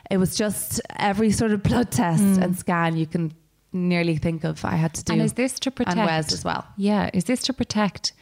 it 0.09 0.17
was 0.17 0.35
just 0.35 0.81
every 0.97 1.31
sort 1.31 1.51
of 1.51 1.63
blood 1.63 1.91
test 1.91 2.23
and 2.23 2.57
scan 2.57 2.97
you 2.97 3.05
can 3.05 3.31
nearly 3.71 4.17
think 4.17 4.43
of. 4.43 4.65
I 4.65 4.75
had 4.75 4.93
to 4.95 5.03
do, 5.03 5.13
And 5.13 5.21
is 5.21 5.33
this 5.33 5.59
to 5.61 5.71
protect 5.71 5.97
and 5.97 6.05
Wes 6.05 6.33
as 6.33 6.43
well. 6.43 6.65
Yeah, 6.77 7.09
is 7.13 7.25
this 7.25 7.43
to 7.43 7.53
protect 7.53 8.13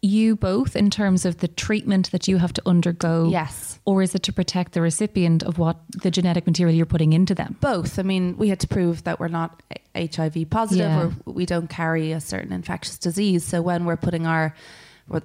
you 0.00 0.36
both 0.36 0.76
in 0.76 0.90
terms 0.90 1.24
of 1.24 1.38
the 1.38 1.48
treatment 1.48 2.10
that 2.12 2.28
you 2.28 2.38
have 2.38 2.52
to 2.52 2.62
undergo? 2.66 3.28
Yes. 3.30 3.80
Or 3.84 4.02
is 4.02 4.14
it 4.14 4.22
to 4.24 4.32
protect 4.32 4.72
the 4.72 4.80
recipient 4.80 5.42
of 5.42 5.58
what 5.58 5.76
the 6.02 6.10
genetic 6.10 6.46
material 6.46 6.74
you're 6.76 6.86
putting 6.86 7.12
into 7.12 7.34
them? 7.34 7.56
both. 7.60 7.98
I 7.98 8.02
mean, 8.02 8.36
we 8.36 8.48
had 8.48 8.60
to 8.60 8.68
prove 8.68 9.04
that 9.04 9.18
we're 9.18 9.28
not 9.28 9.62
HIV 9.96 10.48
positive 10.50 10.86
Yeah. 10.90 11.06
or 11.26 11.32
we 11.32 11.44
don't 11.46 11.68
carry 11.68 12.12
a 12.12 12.20
certain 12.20 12.52
infectious 12.52 12.98
disease. 12.98 13.44
So 13.44 13.60
when 13.62 13.84
we're 13.84 13.96
putting 13.96 14.26
our 14.26 14.54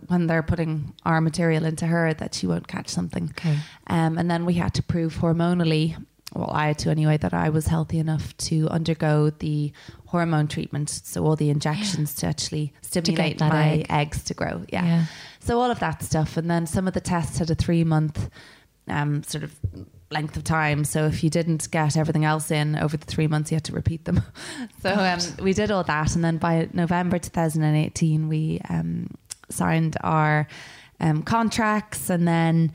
when 0.08 0.28
they're 0.28 0.42
putting 0.44 0.94
our 1.04 1.20
material 1.20 1.66
into 1.66 1.86
her, 1.86 2.14
that 2.14 2.34
she 2.34 2.48
won't 2.48 2.70
catch 2.70 2.88
something. 2.88 3.26
Okay. 3.32 3.58
Um, 3.88 4.18
and 4.18 4.32
then 4.32 4.46
we 4.46 4.54
had 4.54 4.74
to 4.76 4.82
prove 4.84 5.18
hormonally, 5.18 5.98
well, 6.36 6.50
I 6.52 6.68
had 6.68 6.80
to 6.80 6.90
anyway, 6.90 7.18
that 7.18 7.34
I 7.34 7.50
was 7.50 7.68
healthy 7.68 8.00
enough 8.00 8.36
to 8.38 8.68
undergo 8.70 9.30
the 9.30 9.72
hormone 10.08 10.48
treatment. 10.48 10.90
So 10.90 11.24
all 11.26 11.36
the 11.36 11.50
injections 11.50 12.16
to 12.16 12.28
actually 12.28 12.74
stimulate 12.82 13.38
that 13.40 13.52
my 13.52 13.70
egg. 13.70 13.86
eggs 13.90 14.24
to 14.26 14.34
grow. 14.34 14.64
Yeah. 14.70 14.86
Yeah. 14.86 15.06
So 15.40 15.60
all 15.60 15.70
of 15.70 15.80
that 15.80 16.04
stuff. 16.04 16.38
And 16.38 16.50
then 16.50 16.66
some 16.66 16.88
of 16.88 16.94
the 16.94 17.02
tests 17.02 17.38
had 17.38 17.52
a 17.52 17.56
three 17.56 17.84
month 17.84 18.30
um, 18.88 19.24
sort 19.24 19.44
of 19.44 19.56
length 20.12 20.38
of 20.38 20.44
time. 20.44 20.84
So 20.86 21.06
if 21.06 21.24
you 21.24 21.30
didn't 21.30 21.70
get 21.72 21.98
everything 21.98 22.26
else 22.26 22.52
in 22.52 22.76
over 22.78 22.98
the 22.98 23.06
three 23.06 23.28
months, 23.28 23.52
you 23.52 23.56
had 23.56 23.64
to 23.66 23.74
repeat 23.74 24.06
them. 24.06 24.22
so 24.82 24.92
um, 24.92 25.20
we 25.44 25.54
did 25.54 25.72
all 25.72 25.84
that. 25.84 26.16
And 26.16 26.24
then 26.24 26.38
by 26.38 26.70
November 26.74 27.20
2018, 27.20 28.28
we 28.28 28.62
um, 28.70 29.08
signed 29.50 29.98
our 30.02 30.48
um, 31.00 31.24
contracts 31.24 32.10
and 32.10 32.28
then 32.28 32.72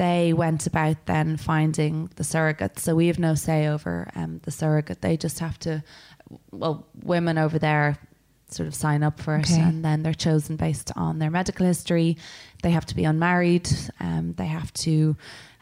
they 0.00 0.32
went 0.32 0.66
about 0.66 0.96
then 1.04 1.36
finding 1.36 2.10
the 2.16 2.24
surrogate. 2.24 2.78
So 2.78 2.94
we 2.94 3.08
have 3.08 3.18
no 3.18 3.34
say 3.34 3.68
over 3.68 4.08
um, 4.14 4.40
the 4.44 4.50
surrogate. 4.50 5.02
They 5.02 5.18
just 5.18 5.38
have 5.40 5.58
to, 5.60 5.84
well, 6.50 6.86
women 7.04 7.36
over 7.36 7.58
there 7.58 7.98
sort 8.48 8.66
of 8.66 8.74
sign 8.74 9.02
up 9.02 9.20
for 9.20 9.36
it 9.36 9.50
Okay. 9.50 9.60
and 9.60 9.84
then 9.84 10.02
they're 10.02 10.14
chosen 10.14 10.56
based 10.56 10.90
on 10.96 11.18
their 11.18 11.30
medical 11.30 11.66
history. 11.66 12.16
They 12.62 12.70
have 12.70 12.86
to 12.86 12.96
be 12.96 13.04
unmarried. 13.04 13.68
Um, 14.00 14.32
they 14.38 14.46
have 14.46 14.72
to 14.86 15.16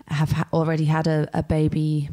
have 0.07 0.31
ha- 0.31 0.49
already 0.53 0.85
had 0.85 1.09
a, 1.09 1.29
a 1.35 1.43
baby 1.43 2.09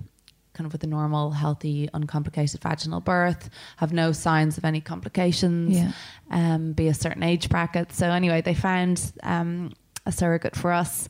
kind 0.53 0.65
of 0.65 0.73
with 0.73 0.83
a 0.83 0.87
normal, 0.87 1.29
healthy, 1.31 1.89
uncomplicated 1.93 2.59
vaginal 2.61 3.01
birth, 3.01 3.49
have 3.77 3.93
no 3.93 4.11
signs 4.13 4.57
of 4.57 4.65
any 4.65 4.81
complications, 4.81 5.75
Yeah. 5.77 5.91
um, 6.31 6.73
be 6.73 6.87
a 6.87 6.93
certain 6.93 7.23
age 7.23 7.49
bracket. 7.49 7.93
So 7.93 8.09
anyway, 8.09 8.41
they 8.41 8.53
found 8.55 9.11
um, 9.21 9.73
a 10.07 10.11
surrogate 10.11 10.55
for 10.55 10.71
us. 10.71 11.07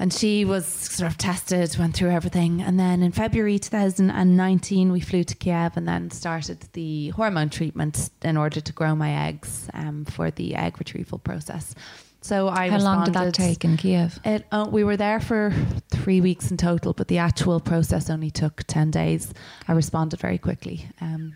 And 0.00 0.12
she 0.12 0.44
was 0.44 0.66
sort 0.66 1.10
of 1.10 1.18
tested, 1.18 1.76
went 1.76 1.96
through 1.96 2.10
everything. 2.10 2.62
And 2.62 2.78
then 2.78 3.02
in 3.02 3.10
February 3.10 3.58
2019, 3.58 4.92
we 4.92 5.00
flew 5.00 5.24
to 5.24 5.34
Kiev 5.34 5.76
and 5.76 5.88
then 5.88 6.10
started 6.10 6.60
the 6.72 7.08
hormone 7.10 7.50
treatment 7.50 8.10
in 8.22 8.36
order 8.36 8.60
to 8.60 8.72
grow 8.72 8.94
my 8.94 9.26
eggs 9.26 9.68
um, 9.74 10.04
for 10.04 10.30
the 10.30 10.54
egg 10.54 10.78
retrieval 10.78 11.18
process. 11.18 11.74
So 12.20 12.48
I 12.48 12.68
How 12.68 12.78
long 12.78 13.04
did 13.04 13.14
that 13.14 13.34
take 13.34 13.64
in 13.64 13.76
Kiev? 13.76 14.18
It, 14.24 14.44
uh, 14.50 14.68
we 14.70 14.84
were 14.84 14.96
there 14.96 15.20
for 15.20 15.52
three 15.90 16.20
weeks 16.20 16.50
in 16.50 16.56
total, 16.56 16.92
but 16.92 17.08
the 17.08 17.18
actual 17.18 17.60
process 17.60 18.10
only 18.10 18.30
took 18.30 18.64
ten 18.64 18.90
days. 18.90 19.32
I 19.68 19.72
responded 19.72 20.18
very 20.18 20.38
quickly, 20.38 20.88
um, 21.00 21.34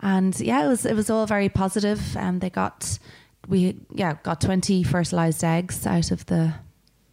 and 0.00 0.38
yeah, 0.38 0.64
it 0.64 0.68
was 0.68 0.84
it 0.84 0.94
was 0.94 1.08
all 1.08 1.26
very 1.26 1.48
positive. 1.48 2.16
And 2.18 2.40
they 2.40 2.50
got 2.50 2.98
we 3.48 3.76
yeah 3.94 4.18
got 4.22 4.42
twenty 4.42 4.82
fertilized 4.82 5.42
eggs 5.42 5.86
out 5.86 6.10
of 6.10 6.26
the 6.26 6.52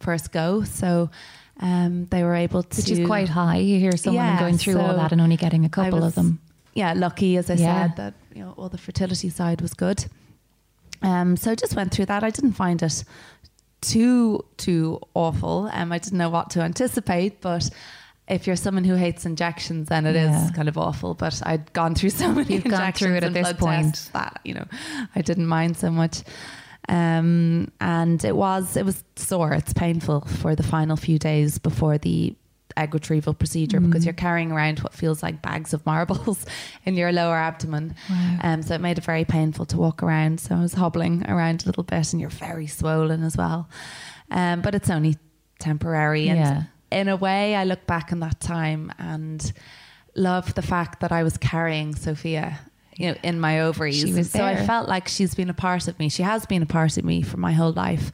first 0.00 0.32
go, 0.32 0.62
so 0.64 1.10
um, 1.60 2.06
they 2.06 2.22
were 2.22 2.34
able 2.34 2.62
to, 2.62 2.76
Which 2.76 2.90
is 2.90 3.06
quite 3.06 3.28
high. 3.28 3.56
You 3.58 3.78
hear 3.80 3.96
someone 3.96 4.24
Yeah, 4.24 4.38
going 4.40 4.58
through 4.58 4.78
all 4.78 4.94
that 4.96 5.12
and 5.12 5.20
only 5.20 5.36
getting 5.36 5.64
a 5.64 5.68
couple 5.68 5.98
was, 6.00 6.08
of 6.08 6.14
them. 6.14 6.38
Yeah, 6.74 6.92
lucky 6.94 7.36
as 7.36 7.50
I 7.50 7.54
Yeah. 7.54 7.88
said 7.88 7.96
that 7.96 8.14
you 8.34 8.42
know 8.44 8.54
all 8.56 8.68
the 8.68 8.78
fertility 8.78 9.28
side 9.30 9.60
was 9.60 9.74
good. 9.74 10.06
Um, 11.02 11.36
so 11.36 11.50
I 11.50 11.54
just 11.54 11.74
went 11.76 11.92
through 11.92 12.06
that. 12.06 12.22
I 12.24 12.30
didn't 12.30 12.52
find 12.52 12.82
it 12.82 13.04
too 13.80 14.44
too 14.56 15.00
awful. 15.14 15.68
Um, 15.72 15.92
I 15.92 15.98
didn't 15.98 16.18
know 16.18 16.30
what 16.30 16.50
to 16.50 16.60
anticipate, 16.60 17.40
but 17.40 17.68
if 18.28 18.46
you're 18.46 18.56
someone 18.56 18.84
who 18.84 18.94
hates 18.94 19.24
injections, 19.24 19.88
then 19.88 20.04
it 20.06 20.14
is 20.16 20.30
Yeah. 20.30 20.50
kind 20.54 20.68
of 20.68 20.76
awful. 20.76 21.14
But 21.14 21.40
I'd 21.46 21.72
gone 21.72 21.94
through 21.94 22.10
so 22.22 22.32
many 22.32 22.54
You've 22.54 22.64
gone 22.64 22.92
through 22.92 23.14
it 23.14 23.14
injections 23.14 23.16
at 23.16 23.24
and 23.24 23.36
this 23.36 23.42
blood 23.42 23.58
point. 23.58 23.94
tests 23.94 24.08
that 24.10 24.40
you 24.44 24.54
know 24.54 24.66
I 25.16 25.22
didn't 25.22 25.46
mind 25.46 25.76
so 25.76 25.90
much. 25.90 26.22
Um, 26.88 27.70
and 27.80 28.24
it 28.24 28.34
was 28.36 28.76
it 28.76 28.84
was 28.84 29.04
sore. 29.16 29.52
It's 29.52 29.72
painful 29.72 30.22
for 30.22 30.54
the 30.54 30.62
final 30.62 30.96
few 30.96 31.18
days 31.18 31.58
before 31.58 31.98
the 31.98 32.34
egg 32.76 32.94
retrieval 32.94 33.34
procedure 33.34 33.80
because 33.80 34.04
you're 34.04 34.14
carrying 34.14 34.52
around 34.52 34.78
what 34.80 34.94
feels 34.94 35.20
like 35.22 35.42
bags 35.42 35.74
of 35.74 35.84
marbles 35.84 36.46
in 36.84 36.94
your 36.94 37.10
lower 37.12 37.36
abdomen. 37.36 37.94
Wow. 38.08 38.38
Um, 38.42 38.62
so 38.62 38.74
it 38.74 38.80
made 38.80 38.98
it 38.98 39.04
very 39.04 39.24
painful 39.24 39.66
to 39.66 39.76
walk 39.76 40.02
around. 40.02 40.38
So 40.40 40.54
I 40.54 40.60
was 40.60 40.74
hobbling 40.74 41.28
around 41.28 41.64
a 41.64 41.66
little 41.66 41.82
bit, 41.82 42.12
and 42.12 42.20
you're 42.20 42.30
very 42.30 42.66
swollen 42.68 43.22
as 43.24 43.36
well. 43.36 43.68
Um, 44.30 44.60
but 44.60 44.74
it's 44.74 44.90
only 44.90 45.16
temporary. 45.58 46.28
And 46.28 46.38
Yeah. 46.38 46.62
in 46.92 47.08
a 47.08 47.16
way, 47.16 47.56
I 47.56 47.64
look 47.64 47.86
back 47.86 48.12
on 48.12 48.20
that 48.20 48.38
time 48.40 48.92
and 48.98 49.52
love 50.14 50.54
the 50.54 50.62
fact 50.62 51.00
that 51.00 51.10
I 51.10 51.22
was 51.24 51.36
carrying 51.36 51.94
Sophia. 51.94 52.60
You 52.98 53.12
know, 53.12 53.16
in 53.22 53.38
my 53.40 53.60
ovaries, 53.60 53.96
She 54.00 54.12
was 54.12 54.30
so 54.30 54.44
I 54.44 54.66
felt 54.66 54.88
like 54.88 55.06
she's 55.08 55.34
been 55.34 55.48
a 55.50 55.54
part 55.54 55.86
of 55.88 55.98
me. 56.00 56.08
She 56.08 56.22
has 56.24 56.44
been 56.46 56.62
a 56.62 56.66
part 56.66 56.98
of 56.98 57.04
me 57.04 57.22
for 57.22 57.36
my 57.36 57.52
whole 57.52 57.72
life, 57.72 58.10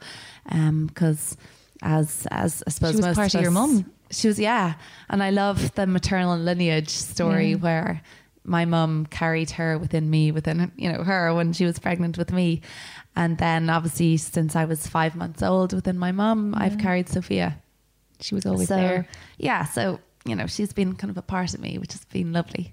um, 0.49 0.85
because 0.85 1.35
as 1.81 2.27
as 2.29 2.63
I 2.65 2.69
suppose 2.69 2.91
She 2.91 2.97
was 2.97 3.05
most 3.07 3.15
part 3.15 3.33
of 3.33 3.41
your 3.41 3.51
mum. 3.51 3.91
She 4.11 4.27
was, 4.27 4.39
yeah, 4.39 4.75
and 5.09 5.23
I 5.23 5.31
love 5.31 5.73
the 5.73 5.87
maternal 5.87 6.37
lineage 6.37 6.89
story 6.89 7.49
Yeah. 7.51 7.55
where 7.57 8.01
my 8.43 8.65
mum 8.65 9.07
carried 9.07 9.49
her 9.51 9.79
within 9.79 10.07
me, 10.09 10.31
within 10.31 10.71
you 10.77 10.91
know 10.93 11.03
her 11.03 11.33
when 11.33 11.51
she 11.53 11.65
was 11.65 11.79
pregnant 11.79 12.15
with 12.19 12.31
me, 12.31 12.61
and 13.15 13.39
then 13.39 13.71
obviously 13.71 14.17
since 14.17 14.55
I 14.55 14.65
was 14.65 14.85
five 14.85 15.15
months 15.15 15.41
old 15.41 15.73
within 15.73 15.97
my 15.97 16.11
mum, 16.11 16.53
I've 16.55 16.77
carried 16.77 17.09
Sophia. 17.09 17.57
She 18.21 18.35
was 18.35 18.45
always 18.45 18.67
so 18.67 18.75
there. 18.75 19.07
yeah, 19.39 19.65
so 19.65 19.99
you 20.25 20.35
know 20.35 20.45
she's 20.45 20.73
been 20.73 20.93
kind 20.95 21.09
of 21.09 21.17
a 21.17 21.23
part 21.23 21.55
of 21.55 21.59
me, 21.59 21.79
which 21.79 21.93
has 21.93 22.05
been 22.05 22.31
lovely 22.31 22.71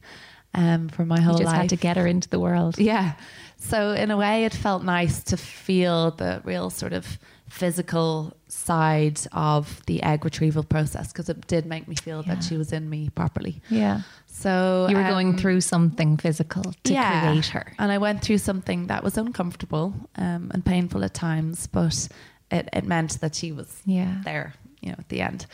um, 0.55 0.89
for 0.89 1.05
my 1.05 1.21
whole 1.21 1.35
You 1.35 1.45
just 1.45 1.53
life. 1.53 1.61
had 1.63 1.71
to 1.71 1.77
get 1.77 1.97
her 1.97 2.07
into 2.07 2.29
the 2.29 2.39
world. 2.41 2.79
Yeah. 2.79 3.13
So 3.59 3.93
in 3.93 4.11
a 4.11 4.17
way, 4.17 4.45
it 4.45 4.55
felt 4.55 4.83
nice 4.85 5.23
to 5.25 5.37
feel 5.37 6.11
the 6.13 6.41
real 6.45 6.69
sort 6.71 6.93
of 6.93 7.19
physical 7.49 8.35
side 8.49 9.21
of 9.33 9.83
the 9.87 10.03
egg 10.03 10.25
retrieval 10.25 10.65
process 10.65 11.13
because 11.13 11.29
it 11.29 11.47
did 11.47 11.65
make 11.67 11.87
me 11.87 11.95
feel 11.95 12.25
Yeah. 12.27 12.35
that 12.35 12.45
she 12.45 12.57
was 12.57 12.73
in 12.73 12.89
me 12.91 13.11
properly. 13.15 13.61
Yeah. 13.69 14.01
So 14.27 14.87
You 14.91 14.97
were 14.97 15.03
um, 15.05 15.11
going 15.11 15.37
through 15.39 15.61
something 15.61 16.17
physical 16.17 16.63
to 16.85 16.93
yeah. 16.93 17.29
create 17.29 17.47
her. 17.47 17.73
and 17.79 17.93
I 17.93 17.99
went 17.99 18.23
through 18.23 18.39
something 18.39 18.87
that 18.89 19.05
was 19.05 19.17
uncomfortable 19.19 19.95
um, 20.17 20.51
and 20.53 20.65
painful 20.65 21.05
at 21.05 21.15
times, 21.15 21.67
but 21.67 22.09
it, 22.51 22.69
it 22.73 22.85
meant 22.85 23.21
that 23.21 23.35
she 23.35 23.53
was 23.53 23.81
Yeah. 23.85 24.21
there, 24.25 24.55
you 24.81 24.89
know, 24.91 24.97
at 24.99 25.09
the 25.09 25.21
end. 25.21 25.47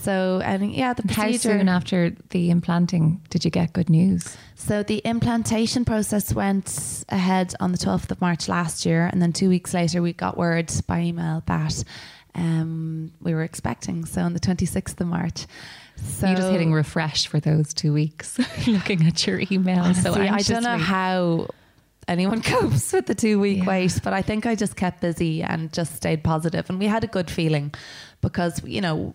So 0.00 0.40
and 0.44 0.72
yeah, 0.72 0.92
the 0.92 1.02
And 1.02 1.10
How 1.10 1.32
soon 1.32 1.68
after 1.68 2.10
the 2.30 2.50
implanting 2.50 3.20
did 3.30 3.44
you 3.44 3.50
get 3.50 3.72
good 3.72 3.90
news? 3.90 4.36
So 4.54 4.82
the 4.82 4.98
implantation 5.04 5.84
process 5.84 6.32
went 6.32 7.04
ahead 7.08 7.54
on 7.60 7.72
the 7.72 7.78
12th 7.78 8.10
of 8.10 8.20
March 8.20 8.48
last 8.48 8.86
year, 8.86 9.06
and 9.06 9.20
then 9.20 9.32
two 9.32 9.48
weeks 9.48 9.74
later 9.74 10.00
we 10.00 10.12
got 10.12 10.36
word 10.36 10.70
by 10.86 11.00
email 11.00 11.42
that 11.46 11.82
um, 12.34 13.12
we 13.20 13.34
were 13.34 13.42
expecting. 13.42 14.04
So 14.04 14.22
on 14.22 14.34
the 14.34 14.40
26th 14.40 15.00
of 15.00 15.06
March. 15.06 15.46
So 15.96 16.28
You're 16.28 16.36
just 16.36 16.52
hitting 16.52 16.72
refresh 16.72 17.26
for 17.26 17.40
those 17.40 17.74
two 17.74 17.92
weeks, 17.92 18.38
looking 18.68 19.04
at 19.06 19.26
your 19.26 19.40
emails. 19.40 19.96
So 19.96 20.14
See, 20.14 20.20
I 20.20 20.38
don't 20.38 20.62
know 20.62 20.78
how 20.78 21.48
anyone 22.08 22.42
copes 22.54 22.92
with 22.92 23.06
the 23.06 23.14
two 23.14 23.38
week 23.38 23.58
Yeah. 23.58 23.66
wait, 23.66 24.00
but 24.02 24.12
I 24.12 24.22
think 24.22 24.46
I 24.46 24.54
just 24.54 24.74
kept 24.76 25.00
busy 25.00 25.42
and 25.42 25.72
just 25.72 25.94
stayed 25.96 26.24
positive. 26.24 26.68
And 26.70 26.78
we 26.78 26.86
had 26.86 27.04
a 27.04 27.06
good 27.06 27.30
feeling 27.30 27.72
because, 28.20 28.62
you 28.64 28.80
know, 28.80 29.14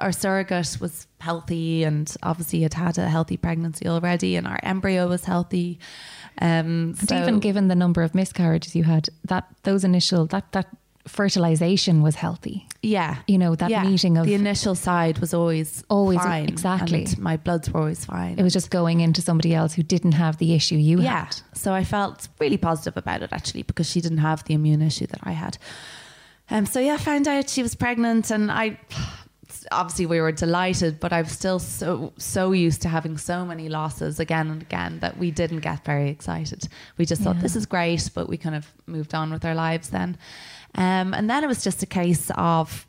our 0.00 0.10
surrogate 0.12 0.78
was 0.80 1.06
healthy 1.20 1.84
and 1.84 2.12
obviously 2.22 2.62
had 2.62 2.74
had 2.74 2.98
a 2.98 3.08
healthy 3.08 3.36
pregnancy 3.36 3.86
already, 3.86 4.34
and 4.36 4.46
our 4.46 4.58
embryo 4.62 5.06
was 5.08 5.24
healthy. 5.24 5.78
Um, 6.40 6.96
And 6.98 7.08
so- 7.08 7.22
even 7.22 7.38
given 7.40 7.68
the 7.68 7.74
number 7.76 8.02
of 8.02 8.14
miscarriages 8.14 8.74
you 8.74 8.84
had, 8.84 9.08
that 9.24 9.44
those 9.62 9.84
initial 9.84 10.26
that 10.26 10.50
that 10.52 10.66
fertilization 11.06 12.02
was 12.02 12.14
healthy. 12.16 12.66
yeah, 12.82 13.16
You 13.26 13.38
know 13.38 13.54
that 13.56 13.70
Yeah. 13.70 13.84
meeting 13.84 14.18
of 14.18 14.26
the 14.26 14.34
initial 14.34 14.74
side 14.74 15.18
was 15.18 15.34
always 15.34 15.84
Always, 15.88 16.18
fine, 16.20 16.48
exactly. 16.48 17.06
my 17.18 17.36
bloods 17.36 17.70
were 17.70 17.80
always 17.80 18.04
fine. 18.04 18.38
it 18.38 18.42
was 18.42 18.52
just 18.52 18.70
going 18.70 19.00
into 19.00 19.20
somebody 19.20 19.54
else 19.54 19.74
who 19.74 19.82
didn't 19.82 20.12
have 20.12 20.38
the 20.38 20.54
issue 20.54 20.76
you 20.76 21.00
yeah. 21.00 21.24
had. 21.24 21.36
So 21.54 21.72
I 21.74 21.84
felt 21.84 22.28
really 22.40 22.56
positive 22.56 22.96
about 22.96 23.22
it 23.22 23.30
actually 23.32 23.62
because 23.62 23.88
she 23.90 24.00
didn't 24.00 24.18
have 24.18 24.44
the 24.44 24.54
immune 24.54 24.82
issue 24.82 25.06
that 25.08 25.20
I 25.22 25.32
had. 25.32 25.58
Um, 26.50 26.66
so 26.66 26.80
yeah, 26.80 26.94
I 26.94 26.98
found 26.98 27.26
out 27.28 27.48
she 27.50 27.62
was 27.62 27.74
pregnant, 27.74 28.30
and 28.30 28.50
I 28.50 28.78
obviously 29.70 30.06
we 30.06 30.20
were 30.20 30.32
delighted, 30.32 30.98
but 31.00 31.12
I'm 31.12 31.26
still 31.26 31.58
so 31.58 32.12
so 32.18 32.52
used 32.52 32.82
to 32.82 32.88
having 32.88 33.16
so 33.18 33.44
many 33.46 33.68
losses 33.68 34.18
again 34.20 34.50
and 34.50 34.62
again 34.62 34.98
that 35.00 35.18
we 35.18 35.30
didn't 35.30 35.60
get 35.60 35.84
very 35.84 36.10
excited. 36.10 36.68
We 36.98 37.06
just 37.06 37.22
thought 37.22 37.40
this 37.40 37.56
is 37.56 37.64
great, 37.66 38.10
but 38.14 38.28
we 38.28 38.36
kind 38.36 38.54
of 38.56 38.66
moved 38.86 39.14
on 39.14 39.30
with 39.30 39.44
our 39.44 39.54
lives 39.54 39.90
then. 39.90 40.16
Um, 40.74 41.12
and 41.14 41.28
then 41.28 41.44
it 41.44 41.46
was 41.46 41.62
just 41.62 41.82
a 41.82 41.86
case 41.86 42.30
of 42.36 42.86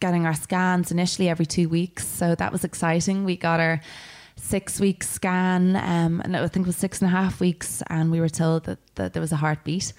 getting 0.00 0.26
our 0.26 0.34
scans 0.34 0.90
initially 0.90 1.28
every 1.28 1.46
two 1.46 1.68
weeks. 1.68 2.06
So 2.06 2.34
that 2.34 2.52
was 2.52 2.64
exciting. 2.64 3.24
We 3.24 3.36
got 3.36 3.60
our 3.60 3.80
six 4.36 4.80
week 4.80 5.04
scan, 5.04 5.76
um, 5.76 6.20
and 6.24 6.36
I 6.36 6.46
think 6.48 6.66
it 6.66 6.68
was 6.68 6.76
six 6.76 7.02
and 7.02 7.08
a 7.08 7.14
half 7.14 7.40
weeks, 7.40 7.82
and 7.88 8.10
we 8.10 8.20
were 8.20 8.28
told 8.30 8.64
that, 8.64 8.78
that 8.96 9.12
there 9.12 9.20
was 9.20 9.32
a 9.32 9.36
heartbeat. 9.36 9.92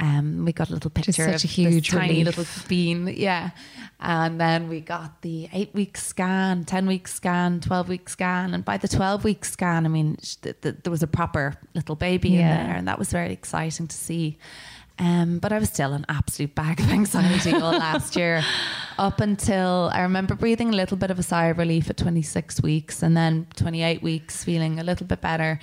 Um, 0.00 0.44
we 0.44 0.52
got 0.52 0.70
a 0.70 0.72
little 0.72 0.90
picture 0.90 1.12
such 1.12 1.44
of 1.44 1.50
a 1.50 1.52
huge 1.52 1.90
this 1.90 1.98
tiny 2.00 2.18
relief. 2.20 2.26
little 2.38 2.46
bean, 2.66 3.06
yeah. 3.16 3.50
And 4.00 4.40
then 4.40 4.68
we 4.68 4.80
got 4.80 5.22
the 5.22 5.48
eight 5.52 5.72
week 5.74 5.96
scan, 5.96 6.64
ten 6.64 6.86
week 6.86 7.06
scan, 7.06 7.60
twelve 7.60 7.88
week 7.88 8.08
scan, 8.08 8.54
and 8.54 8.64
by 8.64 8.76
the 8.76 8.88
twelve 8.88 9.22
week 9.22 9.44
scan, 9.44 9.84
I 9.86 9.88
mean 9.88 10.16
sh- 10.22 10.34
th- 10.36 10.60
th- 10.62 10.76
there 10.82 10.90
was 10.90 11.02
a 11.04 11.06
proper 11.06 11.54
little 11.74 11.94
baby 11.94 12.30
Yeah. 12.30 12.38
in 12.62 12.66
there, 12.66 12.76
and 12.76 12.88
that 12.88 12.98
was 12.98 13.12
very 13.12 13.32
exciting 13.32 13.86
to 13.86 13.96
see. 13.96 14.38
Um, 14.98 15.38
but 15.40 15.52
I 15.52 15.58
was 15.58 15.70
still 15.70 15.92
an 15.92 16.06
absolute 16.08 16.54
bag 16.54 16.78
of 16.78 16.88
anxiety 16.90 17.52
all 17.52 17.72
last 17.78 18.14
year, 18.14 18.42
up 18.96 19.20
until 19.20 19.90
I 19.92 20.02
remember 20.02 20.34
breathing 20.36 20.68
a 20.68 20.76
little 20.76 20.96
bit 20.96 21.10
of 21.10 21.18
a 21.18 21.22
sigh 21.22 21.46
of 21.46 21.58
relief 21.58 21.90
at 21.90 21.96
26 21.96 22.62
weeks, 22.62 23.02
and 23.02 23.16
then 23.16 23.46
28 23.56 24.02
weeks 24.02 24.44
feeling 24.44 24.78
a 24.78 24.84
little 24.84 25.06
bit 25.06 25.20
better. 25.20 25.58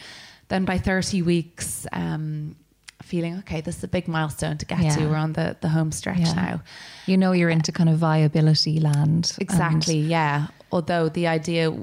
Then 0.50 0.66
by 0.66 0.78
30 0.78 1.22
weeks, 1.22 1.88
um, 1.94 2.58
feeling 3.02 3.38
okay, 3.40 3.62
this 3.62 3.78
is 3.78 3.84
a 3.86 3.88
big 3.88 4.08
milestone 4.10 4.58
to 4.58 4.66
get 4.66 4.82
Yeah. 4.82 4.96
to. 4.98 5.08
We're 5.08 5.16
on 5.16 5.32
the 5.34 5.56
the 5.62 5.70
home 5.70 5.92
stretch 5.94 6.20
Yeah. 6.20 6.34
now. 6.34 6.62
You 7.06 7.16
know 7.18 7.32
you're 7.32 7.50
into 7.50 7.72
kind 7.72 7.90
of 7.90 7.98
viability 8.00 8.80
land. 8.82 9.32
and- 9.32 9.38
Exactly, 9.40 9.98
yeah. 10.00 10.48
Although 10.74 11.08
the 11.10 11.28
idea, 11.28 11.74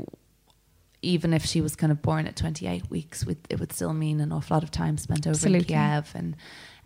even 1.00 1.32
if 1.32 1.44
she 1.46 1.60
was 1.62 1.74
kind 1.76 1.92
of 1.92 2.02
born 2.02 2.26
at 2.26 2.36
28 2.36 2.90
weeks, 2.90 3.24
it 3.48 3.58
would 3.58 3.72
still 3.72 3.94
mean 3.94 4.20
an 4.20 4.32
awful 4.32 4.54
lot 4.56 4.62
of 4.62 4.70
time 4.70 4.98
spent 4.98 5.26
over 5.26 5.30
Absolutely. 5.34 5.60
in 5.74 5.80
Kiev 5.80 6.12
and, 6.14 6.36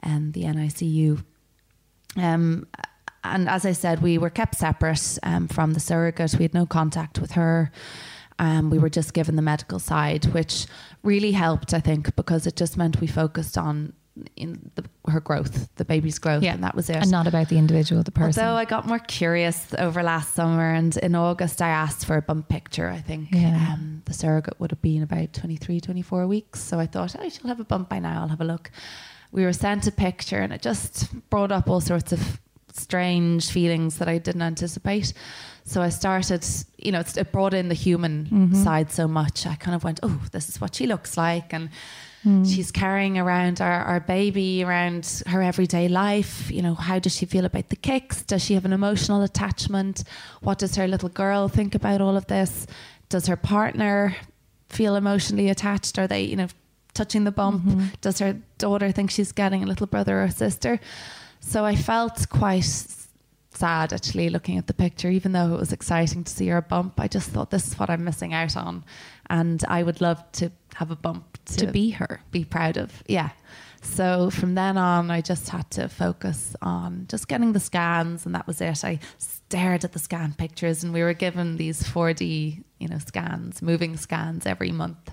and 0.02 0.32
the 0.34 0.42
NICU. 0.44 1.22
Um, 2.16 2.66
and 3.24 3.48
as 3.48 3.64
I 3.64 3.72
said, 3.72 4.02
we 4.02 4.18
were 4.18 4.30
kept 4.30 4.56
separate 4.56 5.18
um, 5.22 5.48
from 5.48 5.74
the 5.74 5.80
surrogate. 5.80 6.34
We 6.38 6.44
had 6.44 6.54
no 6.54 6.66
contact 6.66 7.18
with 7.20 7.32
her. 7.32 7.70
Um, 8.38 8.70
we 8.70 8.78
were 8.78 8.90
just 8.90 9.14
given 9.14 9.36
the 9.36 9.42
medical 9.42 9.78
side, 9.78 10.24
which 10.26 10.66
really 11.04 11.30
helped, 11.32 11.72
I 11.72 11.80
think, 11.80 12.16
because 12.16 12.46
it 12.46 12.56
just 12.56 12.76
meant 12.76 13.00
we 13.00 13.06
focused 13.06 13.56
on 13.56 13.92
in 14.36 14.70
the, 14.74 14.84
her 15.10 15.20
growth, 15.20 15.74
the 15.76 15.84
baby's 15.86 16.18
growth, 16.18 16.42
Yeah. 16.42 16.52
and 16.52 16.62
that 16.64 16.74
was 16.74 16.90
it. 16.90 16.96
and 16.96 17.10
not 17.10 17.26
about 17.26 17.48
the 17.48 17.56
individual, 17.56 18.02
the 18.02 18.10
person. 18.10 18.42
Although 18.44 18.58
I 18.58 18.66
got 18.66 18.86
more 18.86 18.98
curious 18.98 19.68
over 19.78 20.02
last 20.02 20.34
summer, 20.34 20.70
and 20.74 20.94
in 20.98 21.14
August 21.14 21.62
I 21.62 21.68
asked 21.68 22.04
for 22.04 22.16
a 22.16 22.22
bump 22.22 22.48
picture. 22.48 22.88
I 22.90 23.00
think 23.00 23.28
Yeah. 23.32 23.72
um, 23.74 24.02
the 24.04 24.12
surrogate 24.12 24.58
would 24.60 24.70
have 24.70 24.82
been 24.82 25.02
about 25.02 25.32
23, 25.32 25.80
24 25.80 26.26
weeks. 26.26 26.60
So 26.60 26.78
I 26.78 26.86
thought, 26.86 27.14
oh, 27.18 27.28
she'll 27.28 27.48
have 27.48 27.60
a 27.60 27.64
bump 27.64 27.88
by 27.88 28.00
now. 28.00 28.22
I'll 28.22 28.28
have 28.28 28.40
a 28.42 28.44
look. 28.44 28.70
We 29.32 29.44
were 29.44 29.52
sent 29.52 29.86
a 29.86 29.92
picture, 29.92 30.38
and 30.40 30.52
it 30.52 30.62
just 30.62 31.08
brought 31.30 31.50
up 31.52 31.68
all 31.68 31.80
sorts 31.80 32.12
of 32.12 32.40
strange 32.74 33.50
feelings 33.50 33.98
that 33.98 34.08
I 34.08 34.18
didn't 34.18 34.42
anticipate. 34.42 35.12
So 35.64 35.82
I 35.82 35.90
started, 35.90 36.44
you 36.78 36.90
know, 36.92 37.00
it's- 37.00 37.16
it 37.16 37.32
brought 37.32 37.54
in 37.54 37.68
the 37.68 37.74
human 37.74 38.26
Mm-hmm. 38.26 38.62
side 38.62 38.90
so 38.90 39.06
much. 39.08 39.46
I 39.46 39.54
kind 39.56 39.74
of 39.74 39.84
went, 39.84 40.00
oh, 40.02 40.20
this 40.32 40.48
is 40.48 40.60
what 40.60 40.74
she 40.74 40.86
looks 40.86 41.16
like. 41.16 41.52
And 41.52 41.68
Mm. 42.24 42.46
She's 42.48 42.70
carrying 42.70 43.18
around 43.18 43.60
our, 43.60 43.82
our 43.82 43.98
baby 43.98 44.62
around 44.62 45.24
her 45.26 45.42
everyday 45.42 45.88
life. 45.88 46.52
You 46.52 46.62
know, 46.62 46.74
how 46.76 47.00
does 47.00 47.16
she 47.16 47.26
feel 47.26 47.44
about 47.44 47.68
the 47.68 47.74
kicks? 47.74 48.22
Does 48.22 48.44
she 48.44 48.54
have 48.54 48.64
an 48.64 48.72
emotional 48.72 49.22
attachment? 49.22 50.04
What 50.40 50.58
does 50.60 50.76
her 50.76 50.86
little 50.86 51.08
girl 51.08 51.48
think 51.48 51.74
about 51.74 52.00
all 52.00 52.16
of 52.16 52.28
this? 52.28 52.68
Does 53.08 53.26
her 53.26 53.34
partner 53.34 54.14
feel 54.68 54.94
emotionally 54.94 55.48
attached? 55.48 55.98
Are 55.98 56.06
they, 56.06 56.22
you 56.22 56.36
know, 56.36 56.46
touching 56.94 57.24
the 57.24 57.32
bump? 57.32 57.64
Mm-hmm. 57.64 57.86
Does 58.00 58.18
her 58.18 58.36
daughter 58.58 58.92
think 58.92 59.10
she's 59.10 59.32
getting 59.32 59.62
a 59.62 59.66
little 59.66 59.86
brother 59.86 60.22
or 60.22 60.30
sister? 60.30 60.80
So 61.40 61.64
I 61.64 61.74
felt 61.74 62.28
quite 62.28 62.64
sad 63.54 63.92
actually 63.92 64.30
looking 64.30 64.58
at 64.58 64.66
the 64.66 64.74
picture, 64.74 65.10
even 65.10 65.32
though 65.32 65.54
it 65.54 65.58
was 65.58 65.72
exciting 65.72 66.24
to 66.24 66.32
see 66.32 66.48
her 66.48 66.60
bump. 66.60 66.98
I 66.98 67.08
just 67.08 67.30
thought 67.30 67.50
this 67.50 67.66
is 67.66 67.78
what 67.78 67.90
I'm 67.90 68.04
missing 68.04 68.32
out 68.32 68.56
on. 68.56 68.84
And 69.28 69.62
I 69.68 69.82
would 69.82 70.00
love 70.00 70.20
to 70.32 70.50
have 70.74 70.90
a 70.90 70.96
bump 70.96 71.38
to, 71.46 71.66
to 71.66 71.72
be 71.72 71.90
her, 71.90 72.22
be 72.30 72.44
proud 72.44 72.76
of. 72.76 73.02
Yeah. 73.06 73.30
So 73.82 74.30
from 74.30 74.54
then 74.54 74.78
on, 74.78 75.10
I 75.10 75.20
just 75.20 75.48
had 75.48 75.68
to 75.72 75.88
focus 75.88 76.54
on 76.62 77.06
just 77.08 77.26
getting 77.26 77.52
the 77.52 77.60
scans, 77.60 78.24
and 78.24 78.34
that 78.34 78.46
was 78.46 78.60
it. 78.60 78.84
I 78.84 79.00
stared 79.18 79.84
at 79.84 79.92
the 79.92 79.98
scan 79.98 80.34
pictures, 80.34 80.84
and 80.84 80.92
we 80.92 81.02
were 81.02 81.14
given 81.14 81.56
these 81.56 81.82
4D, 81.82 82.62
you 82.78 82.88
know, 82.88 82.98
scans, 82.98 83.60
moving 83.60 83.96
scans 83.96 84.46
every 84.46 84.70
month, 84.70 85.10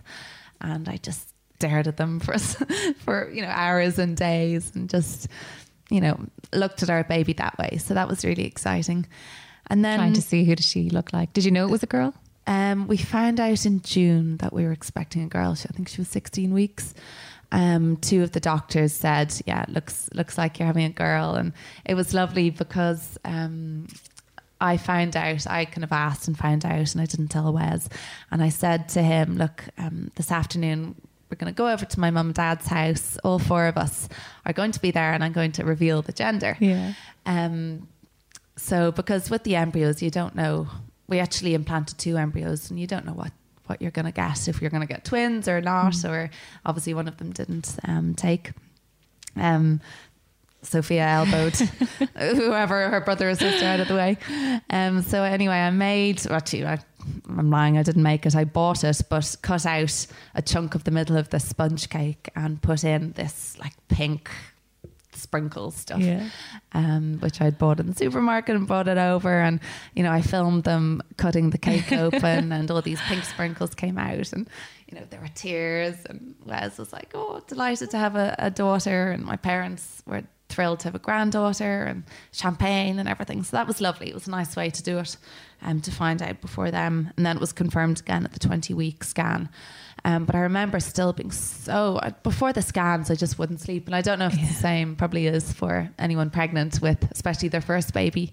and 0.62 0.88
I 0.88 0.98
just 0.98 1.34
stared 1.60 1.88
at 1.88 1.98
them 1.98 2.22
for 2.22 2.38
for 3.00 3.30
you 3.32 3.42
know 3.42 3.50
hours 3.50 4.00
and 4.00 4.16
days, 4.16 4.72
and 4.76 4.90
just 4.90 5.28
you 5.90 6.00
know 6.00 6.18
looked 6.54 6.82
at 6.84 6.90
our 6.90 7.04
baby 7.04 7.34
that 7.34 7.58
way. 7.58 7.78
So 7.78 7.94
that 7.94 8.08
was 8.08 8.24
really 8.24 8.46
exciting. 8.46 9.06
And 9.68 9.86
then 9.86 10.00
trying 10.00 10.14
to 10.14 10.22
see 10.22 10.46
who 10.46 10.56
does 10.56 10.66
she 10.66 10.90
look 10.90 11.14
like. 11.14 11.34
Did 11.34 11.46
you 11.46 11.52
know 11.52 11.66
it 11.66 11.72
was 11.72 11.84
a 11.84 11.88
girl? 11.88 12.14
Um, 12.48 12.88
we 12.88 12.98
found 12.98 13.40
out 13.40 13.66
in 13.66 13.82
June 13.82 14.38
that 14.38 14.54
we 14.54 14.64
were 14.64 14.72
expecting 14.72 15.22
a 15.22 15.28
girl. 15.28 15.52
I 15.52 15.74
think 15.74 15.88
she 15.88 16.02
was 16.02 16.08
16 16.08 16.52
weeks. 16.52 16.96
Um, 17.52 17.98
two 17.98 18.24
of 18.24 18.32
the 18.32 18.40
doctors 18.40 18.94
said, 18.94 19.34
"Yeah, 19.46 19.66
looks 19.68 20.10
looks 20.14 20.38
like 20.38 20.60
you're 20.60 20.68
having 20.68 20.86
a 20.86 20.90
girl," 20.90 21.36
and 21.36 21.54
it 21.84 21.96
was 21.96 22.14
lovely 22.14 22.52
because 22.52 23.18
um, 23.26 23.88
I 24.62 24.78
found 24.78 25.18
out. 25.18 25.46
I 25.48 25.66
kind 25.66 25.84
of 25.84 25.92
asked 25.92 26.28
and 26.28 26.38
found 26.38 26.66
out, 26.66 26.94
and 26.94 27.02
I 27.02 27.06
didn't 27.06 27.30
tell 27.30 27.52
Wes. 27.52 27.90
And 28.32 28.42
I 28.42 28.50
said 28.50 28.90
to 28.90 29.02
him, 29.02 29.38
"Look, 29.38 29.66
um, 29.78 30.12
this 30.16 30.32
afternoon 30.32 30.96
we're 31.30 31.38
going 31.38 31.54
to 31.54 31.58
go 31.58 31.68
over 31.68 31.86
to 31.86 32.00
my 32.00 32.12
mum 32.12 32.28
and 32.28 32.36
dad's 32.36 32.68
house. 32.68 33.18
All 33.24 33.40
four 33.40 33.68
of 33.68 33.78
us 33.78 34.10
are 34.46 34.54
going 34.54 34.72
to 34.72 34.82
be 34.82 34.92
there, 34.92 35.14
and 35.14 35.24
I'm 35.24 35.34
going 35.34 35.52
to 35.54 35.66
reveal 35.66 36.02
the 36.02 36.14
gender." 36.14 36.58
Yeah. 36.60 36.94
Um. 37.26 37.88
So, 38.58 38.92
because 38.92 39.30
with 39.30 39.44
the 39.44 39.56
embryos, 39.56 40.02
you 40.02 40.12
don't 40.12 40.36
know 40.36 40.68
we 41.10 41.20
actually 41.20 41.56
implanted 41.56 41.98
two 41.98 42.18
embryos, 42.18 42.70
and 42.70 42.80
you 42.80 42.88
don't 42.88 43.06
know 43.06 43.14
what 43.14 43.34
what 43.66 43.82
you're 43.82 43.92
going 43.92 44.06
to 44.06 44.12
get 44.12 44.48
if 44.48 44.62
you're 44.62 44.72
going 44.72 44.82
to 44.82 44.88
get 44.88 45.06
twins 45.06 45.48
or 45.48 45.62
not, 45.62 45.94
mm. 45.94 46.10
or 46.10 46.30
obviously 46.66 46.94
one 46.94 47.08
of 47.08 47.18
them 47.18 47.32
didn't 47.32 47.78
um, 47.88 48.16
take. 48.16 48.52
Um, 49.36 49.82
Sophia 50.62 51.08
elbowed 51.08 51.56
whoever 52.18 52.90
her 52.90 53.00
brother 53.00 53.30
or 53.30 53.36
sister 53.36 53.66
out 53.66 53.80
of 53.80 53.88
the 53.88 53.96
way. 53.96 54.18
Um, 54.70 55.04
so 55.04 55.24
anyway, 55.24 55.56
I 55.56 55.70
made. 55.70 56.26
Actually, 56.28 56.66
I, 56.66 56.80
I'm 57.28 57.50
lying. 57.50 57.78
I 57.78 57.84
didn't 57.84 58.04
make 58.04 58.26
it. 58.26 58.36
I 58.36 58.44
bought 58.44 58.84
it, 58.84 59.02
but 59.10 59.36
cut 59.42 59.66
out 59.66 60.08
a 60.36 60.42
chunk 60.42 60.76
of 60.76 60.84
the 60.84 60.92
middle 60.92 61.18
of 61.18 61.30
the 61.30 61.40
sponge 61.40 61.90
cake 61.90 62.30
and 62.36 62.62
put 62.62 62.84
in 62.84 63.14
this 63.14 63.58
like 63.60 63.74
pink 63.88 64.30
sprinkle 65.20 65.72
stuff, 65.72 66.00
yeah. 66.00 66.30
um, 66.72 67.20
which 67.20 67.42
I'd 67.42 67.58
bought 67.58 67.80
in 67.80 67.88
the 67.88 67.96
supermarket 67.96 68.56
and 68.56 68.68
brought 68.68 68.88
it 68.88 68.98
over. 68.98 69.42
And, 69.42 69.60
you 69.94 70.04
know, 70.04 70.12
I 70.12 70.22
filmed 70.22 70.64
them 70.64 71.02
cutting 71.18 71.50
the 71.50 71.58
cake 71.58 71.92
open 71.92 72.52
and 72.52 72.72
all 72.72 72.82
these 72.82 73.02
pink 73.02 73.24
sprinkles 73.24 73.76
came 73.76 73.98
out. 73.98 74.34
And, 74.34 74.50
you 74.90 74.98
know, 74.98 75.06
there 75.10 75.20
were 75.20 75.28
tears. 75.28 75.98
And 76.06 76.36
Wes 76.46 76.78
was 76.78 76.94
like, 76.94 77.12
oh, 77.14 77.42
delighted 77.48 77.92
to 77.92 77.98
have 77.98 78.16
a, 78.16 78.36
a 78.40 78.50
daughter. 78.50 79.12
And 79.12 79.24
my 79.24 79.36
parents 79.36 80.02
were 80.06 80.24
thrilled 80.48 80.80
to 80.80 80.86
have 80.86 80.96
a 80.96 81.00
granddaughter 81.00 81.84
and 81.84 82.04
champagne 82.32 83.00
and 83.00 83.08
everything. 83.08 83.44
So 83.44 83.58
that 83.58 83.68
was 83.68 83.82
lovely. 83.82 84.10
It 84.10 84.16
was 84.16 84.28
a 84.28 84.32
nice 84.32 84.56
way 84.56 84.70
to 84.70 84.84
do 84.84 84.98
it, 84.98 85.16
um, 85.62 85.82
to 85.82 85.92
find 85.92 86.22
out 86.22 86.42
before 86.42 86.72
them. 86.72 87.12
And 87.18 87.26
then 87.26 87.38
it 87.38 87.40
was 87.40 87.54
confirmed 87.54 88.00
again 88.00 88.26
at 88.26 88.34
the 88.34 88.40
20 88.40 88.74
week 88.74 89.04
scan. 89.04 89.50
Um, 90.06 90.26
but 90.26 90.36
I 90.36 90.40
remember 90.40 90.80
still 90.80 91.14
being 91.14 91.32
so 91.32 92.00
before 92.24 92.54
the 92.54 92.62
scans, 92.62 93.12
I 93.12 93.16
just 93.16 93.38
wouldn't 93.38 93.60
sleep, 93.60 93.86
and 93.86 93.96
I 93.96 94.02
don't 94.02 94.20
know 94.20 94.28
if 94.28 94.36
yeah. 94.36 94.44
it's 94.44 94.56
the 94.56 94.62
same. 94.62 94.96
Probably 94.96 95.28
is 95.28 95.52
for 95.52 95.90
anyone 96.00 96.30
pregnant 96.30 96.82
with, 96.82 97.06
especially 97.12 97.50
their 97.50 97.62
first 97.62 97.94
baby. 97.94 98.32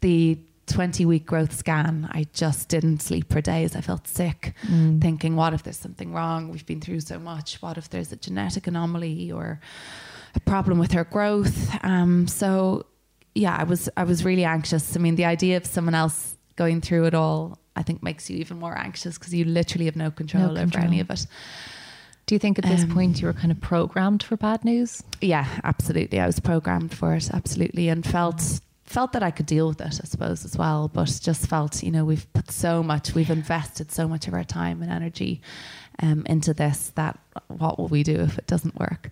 The 0.00 0.38
20 0.68 1.06
week 1.06 1.26
growth 1.26 1.52
scan, 1.52 2.08
I 2.12 2.26
just 2.32 2.68
didn't 2.68 3.02
sleep 3.02 3.32
for 3.32 3.40
days. 3.40 3.74
I 3.74 3.80
felt 3.80 4.06
sick, 4.06 4.54
mm. 4.62 5.00
thinking, 5.00 5.34
what 5.34 5.54
if 5.54 5.62
there's 5.62 5.78
something 5.78 6.12
wrong? 6.12 6.50
We've 6.50 6.66
been 6.66 6.80
through 6.80 7.00
so 7.00 7.18
much. 7.18 7.60
What 7.62 7.78
if 7.78 7.88
there's 7.90 8.12
a 8.12 8.16
genetic 8.16 8.66
anomaly 8.66 9.32
or 9.32 9.60
a 10.34 10.40
problem 10.40 10.78
with 10.78 10.92
her 10.92 11.04
growth? 11.04 11.74
Um, 11.82 12.28
so 12.28 12.86
yeah, 13.34 13.56
I 13.58 13.64
was 13.64 13.88
I 13.96 14.04
was 14.04 14.24
really 14.24 14.44
anxious. 14.44 14.96
I 14.96 15.00
mean, 15.00 15.16
the 15.16 15.24
idea 15.24 15.56
of 15.56 15.66
someone 15.66 15.94
else 15.94 16.37
going 16.58 16.82
through 16.82 17.06
it 17.06 17.14
all 17.14 17.58
I 17.78 17.82
think 17.84 18.02
makes 18.02 18.28
you 18.28 18.36
even 18.38 18.58
more 18.58 18.76
anxious 18.76 19.16
because 19.16 19.32
you 19.32 19.44
literally 19.44 19.84
have 19.84 19.94
no 19.94 20.10
control, 20.10 20.52
no 20.52 20.62
over 20.62 20.78
any 20.78 20.98
of 20.98 21.10
it. 21.10 21.26
Do 22.26 22.34
you 22.34 22.40
think 22.40 22.58
at 22.58 22.64
this 22.64 22.82
um, 22.82 22.90
point 22.90 23.20
you 23.20 23.28
were 23.28 23.32
kind 23.32 23.52
of 23.52 23.60
programmed 23.60 24.22
for 24.22 24.36
bad 24.36 24.64
news? 24.64 25.02
Yeah, 25.20 25.46
absolutely. 25.62 26.18
I 26.18 26.26
was 26.26 26.40
programmed 26.40 26.92
for 26.92 27.14
it, 27.14 27.30
absolutely, 27.32 27.88
and 27.88 28.04
felt 28.04 28.42
felt 28.84 29.12
that 29.12 29.22
I 29.22 29.30
could 29.30 29.46
deal 29.46 29.68
with 29.68 29.80
it, 29.80 30.00
I 30.02 30.06
suppose, 30.06 30.44
as 30.44 30.56
well. 30.56 30.88
But 30.88 31.20
just 31.22 31.46
felt, 31.46 31.82
you 31.82 31.92
know, 31.92 32.04
we've 32.04 32.30
put 32.32 32.50
so 32.50 32.82
much, 32.82 33.14
we've 33.14 33.30
invested 33.30 33.92
so 33.92 34.08
much 34.08 34.26
of 34.26 34.34
our 34.34 34.44
time 34.44 34.82
and 34.82 34.90
energy 34.90 35.40
um, 36.00 36.24
into 36.26 36.52
this 36.52 36.90
that 36.96 37.18
what 37.46 37.78
will 37.78 37.88
we 37.88 38.02
do 38.02 38.16
if 38.20 38.38
it 38.38 38.46
doesn't 38.46 38.78
work? 38.78 39.10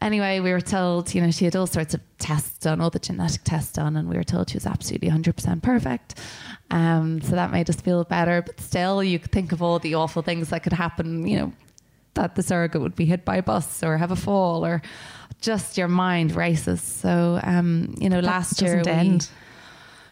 Anyway, 0.00 0.40
we 0.40 0.52
were 0.52 0.60
told, 0.60 1.14
you 1.14 1.22
know, 1.22 1.30
she 1.30 1.46
had 1.46 1.56
all 1.56 1.66
sorts 1.66 1.94
of 1.94 2.00
tests 2.18 2.58
done, 2.58 2.80
all 2.80 2.90
the 2.90 2.98
genetic 2.98 3.42
tests 3.44 3.72
done, 3.72 3.96
and 3.96 4.08
we 4.08 4.16
were 4.16 4.24
told 4.24 4.50
she 4.50 4.56
was 4.56 4.66
absolutely 4.66 5.08
100% 5.08 5.62
perfect. 5.62 6.20
Um, 6.70 7.20
so 7.20 7.32
that 7.36 7.52
made 7.52 7.70
us 7.70 7.76
feel 7.76 8.04
better. 8.04 8.42
But 8.42 8.60
still, 8.60 9.02
you 9.02 9.18
could 9.18 9.32
think 9.32 9.52
of 9.52 9.62
all 9.62 9.78
the 9.78 9.94
awful 9.94 10.22
things 10.22 10.50
that 10.50 10.62
could 10.62 10.72
happen, 10.72 11.26
you 11.26 11.38
know, 11.38 11.52
that 12.14 12.34
the 12.34 12.42
surrogate 12.42 12.80
would 12.80 12.96
be 12.96 13.04
hit 13.04 13.24
by 13.24 13.36
a 13.36 13.42
bus 13.42 13.82
or 13.82 13.96
have 13.98 14.10
a 14.10 14.16
fall 14.16 14.64
or 14.66 14.82
just 15.40 15.78
your 15.78 15.88
mind 15.88 16.34
races. 16.34 16.82
So, 16.82 17.40
um, 17.42 17.94
you 17.98 18.08
know, 18.08 18.20
that 18.20 18.26
last 18.26 18.60
year 18.62 18.82
we, 18.84 18.90
end. 18.90 19.30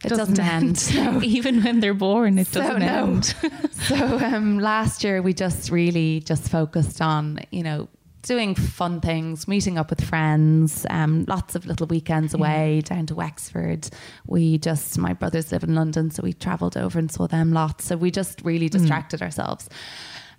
It 0.05 0.11
doesn't, 0.11 0.39
end. 0.39 0.71
It 0.71 0.77
doesn't 0.77 0.97
end. 0.97 1.15
No. 1.15 1.23
Even 1.25 1.63
when 1.63 1.81
they're 1.81 1.95
born, 1.95 2.39
it 2.39 2.51
doesn't 2.53 2.83
so, 2.83 2.87
end. 2.87 3.25
so 3.73 4.19
um, 4.19 4.59
last 4.59 5.03
year 5.03 5.23
we 5.23 5.33
just 5.33 5.71
really 5.71 6.21
just 6.21 6.49
focused 6.49 7.01
on, 7.01 7.41
you 7.51 7.63
know, 7.63 7.89
doing 8.25 8.55
fun 8.55 9.01
things, 9.01 9.47
meeting 9.47 9.79
up 9.79 9.91
with 9.91 10.03
friends, 10.03 10.87
um, 10.91 11.25
lots 11.27 11.55
of 11.55 11.67
little 11.67 11.87
weekends 11.87 12.35
away 12.35 12.77
yeah. 12.77 12.81
down 12.81 13.07
to 13.07 13.15
Wexford. 13.15 13.89
We 14.27 14.59
just, 14.59 14.99
my 14.99 15.13
brothers 15.13 15.53
live 15.53 15.63
in 15.63 15.75
London, 15.75 16.11
so 16.11 16.23
we 16.23 16.33
travelled 16.33 16.77
over 16.77 16.99
and 16.99 17.11
saw 17.11 17.27
them 17.27 17.53
lots. 17.53 17.85
So 17.85 17.97
we 17.97 18.11
just 18.11 18.41
really 18.43 18.69
mm. 18.69 18.73
distracted 18.73 19.21
mm. 19.21 19.25
ourselves. 19.25 19.69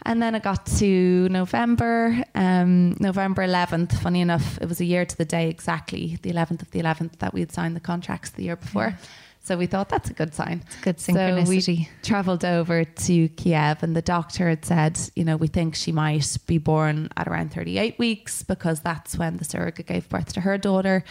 And 0.03 0.21
then 0.21 0.35
it 0.35 0.43
got 0.43 0.65
to 0.77 1.29
November, 1.29 2.23
um, 2.35 2.95
November 2.99 3.47
11th. 3.47 3.97
Funny 3.99 4.21
enough, 4.21 4.59
it 4.61 4.67
was 4.67 4.79
a 4.79 4.85
year 4.85 5.05
to 5.05 5.17
the 5.17 5.25
day 5.25 5.49
exactly, 5.49 6.19
the 6.21 6.31
11th 6.31 6.61
of 6.61 6.71
the 6.71 6.79
11th, 6.79 7.17
that 7.19 7.33
we 7.33 7.39
had 7.39 7.51
signed 7.51 7.75
the 7.75 7.79
contracts 7.79 8.31
the 8.31 8.43
year 8.43 8.55
before. 8.55 8.89
Yeah. 8.89 9.07
So 9.45 9.55
we 9.57 9.67
thought 9.67 9.89
that's 9.89 10.09
a 10.09 10.13
good 10.13 10.33
sign. 10.33 10.63
It's 10.65 10.77
a 10.77 10.81
good 10.81 10.97
synchronicity. 10.97 11.61
So 11.61 11.71
we 11.71 11.89
travelled 12.01 12.43
over 12.43 12.83
to 12.83 13.29
Kiev, 13.29 13.83
and 13.83 13.95
the 13.95 14.01
doctor 14.01 14.49
had 14.49 14.65
said, 14.65 14.99
you 15.15 15.23
know, 15.23 15.37
we 15.37 15.45
think 15.45 15.75
she 15.75 15.91
might 15.91 16.35
be 16.47 16.57
born 16.57 17.09
at 17.15 17.27
around 17.27 17.53
38 17.53 17.99
weeks 17.99 18.41
because 18.41 18.79
that's 18.79 19.19
when 19.19 19.37
the 19.37 19.45
surrogate 19.45 19.85
gave 19.85 20.09
birth 20.09 20.33
to 20.33 20.41
her 20.41 20.57
daughter, 20.57 21.03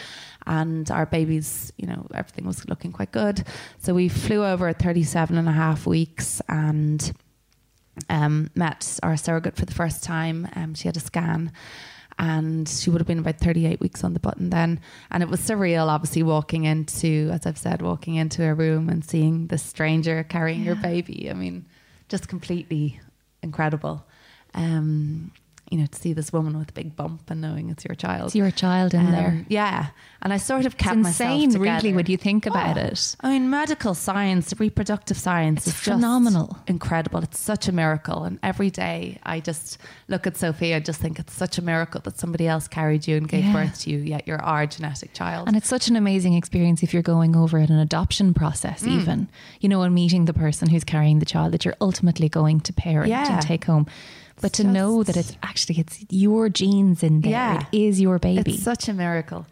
and 0.48 0.90
our 0.90 1.06
babies, 1.06 1.72
you 1.76 1.86
know, 1.86 2.08
everything 2.12 2.44
was 2.44 2.68
looking 2.68 2.90
quite 2.90 3.12
good. 3.12 3.46
So 3.78 3.94
we 3.94 4.08
flew 4.08 4.44
over 4.44 4.66
at 4.66 4.80
37 4.80 5.38
and 5.38 5.48
a 5.48 5.52
half 5.52 5.86
weeks 5.86 6.42
and 6.48 7.12
um, 8.10 8.50
met 8.56 8.98
our 9.04 9.16
surrogate 9.16 9.54
for 9.54 9.64
the 9.64 9.74
first 9.74 10.02
time. 10.02 10.48
Um, 10.56 10.74
she 10.74 10.88
had 10.88 10.96
a 10.96 11.00
scan 11.00 11.52
and 12.18 12.68
she 12.68 12.90
would 12.90 13.00
have 13.00 13.06
been 13.06 13.18
about 13.18 13.38
38 13.38 13.80
weeks 13.80 14.04
on 14.04 14.14
the 14.14 14.20
button 14.20 14.50
then. 14.50 14.80
And 15.10 15.22
it 15.22 15.28
was 15.28 15.40
surreal 15.40 15.88
obviously 15.88 16.22
walking 16.22 16.64
into 16.64 17.30
as 17.32 17.46
i've 17.46 17.58
said 17.58 17.82
walking 17.82 18.14
into 18.14 18.44
a 18.44 18.54
room 18.54 18.88
and 18.88 19.04
seeing 19.04 19.48
this 19.48 19.62
stranger 19.62 20.24
carrying 20.24 20.60
yeah. 20.60 20.66
your 20.66 20.76
baby. 20.76 21.30
I 21.30 21.34
mean 21.34 21.66
just 22.08 22.28
completely 22.28 23.00
incredible. 23.42 24.04
Um, 24.54 25.32
you 25.74 25.80
know, 25.80 25.86
to 25.86 25.98
see 25.98 26.12
this 26.12 26.32
woman 26.32 26.56
with 26.56 26.68
a 26.68 26.72
big 26.72 26.94
bump 26.94 27.28
and 27.28 27.40
knowing 27.40 27.68
it's 27.68 27.84
your 27.84 27.96
child. 27.96 28.26
It's 28.26 28.36
your 28.36 28.52
child 28.52 28.94
in 28.94 29.06
um, 29.06 29.10
there. 29.10 29.44
Yeah. 29.48 29.88
And 30.22 30.32
I 30.32 30.36
sort 30.36 30.66
of 30.66 30.76
kept 30.76 30.98
it's 30.98 31.08
insane, 31.08 31.50
really, 31.58 31.92
when 31.92 32.06
you 32.06 32.16
think 32.16 32.46
about 32.46 32.78
oh, 32.78 32.82
it. 32.82 33.16
I 33.22 33.30
mean, 33.30 33.50
medical 33.50 33.92
science, 33.92 34.54
reproductive 34.56 35.16
science 35.16 35.66
it's 35.66 35.76
is 35.76 35.82
phenomenal. 35.82 36.56
incredible. 36.68 37.24
It's 37.24 37.40
such 37.40 37.66
a 37.66 37.72
miracle. 37.72 38.22
And 38.22 38.38
every 38.44 38.70
day 38.70 39.18
I 39.24 39.40
just 39.40 39.78
look 40.06 40.28
at 40.28 40.36
Sophia, 40.36 40.76
I 40.76 40.78
just 40.78 41.00
think 41.00 41.18
it's 41.18 41.34
such 41.34 41.58
a 41.58 41.62
miracle 41.62 42.00
that 42.02 42.20
somebody 42.20 42.46
else 42.46 42.68
carried 42.68 43.08
you 43.08 43.16
and 43.16 43.28
gave 43.28 43.44
yeah. 43.44 43.52
birth 43.52 43.80
to 43.80 43.90
you, 43.90 43.98
yet 43.98 44.28
you're 44.28 44.40
our 44.40 44.66
genetic 44.66 45.12
child. 45.12 45.48
And 45.48 45.56
it's 45.56 45.68
such 45.68 45.88
an 45.88 45.96
amazing 45.96 46.34
experience 46.34 46.84
if 46.84 46.94
you're 46.94 47.02
going 47.02 47.34
over 47.34 47.58
at 47.58 47.70
an 47.70 47.80
adoption 47.80 48.32
process, 48.32 48.84
mm. 48.84 48.92
even, 49.00 49.28
you 49.58 49.68
know, 49.68 49.82
and 49.82 49.92
meeting 49.92 50.26
the 50.26 50.34
person 50.34 50.68
who's 50.68 50.84
carrying 50.84 51.18
the 51.18 51.26
child 51.26 51.52
that 51.52 51.64
you're 51.64 51.74
ultimately 51.80 52.28
going 52.28 52.60
to 52.60 52.72
parent 52.72 53.08
yeah. 53.08 53.34
and 53.34 53.42
take 53.42 53.64
home 53.64 53.88
but 54.44 54.52
to 54.52 54.62
know 54.64 55.02
that 55.02 55.16
it's 55.16 55.32
actually 55.42 55.76
it's 55.78 56.04
your 56.10 56.50
genes 56.50 57.02
in 57.02 57.22
there. 57.22 57.32
Yeah. 57.32 57.64
It 57.72 57.78
is 57.88 57.98
your 57.98 58.18
baby. 58.18 58.52
It's 58.52 58.62
such 58.62 58.88
a 58.90 58.92
miracle. 58.92 59.46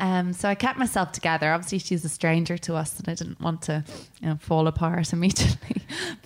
Um, 0.00 0.32
so 0.34 0.48
I 0.50 0.54
kept 0.54 0.76
myself 0.78 1.12
together. 1.12 1.50
Obviously, 1.54 1.78
she's 1.78 2.04
a 2.04 2.08
stranger 2.10 2.58
to 2.58 2.74
us, 2.74 2.98
and 2.98 3.08
I 3.08 3.14
didn't 3.14 3.40
want 3.40 3.62
to, 3.68 3.82
you 4.20 4.28
know, 4.28 4.36
fall 4.48 4.66
apart 4.66 5.12
immediately. 5.16 5.76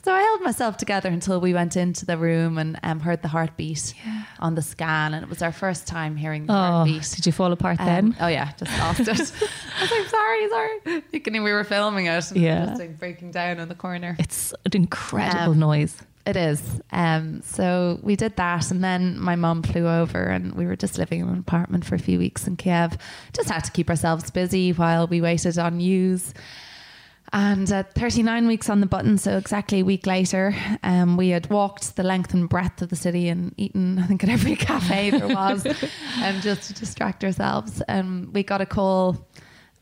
so 0.02 0.10
I 0.12 0.20
held 0.20 0.40
myself 0.40 0.78
together 0.78 1.08
until 1.10 1.38
we 1.40 1.52
went 1.54 1.76
into 1.76 2.04
the 2.06 2.16
room 2.16 2.58
and 2.58 2.70
um, 2.82 2.98
heard 2.98 3.20
the 3.22 3.28
heartbeat 3.28 3.94
on 4.40 4.54
the 4.56 4.62
scan, 4.62 5.14
and 5.14 5.22
it 5.22 5.28
was 5.28 5.42
our 5.42 5.52
first 5.52 5.86
time 5.86 6.16
hearing 6.16 6.46
the 6.46 6.52
oh, 6.54 6.56
heartbeat. 6.56 7.08
did 7.14 7.26
you 7.26 7.30
fall 7.32 7.52
apart 7.52 7.78
Um, 7.78 7.86
then? 7.86 8.16
oh 8.20 8.26
yeah, 8.38 8.50
just 8.58 8.72
lost 8.80 9.00
it. 9.00 9.08
I 9.78 9.82
was 9.82 9.90
like, 9.92 10.08
sorry, 10.08 10.48
sorry. 10.48 11.00
Thinking 11.12 11.42
we 11.44 11.52
were 11.52 11.62
filming 11.64 12.06
it. 12.06 12.32
Yeah. 12.32 12.66
just 12.66 12.80
like 12.80 12.98
breaking 12.98 13.30
down 13.32 13.60
in 13.60 13.68
the 13.68 13.76
corner. 13.76 14.16
It's 14.18 14.52
an 14.64 14.72
incredible 14.74 15.52
Um, 15.52 15.58
noise. 15.60 15.94
It 16.28 16.36
is. 16.36 16.62
Um, 16.92 17.40
so 17.40 17.98
we 18.02 18.14
did 18.14 18.36
that, 18.36 18.70
and 18.70 18.84
then 18.84 19.18
my 19.18 19.34
mom 19.34 19.62
flew 19.62 19.88
over, 19.88 20.24
and 20.24 20.52
we 20.52 20.66
were 20.66 20.76
just 20.76 20.98
living 20.98 21.20
in 21.20 21.28
an 21.28 21.38
apartment 21.38 21.86
for 21.86 21.94
a 21.94 21.98
few 21.98 22.18
weeks 22.18 22.46
in 22.46 22.56
Kiev. 22.56 22.98
Just 23.32 23.48
had 23.48 23.64
to 23.64 23.72
keep 23.72 23.88
ourselves 23.88 24.30
busy 24.30 24.74
while 24.74 25.06
we 25.06 25.22
waited 25.22 25.58
on 25.58 25.78
news. 25.78 26.34
And 27.32 27.70
at 27.72 27.94
39 27.94 28.46
weeks 28.46 28.68
on 28.68 28.80
the 28.80 28.86
button, 28.86 29.16
so 29.16 29.38
exactly 29.38 29.80
a 29.80 29.84
week 29.86 30.06
later, 30.06 30.54
um, 30.82 31.16
we 31.16 31.30
had 31.30 31.48
walked 31.48 31.96
the 31.96 32.02
length 32.02 32.34
and 32.34 32.46
breadth 32.46 32.82
of 32.82 32.90
the 32.90 32.96
city 32.96 33.30
and 33.30 33.54
eaten, 33.56 33.98
I 33.98 34.06
think, 34.06 34.22
at 34.22 34.28
every 34.28 34.56
cafe 34.70 35.08
there 35.08 35.28
was, 35.28 35.64
um, 36.22 36.42
just 36.42 36.64
to 36.64 36.74
distract 36.74 37.24
ourselves. 37.24 37.80
And 37.88 38.34
we 38.34 38.42
got 38.42 38.60
a 38.60 38.66
call 38.66 39.26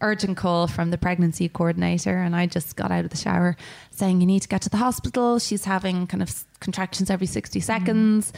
urgent 0.01 0.37
call 0.37 0.67
from 0.67 0.91
the 0.91 0.99
pregnancy 0.99 1.49
coordinator 1.49 2.17
and 2.19 2.37
I 2.37 2.47
just 2.47 2.77
got 2.77 2.91
out 2.91 3.05
of 3.05 3.11
the 3.11 3.17
shower 3.17 3.57
saying 3.91 4.21
you 4.21 4.27
need 4.27 4.41
to 4.43 4.49
get 4.49 4.63
to 4.63 4.69
the 4.69 4.77
hospital. 4.77 5.39
She's 5.39 5.65
having 5.65 6.07
kind 6.07 6.23
of 6.23 6.45
contractions 6.61 7.11
every 7.11 7.27
60 7.27 7.61
seconds. 7.61 8.33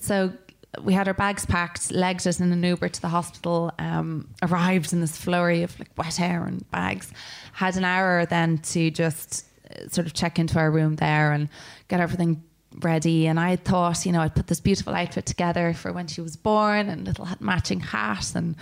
So 0.00 0.32
we 0.80 0.94
had 0.94 1.06
our 1.06 1.14
bags 1.14 1.44
packed 1.44 1.90
legged 1.90 2.26
it 2.26 2.40
in 2.40 2.50
an 2.50 2.62
Uber 2.62 2.88
to 2.88 3.00
the 3.00 3.08
hospital 3.08 3.72
um, 3.78 4.28
arrived 4.42 4.92
in 4.92 5.00
this 5.00 5.16
flurry 5.16 5.62
of 5.62 5.78
like 5.78 5.90
wet 5.96 6.16
hair 6.16 6.44
and 6.44 6.68
bags. 6.70 7.12
Had 7.52 7.76
an 7.76 7.84
hour 7.84 8.24
then 8.26 8.58
to 8.58 8.90
just 8.90 9.46
uh, 9.70 9.88
sort 9.88 10.06
of 10.06 10.14
check 10.14 10.38
into 10.38 10.58
our 10.58 10.70
room 10.70 10.96
there 10.96 11.32
and 11.32 11.48
get 11.88 12.00
everything 12.00 12.42
ready. 12.80 13.26
And 13.26 13.38
I 13.38 13.56
thought 13.56 14.06
you 14.06 14.12
know 14.12 14.22
I'd 14.22 14.34
put 14.34 14.46
this 14.46 14.60
beautiful 14.60 14.94
outfit 14.94 15.26
together 15.26 15.74
for 15.74 15.92
when 15.92 16.06
she 16.06 16.22
was 16.22 16.36
born 16.36 16.88
and 16.88 17.04
little 17.04 17.28
matching 17.38 17.80
hat 17.80 18.34
and 18.34 18.56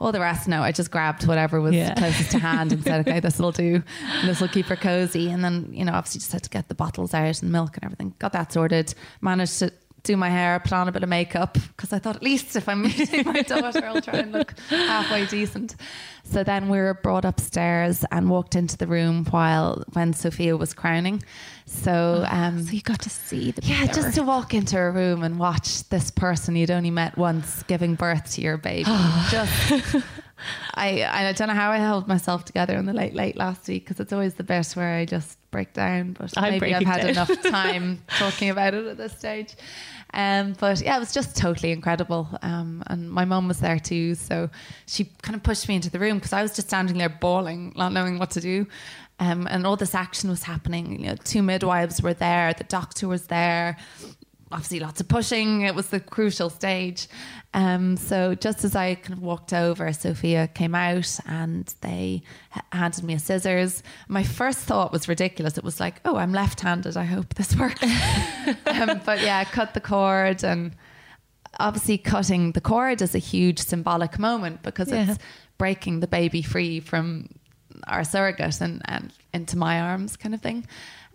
all 0.00 0.12
the 0.12 0.20
rest, 0.20 0.46
no, 0.48 0.62
I 0.62 0.72
just 0.72 0.90
grabbed 0.90 1.26
whatever 1.26 1.60
was 1.60 1.74
Yeah. 1.74 1.94
closest 1.94 2.30
to 2.32 2.38
hand 2.38 2.72
and 2.72 2.82
said, 2.82 3.06
okay, 3.08 3.20
this 3.20 3.38
will 3.38 3.52
do. 3.52 3.82
This 4.24 4.40
will 4.40 4.48
keep 4.48 4.66
her 4.66 4.76
cozy. 4.76 5.30
And 5.30 5.44
then, 5.44 5.68
you 5.72 5.84
know, 5.84 5.92
obviously 5.92 6.18
just 6.20 6.32
had 6.32 6.42
to 6.42 6.50
get 6.50 6.68
the 6.68 6.74
bottles 6.74 7.14
out 7.14 7.42
and 7.42 7.50
milk 7.52 7.76
and 7.76 7.84
everything. 7.84 8.14
Got 8.18 8.32
that 8.32 8.52
sorted. 8.52 8.94
Managed 9.20 9.58
to 9.60 9.72
do 10.06 10.16
my 10.16 10.30
hair, 10.30 10.58
put 10.60 10.72
on 10.72 10.88
a 10.88 10.92
bit 10.92 11.02
of 11.02 11.08
makeup 11.08 11.58
because 11.76 11.92
I 11.92 11.98
thought 11.98 12.16
at 12.16 12.22
least 12.22 12.56
if 12.56 12.68
I'm 12.68 12.82
meeting 12.88 13.24
my 13.26 13.42
daughter, 13.42 13.84
I'll 13.84 14.00
try 14.00 14.20
and 14.20 14.32
look 14.32 14.54
halfway 14.68 15.26
decent. 15.26 15.76
So 16.24 16.42
then 16.42 16.68
we 16.68 16.78
were 16.78 16.94
brought 16.94 17.24
upstairs 17.24 18.04
and 18.10 18.30
walked 18.30 18.56
into 18.56 18.76
the 18.76 18.86
room 18.86 19.24
while 19.26 19.84
when 19.92 20.12
Sophia 20.12 20.56
was 20.56 20.72
crowning. 20.72 21.22
So, 21.66 22.24
um, 22.28 22.62
So 22.62 22.72
you 22.72 22.80
got 22.82 23.00
to 23.02 23.10
see 23.10 23.50
the 23.50 23.64
yeah, 23.64 23.86
just 23.86 24.14
to 24.14 24.22
walk 24.22 24.54
into 24.54 24.78
a 24.78 24.90
room 24.90 25.22
and 25.22 25.38
watch 25.38 25.88
this 25.88 26.10
person 26.10 26.56
you'd 26.56 26.70
only 26.70 26.90
met 26.90 27.16
once 27.16 27.62
giving 27.64 27.94
birth 27.94 28.32
to 28.34 28.40
your 28.40 28.56
baby. 28.56 28.84
just, 29.30 29.72
I, 30.74 31.04
I 31.04 31.32
don't 31.32 31.48
know 31.48 31.54
how 31.54 31.70
I 31.70 31.78
held 31.78 32.06
myself 32.08 32.44
together 32.44 32.76
in 32.76 32.86
the 32.86 32.92
late, 32.92 33.14
late 33.14 33.36
last 33.36 33.66
week 33.68 33.84
because 33.84 34.00
it's 34.00 34.12
always 34.12 34.34
the 34.34 34.44
bit 34.44 34.72
where 34.74 34.96
I 34.96 35.04
just 35.04 35.38
break 35.50 35.72
down. 35.72 36.12
But 36.12 36.34
I'm 36.36 36.52
maybe 36.52 36.74
I've 36.74 36.86
had 36.86 37.00
down. 37.00 37.10
enough 37.10 37.42
time 37.50 38.02
talking 38.18 38.50
about 38.50 38.74
it 38.74 38.86
at 38.86 38.96
this 38.96 39.16
stage. 39.16 39.56
Um, 40.14 40.54
but 40.58 40.80
yeah, 40.80 40.96
it 40.96 41.00
was 41.00 41.12
just 41.12 41.36
totally 41.36 41.72
incredible. 41.72 42.28
Um, 42.42 42.82
and 42.86 43.10
my 43.10 43.24
mum 43.24 43.48
was 43.48 43.60
there 43.60 43.78
too. 43.78 44.14
So 44.14 44.48
she 44.86 45.04
kind 45.22 45.36
of 45.36 45.42
pushed 45.42 45.68
me 45.68 45.76
into 45.76 45.90
the 45.90 45.98
room 45.98 46.16
because 46.16 46.32
I 46.32 46.42
was 46.42 46.54
just 46.54 46.68
standing 46.68 46.98
there 46.98 47.08
bawling, 47.08 47.72
not 47.76 47.92
knowing 47.92 48.18
what 48.18 48.30
to 48.32 48.40
do. 48.40 48.66
Um, 49.18 49.46
and 49.50 49.66
all 49.66 49.76
this 49.76 49.94
action 49.94 50.28
was 50.28 50.42
happening. 50.42 51.00
You 51.00 51.08
know, 51.08 51.16
two 51.16 51.42
midwives 51.42 52.02
were 52.02 52.14
there, 52.14 52.52
the 52.52 52.64
doctor 52.64 53.08
was 53.08 53.26
there. 53.28 53.78
Obviously, 54.52 54.78
lots 54.78 55.00
of 55.00 55.08
pushing. 55.08 55.62
It 55.62 55.74
was 55.74 55.88
the 55.88 55.98
crucial 55.98 56.50
stage. 56.50 57.08
Um, 57.52 57.96
so, 57.96 58.34
just 58.36 58.64
as 58.64 58.76
I 58.76 58.94
kind 58.94 59.14
of 59.14 59.20
walked 59.22 59.52
over, 59.52 59.92
Sophia 59.92 60.46
came 60.46 60.74
out 60.74 61.18
and 61.26 61.66
they 61.80 62.22
handed 62.70 63.02
me 63.02 63.14
a 63.14 63.18
scissors. 63.18 63.82
My 64.08 64.22
first 64.22 64.58
thought 64.60 64.92
was 64.92 65.08
ridiculous. 65.08 65.58
It 65.58 65.64
was 65.64 65.80
like, 65.80 66.00
oh, 66.04 66.16
I'm 66.16 66.32
left 66.32 66.60
handed. 66.60 66.96
I 66.96 67.04
hope 67.04 67.34
this 67.34 67.56
works. 67.58 67.82
um, 68.66 69.00
but 69.04 69.20
yeah, 69.20 69.38
I 69.38 69.44
cut 69.44 69.74
the 69.74 69.80
cord 69.80 70.44
and 70.44 70.76
obviously 71.58 71.98
cutting 71.98 72.52
the 72.52 72.60
cord 72.60 73.02
is 73.02 73.14
a 73.14 73.18
huge 73.18 73.58
symbolic 73.58 74.18
moment 74.18 74.62
because 74.62 74.90
Yeah. 74.92 75.10
it's 75.10 75.18
breaking 75.58 76.00
the 76.00 76.06
baby 76.06 76.42
free 76.42 76.80
from 76.80 77.30
our 77.88 78.04
surrogate 78.04 78.60
and, 78.60 78.82
and 78.84 79.12
into 79.32 79.56
my 79.58 79.80
arms 79.80 80.16
kind 80.16 80.34
of 80.34 80.40
thing. 80.40 80.66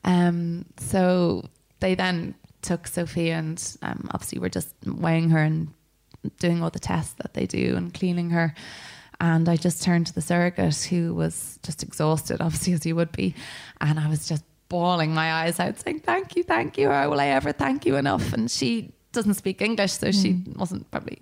Um, 0.03 0.65
so 0.77 1.45
they 1.79 1.95
then 1.95 2.35
took 2.61 2.87
Sophia 2.87 3.35
and 3.35 3.77
um, 3.81 4.09
obviously 4.11 4.39
we're 4.39 4.49
just 4.49 4.73
weighing 4.85 5.29
her 5.29 5.39
and 5.39 5.73
doing 6.39 6.61
all 6.61 6.69
the 6.69 6.79
tests 6.79 7.13
that 7.15 7.33
they 7.33 7.45
do 7.45 7.75
and 7.75 7.93
cleaning 7.93 8.29
her. 8.31 8.53
And 9.19 9.47
I 9.47 9.55
just 9.55 9.83
turned 9.83 10.07
to 10.07 10.13
the 10.13 10.21
surrogate 10.21 10.83
who 10.83 11.13
was 11.13 11.59
just 11.63 11.83
exhausted, 11.83 12.41
obviously, 12.41 12.73
as 12.73 12.85
you 12.85 12.95
would 12.95 13.11
be. 13.11 13.35
And 13.79 13.99
I 13.99 14.09
was 14.09 14.27
just 14.27 14.43
bawling 14.67 15.13
my 15.13 15.31
eyes 15.31 15.59
out, 15.59 15.79
saying, 15.79 15.99
Thank 15.99 16.35
you, 16.35 16.43
thank 16.43 16.77
you. 16.77 16.89
How 16.89 17.09
will 17.09 17.19
I 17.19 17.27
ever 17.27 17.51
thank 17.51 17.85
you 17.85 17.97
enough? 17.97 18.33
And 18.33 18.49
she 18.49 18.93
doesn't 19.11 19.35
speak 19.35 19.61
English, 19.61 19.91
so 19.93 20.11
she 20.11 20.41
wasn't 20.55 20.89
probably, 20.89 21.19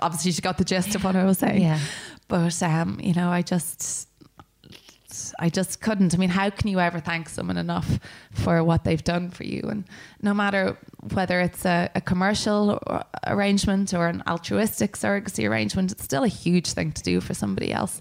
obviously, 0.00 0.30
she 0.30 0.42
got 0.42 0.58
the 0.58 0.64
gist 0.64 0.94
of 0.94 1.02
what 1.02 1.16
I 1.16 1.24
was 1.24 1.38
saying. 1.38 1.62
Yeah. 1.62 1.80
But, 2.28 2.62
um, 2.62 3.00
you 3.02 3.14
know, 3.14 3.30
I 3.30 3.42
just, 3.42 4.09
I 5.38 5.48
just 5.48 5.80
couldn't. 5.80 6.14
I 6.14 6.18
mean, 6.18 6.30
how 6.30 6.50
can 6.50 6.68
you 6.68 6.80
ever 6.80 7.00
thank 7.00 7.28
someone 7.28 7.56
enough 7.56 7.98
for 8.32 8.62
what 8.64 8.84
they've 8.84 9.02
done 9.02 9.30
for 9.30 9.44
you? 9.44 9.62
And 9.68 9.84
no 10.22 10.34
matter 10.34 10.76
whether 11.12 11.40
it's 11.40 11.64
a, 11.64 11.90
a 11.94 12.00
commercial 12.00 12.80
arrangement 13.26 13.94
or 13.94 14.08
an 14.08 14.22
altruistic 14.26 14.96
surrogacy 14.96 15.48
arrangement, 15.48 15.92
it's 15.92 16.04
still 16.04 16.24
a 16.24 16.28
huge 16.28 16.72
thing 16.72 16.92
to 16.92 17.02
do 17.02 17.20
for 17.20 17.34
somebody 17.34 17.72
else. 17.72 18.00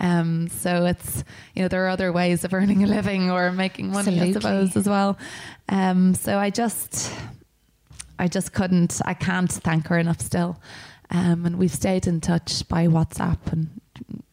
Um, 0.00 0.48
so 0.48 0.86
it's 0.86 1.24
you 1.54 1.62
know 1.62 1.68
there 1.68 1.84
are 1.84 1.88
other 1.88 2.12
ways 2.12 2.44
of 2.44 2.54
earning 2.54 2.84
a 2.84 2.86
living 2.86 3.30
or 3.30 3.50
making 3.50 3.90
money, 3.90 4.20
I 4.20 4.32
suppose, 4.32 4.76
as 4.76 4.88
well. 4.88 5.18
Um, 5.68 6.14
so 6.14 6.38
I 6.38 6.50
just 6.50 7.12
I 8.18 8.28
just 8.28 8.52
couldn't. 8.52 9.00
I 9.04 9.14
can't 9.14 9.50
thank 9.50 9.88
her 9.88 9.98
enough 9.98 10.20
still. 10.20 10.60
Um, 11.10 11.46
and 11.46 11.58
we've 11.58 11.72
stayed 11.72 12.06
in 12.06 12.20
touch 12.20 12.68
by 12.68 12.86
WhatsApp 12.86 13.38
and 13.50 13.80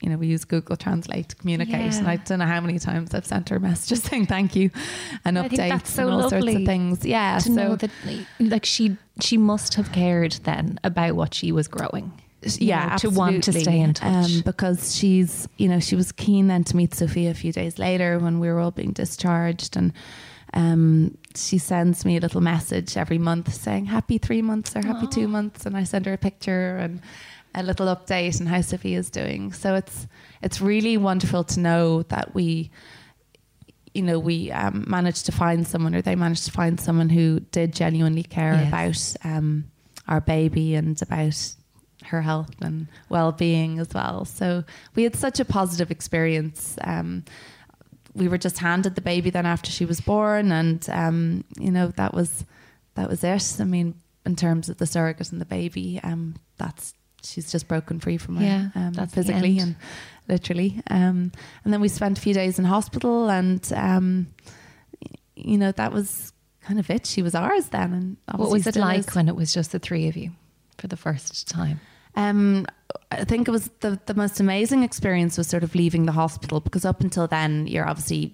you 0.02 0.10
know 0.10 0.18
we 0.18 0.28
use 0.28 0.46
Google 0.46 0.76
Translate 0.76 1.30
to 1.30 1.36
communicate. 1.36 1.94
And 1.96 2.08
I 2.08 2.18
don't 2.18 2.40
know 2.40 2.46
how 2.46 2.62
many 2.62 2.80
times 2.80 3.14
I've 3.14 3.26
sent 3.26 3.50
her 3.50 3.60
messages 3.70 4.04
saying 4.04 4.28
thank 4.28 4.56
you 4.56 4.70
and 5.24 5.40
I 5.40 5.48
updates 5.48 5.88
so 5.88 6.08
and 6.08 6.22
all 6.22 6.30
sorts 6.30 6.48
of 6.48 6.66
things. 6.66 7.06
Yeah, 7.06 7.40
to 7.40 7.44
so 7.44 7.52
know 7.52 7.76
that 7.76 7.92
like 8.40 8.66
she 8.66 8.98
she 9.22 9.38
must 9.38 9.76
have 9.76 9.92
cared 9.92 10.34
then 10.44 10.80
about 10.84 11.16
what 11.16 11.34
she 11.34 11.52
was 11.52 11.68
growing. 11.68 12.12
yeah, 12.60 12.90
know, 12.90 12.98
to 12.98 13.10
want 13.10 13.44
to 13.46 13.54
stay 13.54 13.80
in 13.80 13.94
touch. 13.94 14.36
Um, 14.36 14.42
because 14.46 14.96
she's, 14.96 15.48
you 15.58 15.68
know, 15.68 15.80
she 15.80 15.96
was 15.96 16.12
keen 16.12 16.48
then 16.48 16.64
to 16.66 16.76
meet 16.76 16.94
Sophia 16.94 17.32
a 17.32 17.34
few 17.34 17.52
days 17.52 17.80
later 17.80 18.20
when 18.20 18.40
we 18.40 18.48
were 18.50 18.60
all 18.60 18.72
being 18.72 18.92
discharged, 18.92 19.76
and 19.76 19.94
um, 20.54 21.18
she 21.36 21.58
sends 21.58 22.06
me 22.06 22.18
a 22.18 22.20
little 22.20 22.42
message 22.42 22.98
every 22.98 23.18
month 23.18 23.54
saying 23.54 23.86
"Happy 23.86 24.18
three 24.18 24.42
months" 24.42 24.76
or 24.76 24.82
"Happy 24.82 25.08
two 25.08 25.28
months," 25.28 25.66
and 25.66 25.76
I 25.76 25.84
send 25.84 26.06
her 26.06 26.14
a 26.14 26.18
picture 26.18 26.78
and 26.78 27.02
a 27.56 27.64
little 27.64 27.88
update 27.88 28.40
on 28.42 28.48
how 28.48 28.62
Sophie 28.62 28.96
is 28.96 29.10
doing. 29.10 29.54
So 29.54 29.76
it's 29.76 30.08
it's 30.42 30.62
really 30.62 30.98
wonderful 30.98 31.44
to 31.46 31.60
know 31.60 32.04
that 32.04 32.34
we. 32.36 32.72
You 33.94 34.02
know, 34.02 34.20
we 34.20 34.52
um, 34.52 34.84
managed 34.90 35.26
to 35.28 35.32
find 35.32 35.66
someone, 35.66 35.96
or 35.96 36.02
they 36.02 36.16
managed 36.16 36.44
to 36.46 36.52
find 36.52 36.78
someone 36.82 37.08
who 37.08 37.40
did 37.40 37.74
genuinely 37.74 38.24
care 38.24 38.54
Yes. 38.56 39.16
about 39.22 39.32
um, 39.32 39.72
our 40.06 40.20
baby 40.20 40.76
and 40.76 41.02
about 41.02 41.56
her 42.04 42.22
health 42.22 42.52
and 42.62 42.88
well-being 43.08 43.80
as 43.80 43.88
well. 43.94 44.26
So 44.26 44.66
we 44.96 45.04
had 45.04 45.16
such 45.16 45.40
a 45.40 45.46
positive 45.46 45.92
experience. 45.92 46.78
Um, 46.84 47.24
we 48.14 48.28
were 48.28 48.38
just 48.38 48.58
handed 48.60 48.96
the 48.96 49.02
baby 49.02 49.30
then 49.30 49.46
after 49.46 49.72
she 49.72 49.86
was 49.86 50.02
born, 50.02 50.52
and 50.52 50.86
um, 50.90 51.46
you 51.58 51.72
know 51.72 51.88
that 51.96 52.14
was 52.14 52.44
that 52.96 53.10
was 53.10 53.24
it. 53.24 53.62
I 53.62 53.64
mean, 53.64 53.96
in 54.26 54.36
terms 54.36 54.68
of 54.68 54.78
the 54.78 54.86
surrogate 54.86 55.32
and 55.32 55.40
the 55.40 55.46
baby, 55.46 56.02
um, 56.04 56.36
that's 56.58 56.94
she's 57.26 57.52
just 57.52 57.68
broken 57.68 58.00
free 58.00 58.18
from 58.18 58.38
her, 58.38 58.44
Yeah, 58.44 58.70
um, 58.76 59.08
physically 59.08 59.60
and 59.60 59.76
literally. 60.28 60.82
Um, 60.90 61.32
and 61.64 61.74
then 61.74 61.82
we 61.82 61.88
spent 61.88 62.18
a 62.18 62.22
few 62.22 62.34
days 62.34 62.60
in 62.60 62.66
hospital, 62.66 63.30
and 63.30 63.72
um, 63.76 64.28
you 65.36 65.58
know 65.58 65.72
that 65.74 65.92
was 65.92 66.34
kind 66.62 66.80
of 66.80 66.90
it. 66.90 67.06
She 67.06 67.22
was 67.22 67.36
ours 67.36 67.68
then, 67.68 67.94
and 68.28 68.40
what 68.40 68.50
was 68.50 68.68
it 68.68 68.76
like 68.76 69.10
is. 69.10 69.16
when 69.16 69.28
it 69.28 69.36
was 69.36 69.54
just 69.54 69.72
the 69.72 69.80
three 69.80 70.08
of 70.08 70.16
you 70.16 70.32
for 70.78 70.88
the 70.88 70.98
first 70.98 71.48
time? 71.48 71.80
Um, 72.16 72.66
I 73.12 73.26
think 73.26 73.48
it 73.48 73.52
was 73.52 73.70
the, 73.82 74.00
the 74.06 74.14
most 74.14 74.40
amazing 74.40 74.84
experience 74.84 75.38
was 75.38 75.48
sort 75.48 75.64
of 75.64 75.76
leaving 75.76 76.06
the 76.06 76.12
hospital 76.14 76.60
because 76.60 76.86
up 76.86 77.02
until 77.02 77.28
then 77.28 77.68
you're 77.68 77.88
obviously 77.88 78.34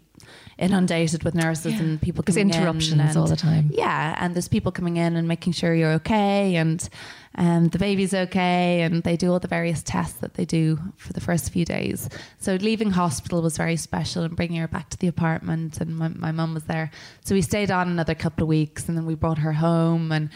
inundated 0.57 1.24
with 1.24 1.36
nurses 1.36 1.80
and 1.80 2.01
people 2.01 2.24
There's 2.24 2.36
coming 2.36 2.49
in 2.49 2.55
interruptions 2.55 3.01
and- 3.01 3.17
all 3.17 3.28
the 3.28 3.36
time. 3.36 3.72
Yeah, 3.74 4.15
and 4.17 4.36
there's 4.36 4.47
people 4.47 4.72
coming 4.72 4.97
in 4.97 5.15
and 5.15 5.28
making 5.28 5.53
sure 5.53 5.74
you're 5.74 5.93
okay 5.93 6.55
and 6.55 6.88
um, 7.36 7.69
the 7.69 7.80
baby's 7.80 8.13
okay, 8.13 8.82
and 8.82 9.03
they 9.03 9.15
do 9.15 9.32
all 9.32 9.39
the 9.39 9.47
various 9.47 9.82
tests 9.82 10.19
that 10.19 10.34
they 10.34 10.43
do 10.43 10.78
for 10.97 11.13
the 11.13 11.22
first 11.22 11.51
few 11.51 11.63
days. 11.63 12.09
So 12.39 12.55
leaving 12.55 12.91
hospital 12.91 13.41
was 13.41 13.55
very 13.55 13.78
special 13.78 14.24
and 14.24 14.36
bringing 14.36 14.59
her 14.59 14.67
back 14.67 14.89
to 14.89 14.97
the 14.97 15.07
apartment, 15.07 15.80
and 15.80 15.95
my, 15.95 16.09
my 16.09 16.34
mum 16.34 16.53
was 16.53 16.65
there. 16.65 16.91
So 17.24 17.34
we 17.34 17.41
stayed 17.41 17.72
on 17.72 17.88
another 17.88 18.15
couple 18.15 18.43
of 18.43 18.49
weeks, 18.49 18.89
and 18.89 18.97
then 18.97 19.05
we 19.05 19.15
brought 19.15 19.39
her 19.39 19.53
home 19.53 20.11
and. 20.11 20.30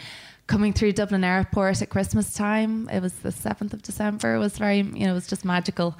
Coming 0.48 0.72
through 0.72 0.92
Dublin 0.92 1.24
Airport 1.24 1.82
at 1.82 1.90
Christmas 1.90 2.32
time, 2.32 2.88
it 2.88 3.02
was 3.02 3.12
the 3.14 3.32
seventh 3.32 3.74
of 3.74 3.82
December. 3.82 4.36
It 4.36 4.38
was 4.38 4.56
very, 4.56 4.76
you 4.76 5.04
know, 5.04 5.10
it 5.10 5.14
was 5.14 5.26
just 5.26 5.44
magical. 5.44 5.98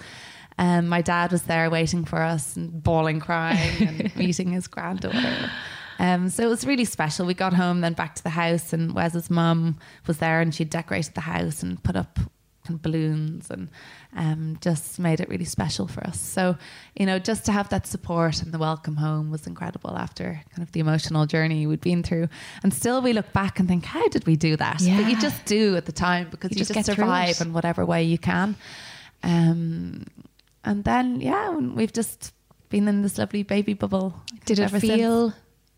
Um, 0.59 0.89
my 0.89 1.03
dad 1.03 1.33
was 1.33 1.43
there 1.43 1.69
waiting 1.71 2.05
for 2.05 2.23
us 2.23 2.57
and 2.57 2.83
bawling, 2.83 3.21
crying, 3.21 3.89
and 3.89 4.17
meeting 4.17 4.53
his 4.53 4.67
granddaughter. 4.67 5.51
Um, 5.99 6.29
so 6.29 6.43
it 6.43 6.49
was 6.49 6.67
really 6.67 6.85
special. 6.85 7.27
We 7.27 7.35
got 7.35 7.53
home, 7.53 7.81
then 7.81 7.93
back 7.95 8.15
to 8.17 8.23
the 8.23 8.31
house, 8.31 8.73
and 8.73 8.95
Wes's 8.95 9.31
mum 9.31 9.79
was 10.07 10.19
there, 10.19 10.41
and 10.41 10.55
she 10.55 10.65
decorated 10.65 11.15
the 11.15 11.23
house 11.23 11.63
and 11.63 11.83
put 11.83 11.97
up 11.97 12.19
kind 12.67 12.77
of 12.77 12.83
balloons 12.83 13.51
and 13.51 13.69
um, 14.17 14.59
just 14.61 14.99
made 14.99 15.21
it 15.21 15.29
really 15.29 15.45
special 15.45 15.87
for 15.87 16.05
us. 16.07 16.21
So, 16.21 16.57
you 16.97 17.07
know, 17.07 17.19
just 17.19 17.45
to 17.47 17.53
have 17.53 17.69
that 17.69 17.87
support 17.87 18.43
and 18.43 18.53
the 18.53 18.59
welcome 18.59 18.97
home 18.97 19.31
was 19.31 19.47
incredible 19.47 19.97
after 19.97 20.41
kind 20.55 20.67
of 20.67 20.73
the 20.73 20.81
emotional 20.81 21.27
journey 21.27 21.67
we'd 21.67 21.81
been 21.81 22.03
through. 22.03 22.29
And 22.63 22.75
still, 22.75 23.01
we 23.01 23.13
look 23.13 23.33
back 23.33 23.61
and 23.61 23.69
think, 23.69 23.85
how 23.85 24.09
did 24.09 24.27
we 24.27 24.37
do 24.37 24.57
that? 24.57 24.79
But 24.79 25.09
you 25.09 25.17
just 25.21 25.45
do 25.45 25.77
at 25.77 25.87
the 25.87 25.93
time 25.93 26.29
because 26.31 26.51
You 26.51 26.57
you, 26.57 26.65
just 26.65 26.75
just, 26.75 26.87
survive 26.87 27.41
in 27.41 27.53
whatever 27.53 27.87
way 27.87 28.03
you 28.03 28.19
can. 28.19 28.57
Um, 29.23 30.07
and 30.67 30.85
then, 30.85 31.21
yeah, 31.23 31.57
we've 31.57 31.93
just 31.93 32.35
been 32.69 32.89
in 32.89 33.01
this 33.03 33.17
lovely 33.17 33.43
baby 33.45 33.73
bubble. 33.73 34.21
Did 34.45 34.59
it 34.59 34.65
ever 34.65 34.81
since. 34.81 34.93
feel 34.93 35.33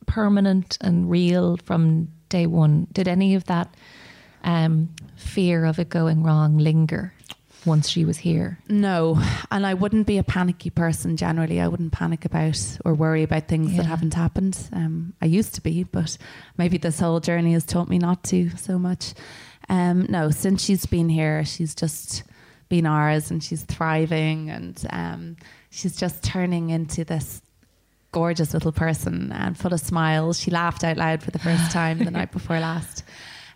permanent 0.06 0.78
and 0.80 1.08
real 1.10 1.56
from 1.58 2.08
day 2.28 2.46
one? 2.46 2.86
Did 2.92 3.06
any 3.06 3.34
of 3.34 3.44
that 3.44 3.74
um, 4.42 4.88
fear 5.16 5.64
of 5.64 5.78
it 5.78 5.88
going 5.90 6.22
wrong 6.22 6.58
linger 6.58 7.12
once 7.66 7.88
she 7.88 8.04
was 8.04 8.16
here? 8.18 8.58
No, 8.68 9.22
and 9.50 9.66
I 9.66 9.74
wouldn't 9.74 10.06
be 10.06 10.16
a 10.18 10.22
panicky 10.24 10.70
person 10.70 11.16
generally. 11.16 11.60
I 11.60 11.68
wouldn't 11.68 11.92
panic 11.92 12.24
about 12.24 12.78
or 12.84 12.94
worry 12.94 13.22
about 13.22 13.48
things 13.48 13.72
Yeah. 13.72 13.78
that 13.78 13.86
haven't 13.86 14.14
happened. 14.14 14.58
Um, 14.72 15.12
I 15.20 15.26
used 15.26 15.54
to 15.56 15.60
be, 15.60 15.84
but 15.84 16.16
maybe 16.56 16.78
this 16.78 17.00
whole 17.00 17.20
journey 17.20 17.52
has 17.52 17.64
taught 17.64 17.88
me 17.88 17.98
not 17.98 18.24
to 18.24 18.50
so 18.56 18.78
much. 18.78 19.12
Um, 19.68 20.06
no, 20.08 20.30
since 20.30 20.64
she's 20.64 20.86
been 20.86 21.10
here, 21.10 21.44
she's 21.44 21.74
just 21.74 22.22
been 22.68 22.86
ours 22.86 23.30
and 23.30 23.42
she's 23.42 23.62
thriving 23.62 24.50
and 24.50 24.86
um, 24.90 25.36
she's 25.70 25.96
just 25.96 26.22
turning 26.22 26.70
into 26.70 27.04
this 27.04 27.40
gorgeous 28.12 28.54
little 28.54 28.72
person 28.72 29.32
and 29.32 29.56
full 29.58 29.72
of 29.74 29.80
smiles. 29.80 30.38
She 30.40 30.50
laughed 30.50 30.84
out 30.84 30.96
loud 30.96 31.22
for 31.22 31.30
the 31.30 31.38
first 31.38 31.70
time 31.72 31.98
the 31.98 32.10
night 32.10 32.32
before 32.32 32.58
last. 32.60 33.02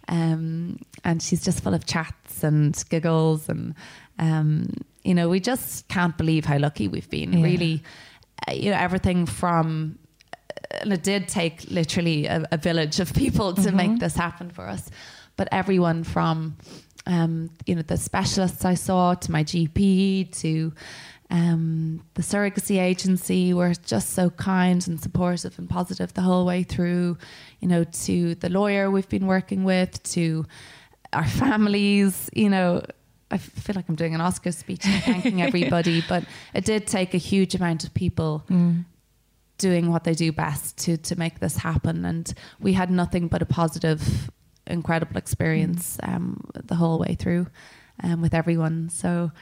Um, 0.08 0.78
and 1.04 1.22
she's 1.22 1.42
just 1.44 1.62
full 1.62 1.74
of 1.74 1.86
chats 1.86 2.42
and 2.42 2.82
giggles 2.90 3.48
and 3.48 3.74
um, 4.18 4.68
you 5.04 5.14
know 5.14 5.28
we 5.28 5.38
just 5.40 5.88
can't 5.88 6.16
believe 6.18 6.44
how 6.44 6.58
lucky 6.58 6.88
we've 6.88 7.08
been 7.08 7.32
Yeah. 7.32 7.44
really 7.44 7.82
uh, 8.48 8.52
you 8.52 8.70
know 8.72 8.76
everything 8.76 9.26
from 9.26 9.98
and 10.80 10.92
it 10.92 11.02
did 11.04 11.28
take 11.28 11.70
literally 11.70 12.26
a, 12.26 12.44
a 12.50 12.56
village 12.56 12.98
of 12.98 13.14
people 13.14 13.54
to 13.54 13.70
make 13.72 14.00
this 14.00 14.14
happen 14.16 14.50
for 14.50 14.66
us 14.68 14.90
but 15.36 15.48
everyone 15.52 16.02
from 16.04 16.56
um, 17.06 17.50
you 17.66 17.74
know 17.74 17.82
the 17.82 17.96
specialists 17.96 18.64
I 18.64 18.74
saw 18.74 19.14
to 19.14 19.32
my 19.32 19.44
GP 19.44 20.32
to 20.40 20.72
um, 21.30 22.04
the 22.14 22.22
surrogacy 22.22 22.78
agency 22.78 23.54
were 23.54 23.72
just 23.74 24.10
so 24.10 24.28
kind 24.30 24.86
and 24.86 25.00
supportive 25.00 25.58
and 25.58 25.68
positive 25.68 26.12
the 26.12 26.20
whole 26.20 26.44
way 26.44 26.62
through. 26.62 27.16
You 27.60 27.68
know, 27.68 27.84
to 27.84 28.34
the 28.36 28.50
lawyer 28.50 28.90
we've 28.90 29.08
been 29.08 29.26
working 29.26 29.64
with, 29.64 30.02
to 30.14 30.44
our 31.12 31.26
families. 31.42 32.28
You 32.34 32.50
know, 32.50 32.82
I 33.30 33.38
feel 33.38 33.74
like 33.74 33.88
I'm 33.88 33.94
doing 33.94 34.14
an 34.14 34.20
Oscar 34.20 34.52
speech 34.52 34.84
and 34.84 35.02
thanking 35.02 35.40
everybody, 35.48 36.04
but 36.06 36.24
it 36.54 36.66
did 36.66 36.86
take 36.86 37.14
a 37.14 37.18
huge 37.18 37.54
amount 37.54 37.84
of 37.84 37.94
people 37.94 38.44
doing 39.56 39.90
what 39.90 40.04
they 40.04 40.12
do 40.12 40.32
best 40.32 40.76
to 40.78 40.96
to 40.98 41.16
make 41.18 41.40
this 41.40 41.56
happen. 41.56 42.04
And 42.04 42.32
we 42.60 42.74
had 42.74 42.90
nothing 42.90 43.28
but 43.28 43.40
a 43.40 43.46
positive, 43.46 44.30
incredible 44.66 45.16
experience 45.16 45.98
um, 46.02 46.40
the 46.52 46.74
whole 46.74 46.98
way 46.98 47.14
through 47.14 47.46
um, 48.02 48.22
with 48.22 48.34
everyone. 48.34 48.88
So, 48.90 49.32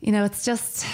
you 0.00 0.12
know, 0.12 0.24
it's 0.24 0.44
just 0.44 0.86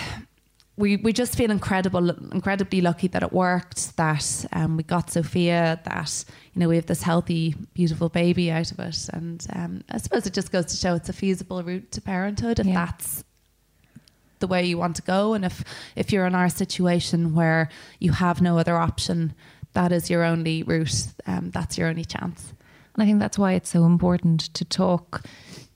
we 0.76 0.96
we 0.96 1.12
just 1.12 1.36
feel 1.36 1.50
incredible, 1.50 2.10
incredibly 2.32 2.80
lucky 2.80 3.08
that 3.08 3.22
it 3.22 3.32
worked. 3.32 3.96
That 3.96 4.46
um, 4.52 4.76
we 4.76 4.82
got 4.82 5.10
Sophia. 5.10 5.80
That 5.84 6.24
you 6.54 6.60
know 6.60 6.68
we 6.68 6.76
have 6.76 6.86
this 6.86 7.02
healthy, 7.02 7.54
beautiful 7.74 8.08
baby 8.08 8.50
out 8.50 8.70
of 8.72 8.78
it. 8.78 9.08
And 9.12 9.46
um, 9.54 9.84
I 9.90 9.98
suppose 9.98 10.26
it 10.26 10.32
just 10.32 10.50
goes 10.52 10.66
to 10.66 10.76
show 10.76 10.94
it's 10.94 11.08
a 11.08 11.12
feasible 11.12 11.62
route 11.62 11.90
to 11.92 12.00
parenthood 12.00 12.58
if 12.58 12.66
Yeah. 12.66 12.86
that's 12.86 13.24
the 14.38 14.46
way 14.48 14.64
you 14.64 14.76
want 14.76 14.96
to 14.96 15.02
go 15.02 15.34
and 15.34 15.44
if 15.44 15.62
if 15.94 16.10
you're 16.12 16.26
in 16.26 16.34
our 16.34 16.48
situation 16.48 17.32
where 17.32 17.68
you 18.00 18.10
have 18.10 18.42
no 18.42 18.58
other 18.58 18.76
option 18.76 19.32
that 19.72 19.92
is 19.92 20.10
your 20.10 20.24
only 20.24 20.64
route 20.64 21.06
um, 21.28 21.50
that's 21.52 21.78
your 21.78 21.86
only 21.88 22.04
chance 22.04 22.52
And 22.94 23.02
I 23.02 23.06
think 23.06 23.20
that's 23.20 23.38
why 23.38 23.52
it's 23.52 23.70
so 23.70 23.84
important 23.84 24.52
to 24.54 24.64
talk 24.64 25.22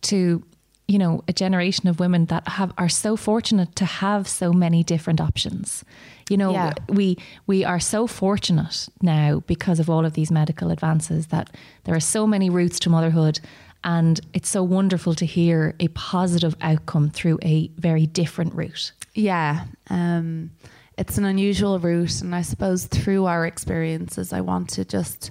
to, 0.02 0.42
you 0.88 0.98
know, 0.98 1.22
a 1.28 1.32
generation 1.32 1.88
of 1.88 1.98
women 1.98 2.26
that 2.26 2.46
have 2.48 2.72
are 2.78 2.88
so 2.88 3.16
fortunate 3.16 3.74
to 3.76 3.84
have 3.84 4.28
so 4.28 4.52
many 4.52 4.82
different 4.84 5.20
options. 5.20 5.84
You 6.28 6.36
know, 6.36 6.52
Yeah. 6.52 6.74
we 6.88 7.16
we 7.46 7.64
are 7.64 7.80
so 7.80 8.06
fortunate 8.06 8.88
now 9.00 9.40
because 9.46 9.80
of 9.80 9.88
all 9.88 10.04
of 10.04 10.12
these 10.14 10.30
medical 10.30 10.70
advances 10.70 11.26
that 11.28 11.50
there 11.84 11.94
are 11.94 12.00
so 12.00 12.26
many 12.26 12.50
routes 12.50 12.78
to 12.80 12.90
motherhood 12.90 13.40
and 13.84 14.20
it's 14.32 14.48
so 14.48 14.62
wonderful 14.64 15.14
to 15.14 15.24
hear 15.26 15.74
a 15.78 15.86
positive 15.88 16.56
outcome 16.60 17.08
through 17.10 17.38
a 17.42 17.68
very 17.78 18.06
different 18.06 18.52
route. 18.54 18.92
yeah 19.14 19.64
um, 19.90 20.50
it's 20.98 21.18
an 21.18 21.24
unusual 21.24 21.78
route 21.78 22.20
and 22.22 22.34
i 22.34 22.42
suppose 22.42 22.86
through 22.86 23.26
our 23.26 23.46
experiences 23.46 24.32
i 24.32 24.40
want 24.40 24.68
to 24.70 24.84
just 24.84 25.30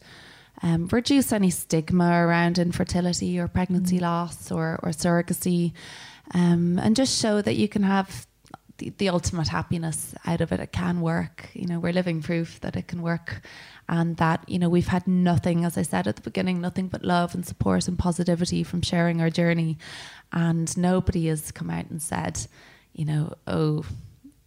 um, 0.64 0.88
reduce 0.92 1.32
any 1.32 1.50
stigma 1.50 2.26
around 2.26 2.58
infertility 2.58 3.40
or 3.40 3.48
pregnancy 3.48 4.00
loss 4.00 4.52
or, 4.52 4.80
or 4.84 4.90
surrogacy 4.90 5.74
um, 6.34 6.80
and 6.80 6.96
just 6.96 7.20
show 7.20 7.42
that 7.42 7.56
you 7.56 7.68
can 7.68 7.84
have 7.84 8.26
the, 8.78 8.90
the 8.98 9.10
ultimate 9.10 9.48
happiness 9.48 10.16
out 10.26 10.42
of 10.42 10.52
it. 10.52 10.60
It 10.60 10.72
can 10.72 11.02
work. 11.02 11.50
You 11.54 11.68
know, 11.68 11.80
we're 11.80 11.94
living 11.94 12.22
proof 12.22 12.60
that 12.62 12.76
it 12.76 12.88
can 12.88 13.02
work 13.02 13.42
and 13.88 14.18
that, 14.18 14.48
you 14.48 14.60
know, 14.60 14.70
we've 14.70 14.88
had 14.88 15.08
nothing, 15.08 15.64
as 15.66 15.78
I 15.78 15.84
said 15.84 16.08
at 16.08 16.16
the 16.16 16.22
beginning, 16.22 16.60
nothing 16.60 16.88
but 16.88 17.04
love 17.04 17.36
and 17.36 17.46
support 17.46 17.88
and 17.88 17.98
positivity 17.98 18.64
from 18.64 18.82
sharing 18.82 19.22
our 19.22 19.30
journey. 19.30 19.78
And 20.34 20.76
nobody 20.78 21.28
has 21.28 21.52
come 21.52 21.70
out 21.70 21.90
and 21.90 22.02
said, 22.02 22.40
you 22.94 23.06
know, 23.06 23.34
oh, 23.48 23.86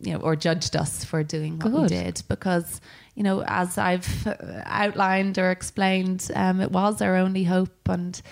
you 0.01 0.13
know, 0.13 0.21
or 0.21 0.37
judged 0.37 0.77
us 0.77 1.05
for 1.05 1.23
doing 1.23 1.59
what 1.59 1.73
we 1.73 1.89
did 1.89 2.23
because, 2.29 2.81
you 3.19 3.25
know, 3.25 3.43
as 3.49 3.77
I've 3.79 4.29
outlined 4.65 5.39
or 5.39 5.51
explained, 5.51 6.31
um, 6.37 6.61
it 6.61 6.71
was 6.71 7.03
our 7.03 7.17
only 7.17 7.43
hope. 7.43 7.89
And, 7.89 8.23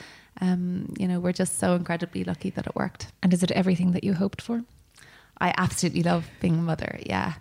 um, 0.41 0.95
you 0.97 1.09
know, 1.09 1.19
we're 1.19 1.33
just 1.33 1.59
so 1.59 1.75
incredibly 1.75 2.23
lucky 2.23 2.51
that 2.51 2.69
it 2.69 2.77
worked. 2.77 3.09
And 3.21 3.35
is 3.35 3.43
it 3.43 3.51
everything 3.51 3.91
that 3.93 4.05
you 4.05 4.15
hoped 4.15 4.41
for? 4.41 4.63
I 5.41 5.53
absolutely 5.57 6.05
love 6.05 6.31
being 6.41 6.61
a 6.61 6.63
mother. 6.63 7.01
Yeah, 7.05 7.35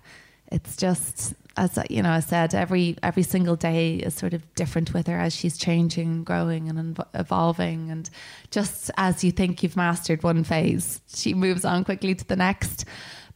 it's 0.52 0.76
just 0.76 1.36
as 1.56 1.78
you 1.88 2.02
know, 2.02 2.10
I 2.10 2.20
said 2.20 2.56
every 2.56 2.98
every 3.04 3.24
single 3.24 3.56
day 3.56 3.98
is 3.98 4.16
sort 4.16 4.34
of 4.34 4.56
different 4.56 4.96
with 4.96 5.06
her 5.06 5.18
as 5.18 5.36
she's 5.36 5.56
changing, 5.56 6.24
growing, 6.24 6.68
and 6.68 7.00
evolving. 7.14 7.92
And 7.92 8.10
just 8.50 8.90
as 8.98 9.24
you 9.24 9.32
think 9.32 9.62
you've 9.62 9.78
mastered 9.78 10.24
one 10.24 10.44
phase, 10.44 11.00
she 11.14 11.36
moves 11.36 11.64
on 11.64 11.86
quickly 11.86 12.16
to 12.16 12.26
the 12.26 12.36
next. 12.36 12.86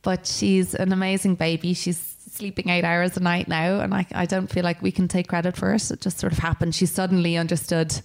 But 0.02 0.26
she's 0.26 0.74
an 0.74 0.94
amazing 0.94 1.36
baby. 1.36 1.74
She's 1.74 2.09
sleeping 2.40 2.70
eight 2.70 2.86
hours 2.86 3.18
a 3.18 3.20
night 3.20 3.48
now, 3.50 3.82
and 3.82 3.94
I, 3.94 4.08
I 4.16 4.26
don't 4.26 4.48
feel 4.50 4.64
like 4.64 4.82
we 4.82 4.92
can 4.92 5.08
take 5.10 5.28
credit 5.28 5.58
for 5.58 5.74
it. 5.74 5.92
It 5.92 6.00
just 6.02 6.18
sort 6.20 6.32
of 6.32 6.40
happened. 6.40 6.74
She 6.74 6.86
suddenly 6.86 7.36
understood 7.38 8.02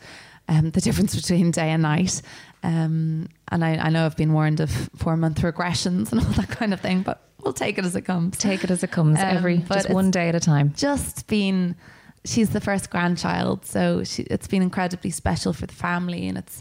um, 0.49 0.73
the 0.73 0.81
difference 0.87 1.15
between 1.15 1.53
day 1.53 1.71
and 1.71 1.83
night. 1.83 2.21
Um, 2.65 3.29
and 3.49 3.65
I, 3.65 3.77
I 3.77 3.91
know 3.91 4.05
I've 4.05 4.17
been 4.17 4.33
warned 4.33 4.61
of 4.61 4.71
four 4.97 5.17
month 5.17 5.41
regressions 5.41 6.11
and 6.11 6.21
all 6.25 6.33
that 6.33 6.49
kind 6.49 6.75
of 6.75 6.81
thing, 6.81 7.03
but 7.03 7.23
we'll 7.43 7.53
take 7.53 7.79
it 7.79 7.85
as 7.85 7.95
it 7.95 8.03
comes. 8.03 8.37
Take 8.37 8.65
it 8.65 8.71
as 8.71 8.83
it 8.83 8.91
comes, 8.91 9.19
Um, 9.21 9.37
every 9.37 9.59
just 9.59 9.89
one 9.91 10.11
day 10.11 10.29
at 10.29 10.35
a 10.35 10.41
time. 10.41 10.73
Just 10.75 11.27
been, 11.29 11.77
she's 12.25 12.51
the 12.51 12.61
first 12.61 12.91
grandchild, 12.91 13.65
so 13.65 14.03
she, 14.03 14.23
it's 14.25 14.49
been 14.49 14.63
incredibly 14.63 15.11
special 15.11 15.53
for 15.53 15.67
the 15.67 15.75
family, 15.75 16.27
and 16.27 16.37
it's 16.37 16.61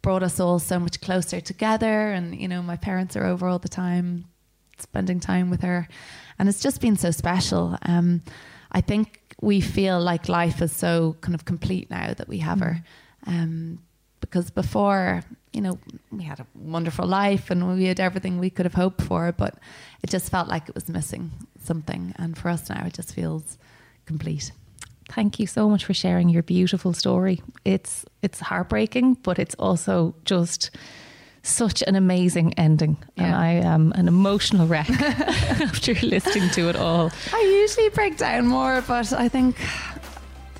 brought 0.00 0.22
us 0.22 0.40
all 0.40 0.58
so 0.58 0.78
much 0.78 1.00
closer 1.00 1.40
together. 1.40 2.12
And 2.12 2.34
you 2.34 2.48
know, 2.48 2.62
my 2.62 2.76
parents 2.76 3.14
are 3.16 3.24
over 3.24 3.46
all 3.46 3.58
the 3.58 3.68
time, 3.68 4.24
spending 4.78 5.20
time 5.20 5.50
with 5.50 5.62
her, 5.62 5.88
and 6.38 6.48
it's 6.48 6.60
just 6.60 6.80
been 6.80 6.96
so 6.96 7.10
special. 7.10 7.78
Um, 7.82 8.22
I 8.72 8.80
think 8.80 9.20
we 9.40 9.60
feel 9.60 10.00
like 10.00 10.28
life 10.28 10.62
is 10.62 10.72
so 10.72 11.16
kind 11.20 11.34
of 11.34 11.44
complete 11.44 11.90
now 11.90 12.14
that 12.14 12.28
we 12.28 12.38
have 12.38 12.60
her, 12.60 12.82
um, 13.26 13.78
because 14.20 14.50
before 14.50 15.22
you 15.54 15.60
know, 15.60 15.78
we 16.10 16.24
had 16.24 16.40
a 16.40 16.46
wonderful 16.54 17.06
life 17.06 17.50
and 17.50 17.76
we 17.76 17.84
had 17.84 18.00
everything 18.00 18.38
we 18.38 18.50
could 18.50 18.66
have 18.66 18.74
hoped 18.74 19.00
for, 19.00 19.32
but 19.32 19.54
it 20.02 20.10
just 20.10 20.30
felt 20.30 20.48
like 20.48 20.68
it 20.68 20.74
was 20.74 20.88
missing 20.88 21.30
something. 21.62 22.12
And 22.16 22.36
for 22.36 22.48
us 22.48 22.68
now, 22.68 22.84
it 22.84 22.92
just 22.92 23.14
feels 23.14 23.56
complete. 24.04 24.50
Thank 25.08 25.38
you 25.38 25.46
so 25.46 25.68
much 25.68 25.84
for 25.84 25.94
sharing 25.94 26.28
your 26.28 26.42
beautiful 26.42 26.92
story. 26.92 27.40
It's 27.64 28.04
it's 28.22 28.40
heartbreaking, 28.40 29.14
but 29.22 29.38
it's 29.38 29.54
also 29.56 30.16
just 30.24 30.70
such 31.44 31.82
an 31.82 31.94
amazing 31.94 32.54
ending. 32.54 32.96
Yeah. 33.16 33.24
And 33.24 33.34
I 33.34 33.48
am 33.48 33.92
an 33.92 34.08
emotional 34.08 34.66
wreck 34.66 34.90
after 34.90 35.94
listening 35.94 36.50
to 36.50 36.68
it 36.68 36.76
all. 36.76 37.10
I 37.32 37.40
usually 37.60 37.90
break 37.90 38.16
down 38.16 38.46
more, 38.46 38.82
but 38.86 39.12
I 39.12 39.28
think 39.28 39.56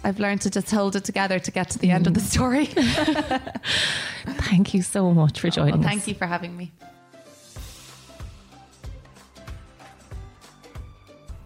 I've 0.04 0.20
learned 0.20 0.42
to 0.42 0.50
just 0.50 0.70
hold 0.70 0.94
it 0.96 1.04
together 1.04 1.38
to 1.38 1.50
get 1.50 1.70
to 1.70 1.78
the 1.78 1.88
mm. 1.88 1.94
end 1.94 2.06
of 2.06 2.14
the 2.14 2.20
mm. 2.20 2.24
story. 2.24 2.66
thank 4.44 4.74
you 4.74 4.82
so 4.82 5.12
much 5.12 5.40
for 5.40 5.48
joining 5.50 5.80
well, 5.80 5.82
thank 5.82 5.98
us. 5.98 6.04
Thank 6.04 6.08
you 6.08 6.14
for 6.14 6.26
having 6.26 6.56
me. 6.56 6.72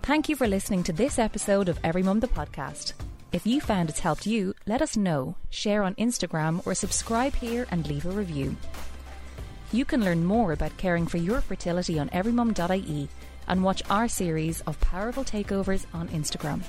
Thank 0.02 0.28
you 0.28 0.36
for 0.36 0.48
listening 0.48 0.82
to 0.84 0.92
this 0.92 1.18
episode 1.18 1.68
of 1.68 1.78
Every 1.84 2.02
Mum 2.02 2.20
the 2.20 2.28
podcast. 2.28 2.94
If 3.30 3.46
you 3.46 3.60
found 3.60 3.90
it's 3.90 4.00
helped 4.00 4.26
you, 4.26 4.54
let 4.66 4.80
us 4.80 4.96
know, 4.96 5.36
share 5.50 5.82
on 5.82 5.94
Instagram, 5.96 6.66
or 6.66 6.74
subscribe 6.74 7.34
here 7.34 7.66
and 7.70 7.86
leave 7.86 8.06
a 8.06 8.10
review. 8.10 8.56
You 9.70 9.84
can 9.84 10.02
learn 10.02 10.24
more 10.24 10.52
about 10.52 10.78
caring 10.78 11.06
for 11.06 11.18
your 11.18 11.42
fertility 11.42 11.98
on 11.98 12.08
everymum.ie 12.08 13.08
and 13.48 13.62
watch 13.62 13.82
our 13.90 14.08
series 14.08 14.62
of 14.62 14.80
powerful 14.80 15.24
takeovers 15.24 15.84
on 15.92 16.08
Instagram. 16.08 16.62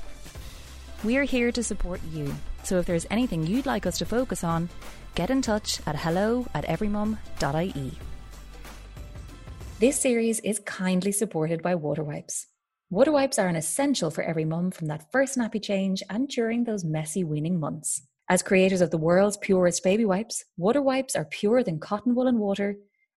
We're 1.01 1.23
here 1.23 1.49
to 1.53 1.63
support 1.63 2.01
you, 2.11 2.35
so 2.63 2.77
if 2.79 2.85
there's 2.85 3.07
anything 3.09 3.47
you'd 3.47 3.65
like 3.65 3.85
us 3.85 3.97
to 3.99 4.05
focus 4.05 4.43
on, 4.43 4.67
get 5.15 5.29
in 5.29 5.41
touch 5.41 5.79
at 5.87 5.95
hello 5.95 6.45
at 6.53 6.65
everymum.ie. 6.65 7.97
This 9.79 10.01
series 10.01 10.41
is 10.41 10.59
kindly 10.59 11.13
supported 11.13 11.61
by 11.61 11.75
WaterWipes. 11.75 12.47
Water 12.89 13.13
wipes 13.13 13.39
are 13.39 13.47
an 13.47 13.55
essential 13.55 14.11
for 14.11 14.25
every 14.25 14.43
mum 14.43 14.71
from 14.71 14.87
that 14.87 15.09
first 15.09 15.37
nappy 15.37 15.63
change 15.63 16.03
and 16.09 16.27
during 16.27 16.65
those 16.65 16.83
messy 16.83 17.23
weaning 17.23 17.61
months. 17.61 18.01
As 18.27 18.43
creators 18.43 18.81
of 18.81 18.91
the 18.91 18.97
world's 18.97 19.37
purest 19.37 19.83
baby 19.85 20.03
wipes, 20.03 20.43
WaterWipes 20.59 21.15
are 21.15 21.25
purer 21.25 21.63
than 21.63 21.79
cotton 21.79 22.13
wool 22.13 22.27
and 22.27 22.39
water 22.39 22.75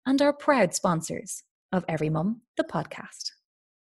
and 0.06 0.20
are 0.22 0.32
proud 0.32 0.74
sponsors 0.74 1.42
of 1.72 1.84
Every 1.88 2.10
Mum, 2.10 2.42
the 2.56 2.64
podcast. 2.64 3.39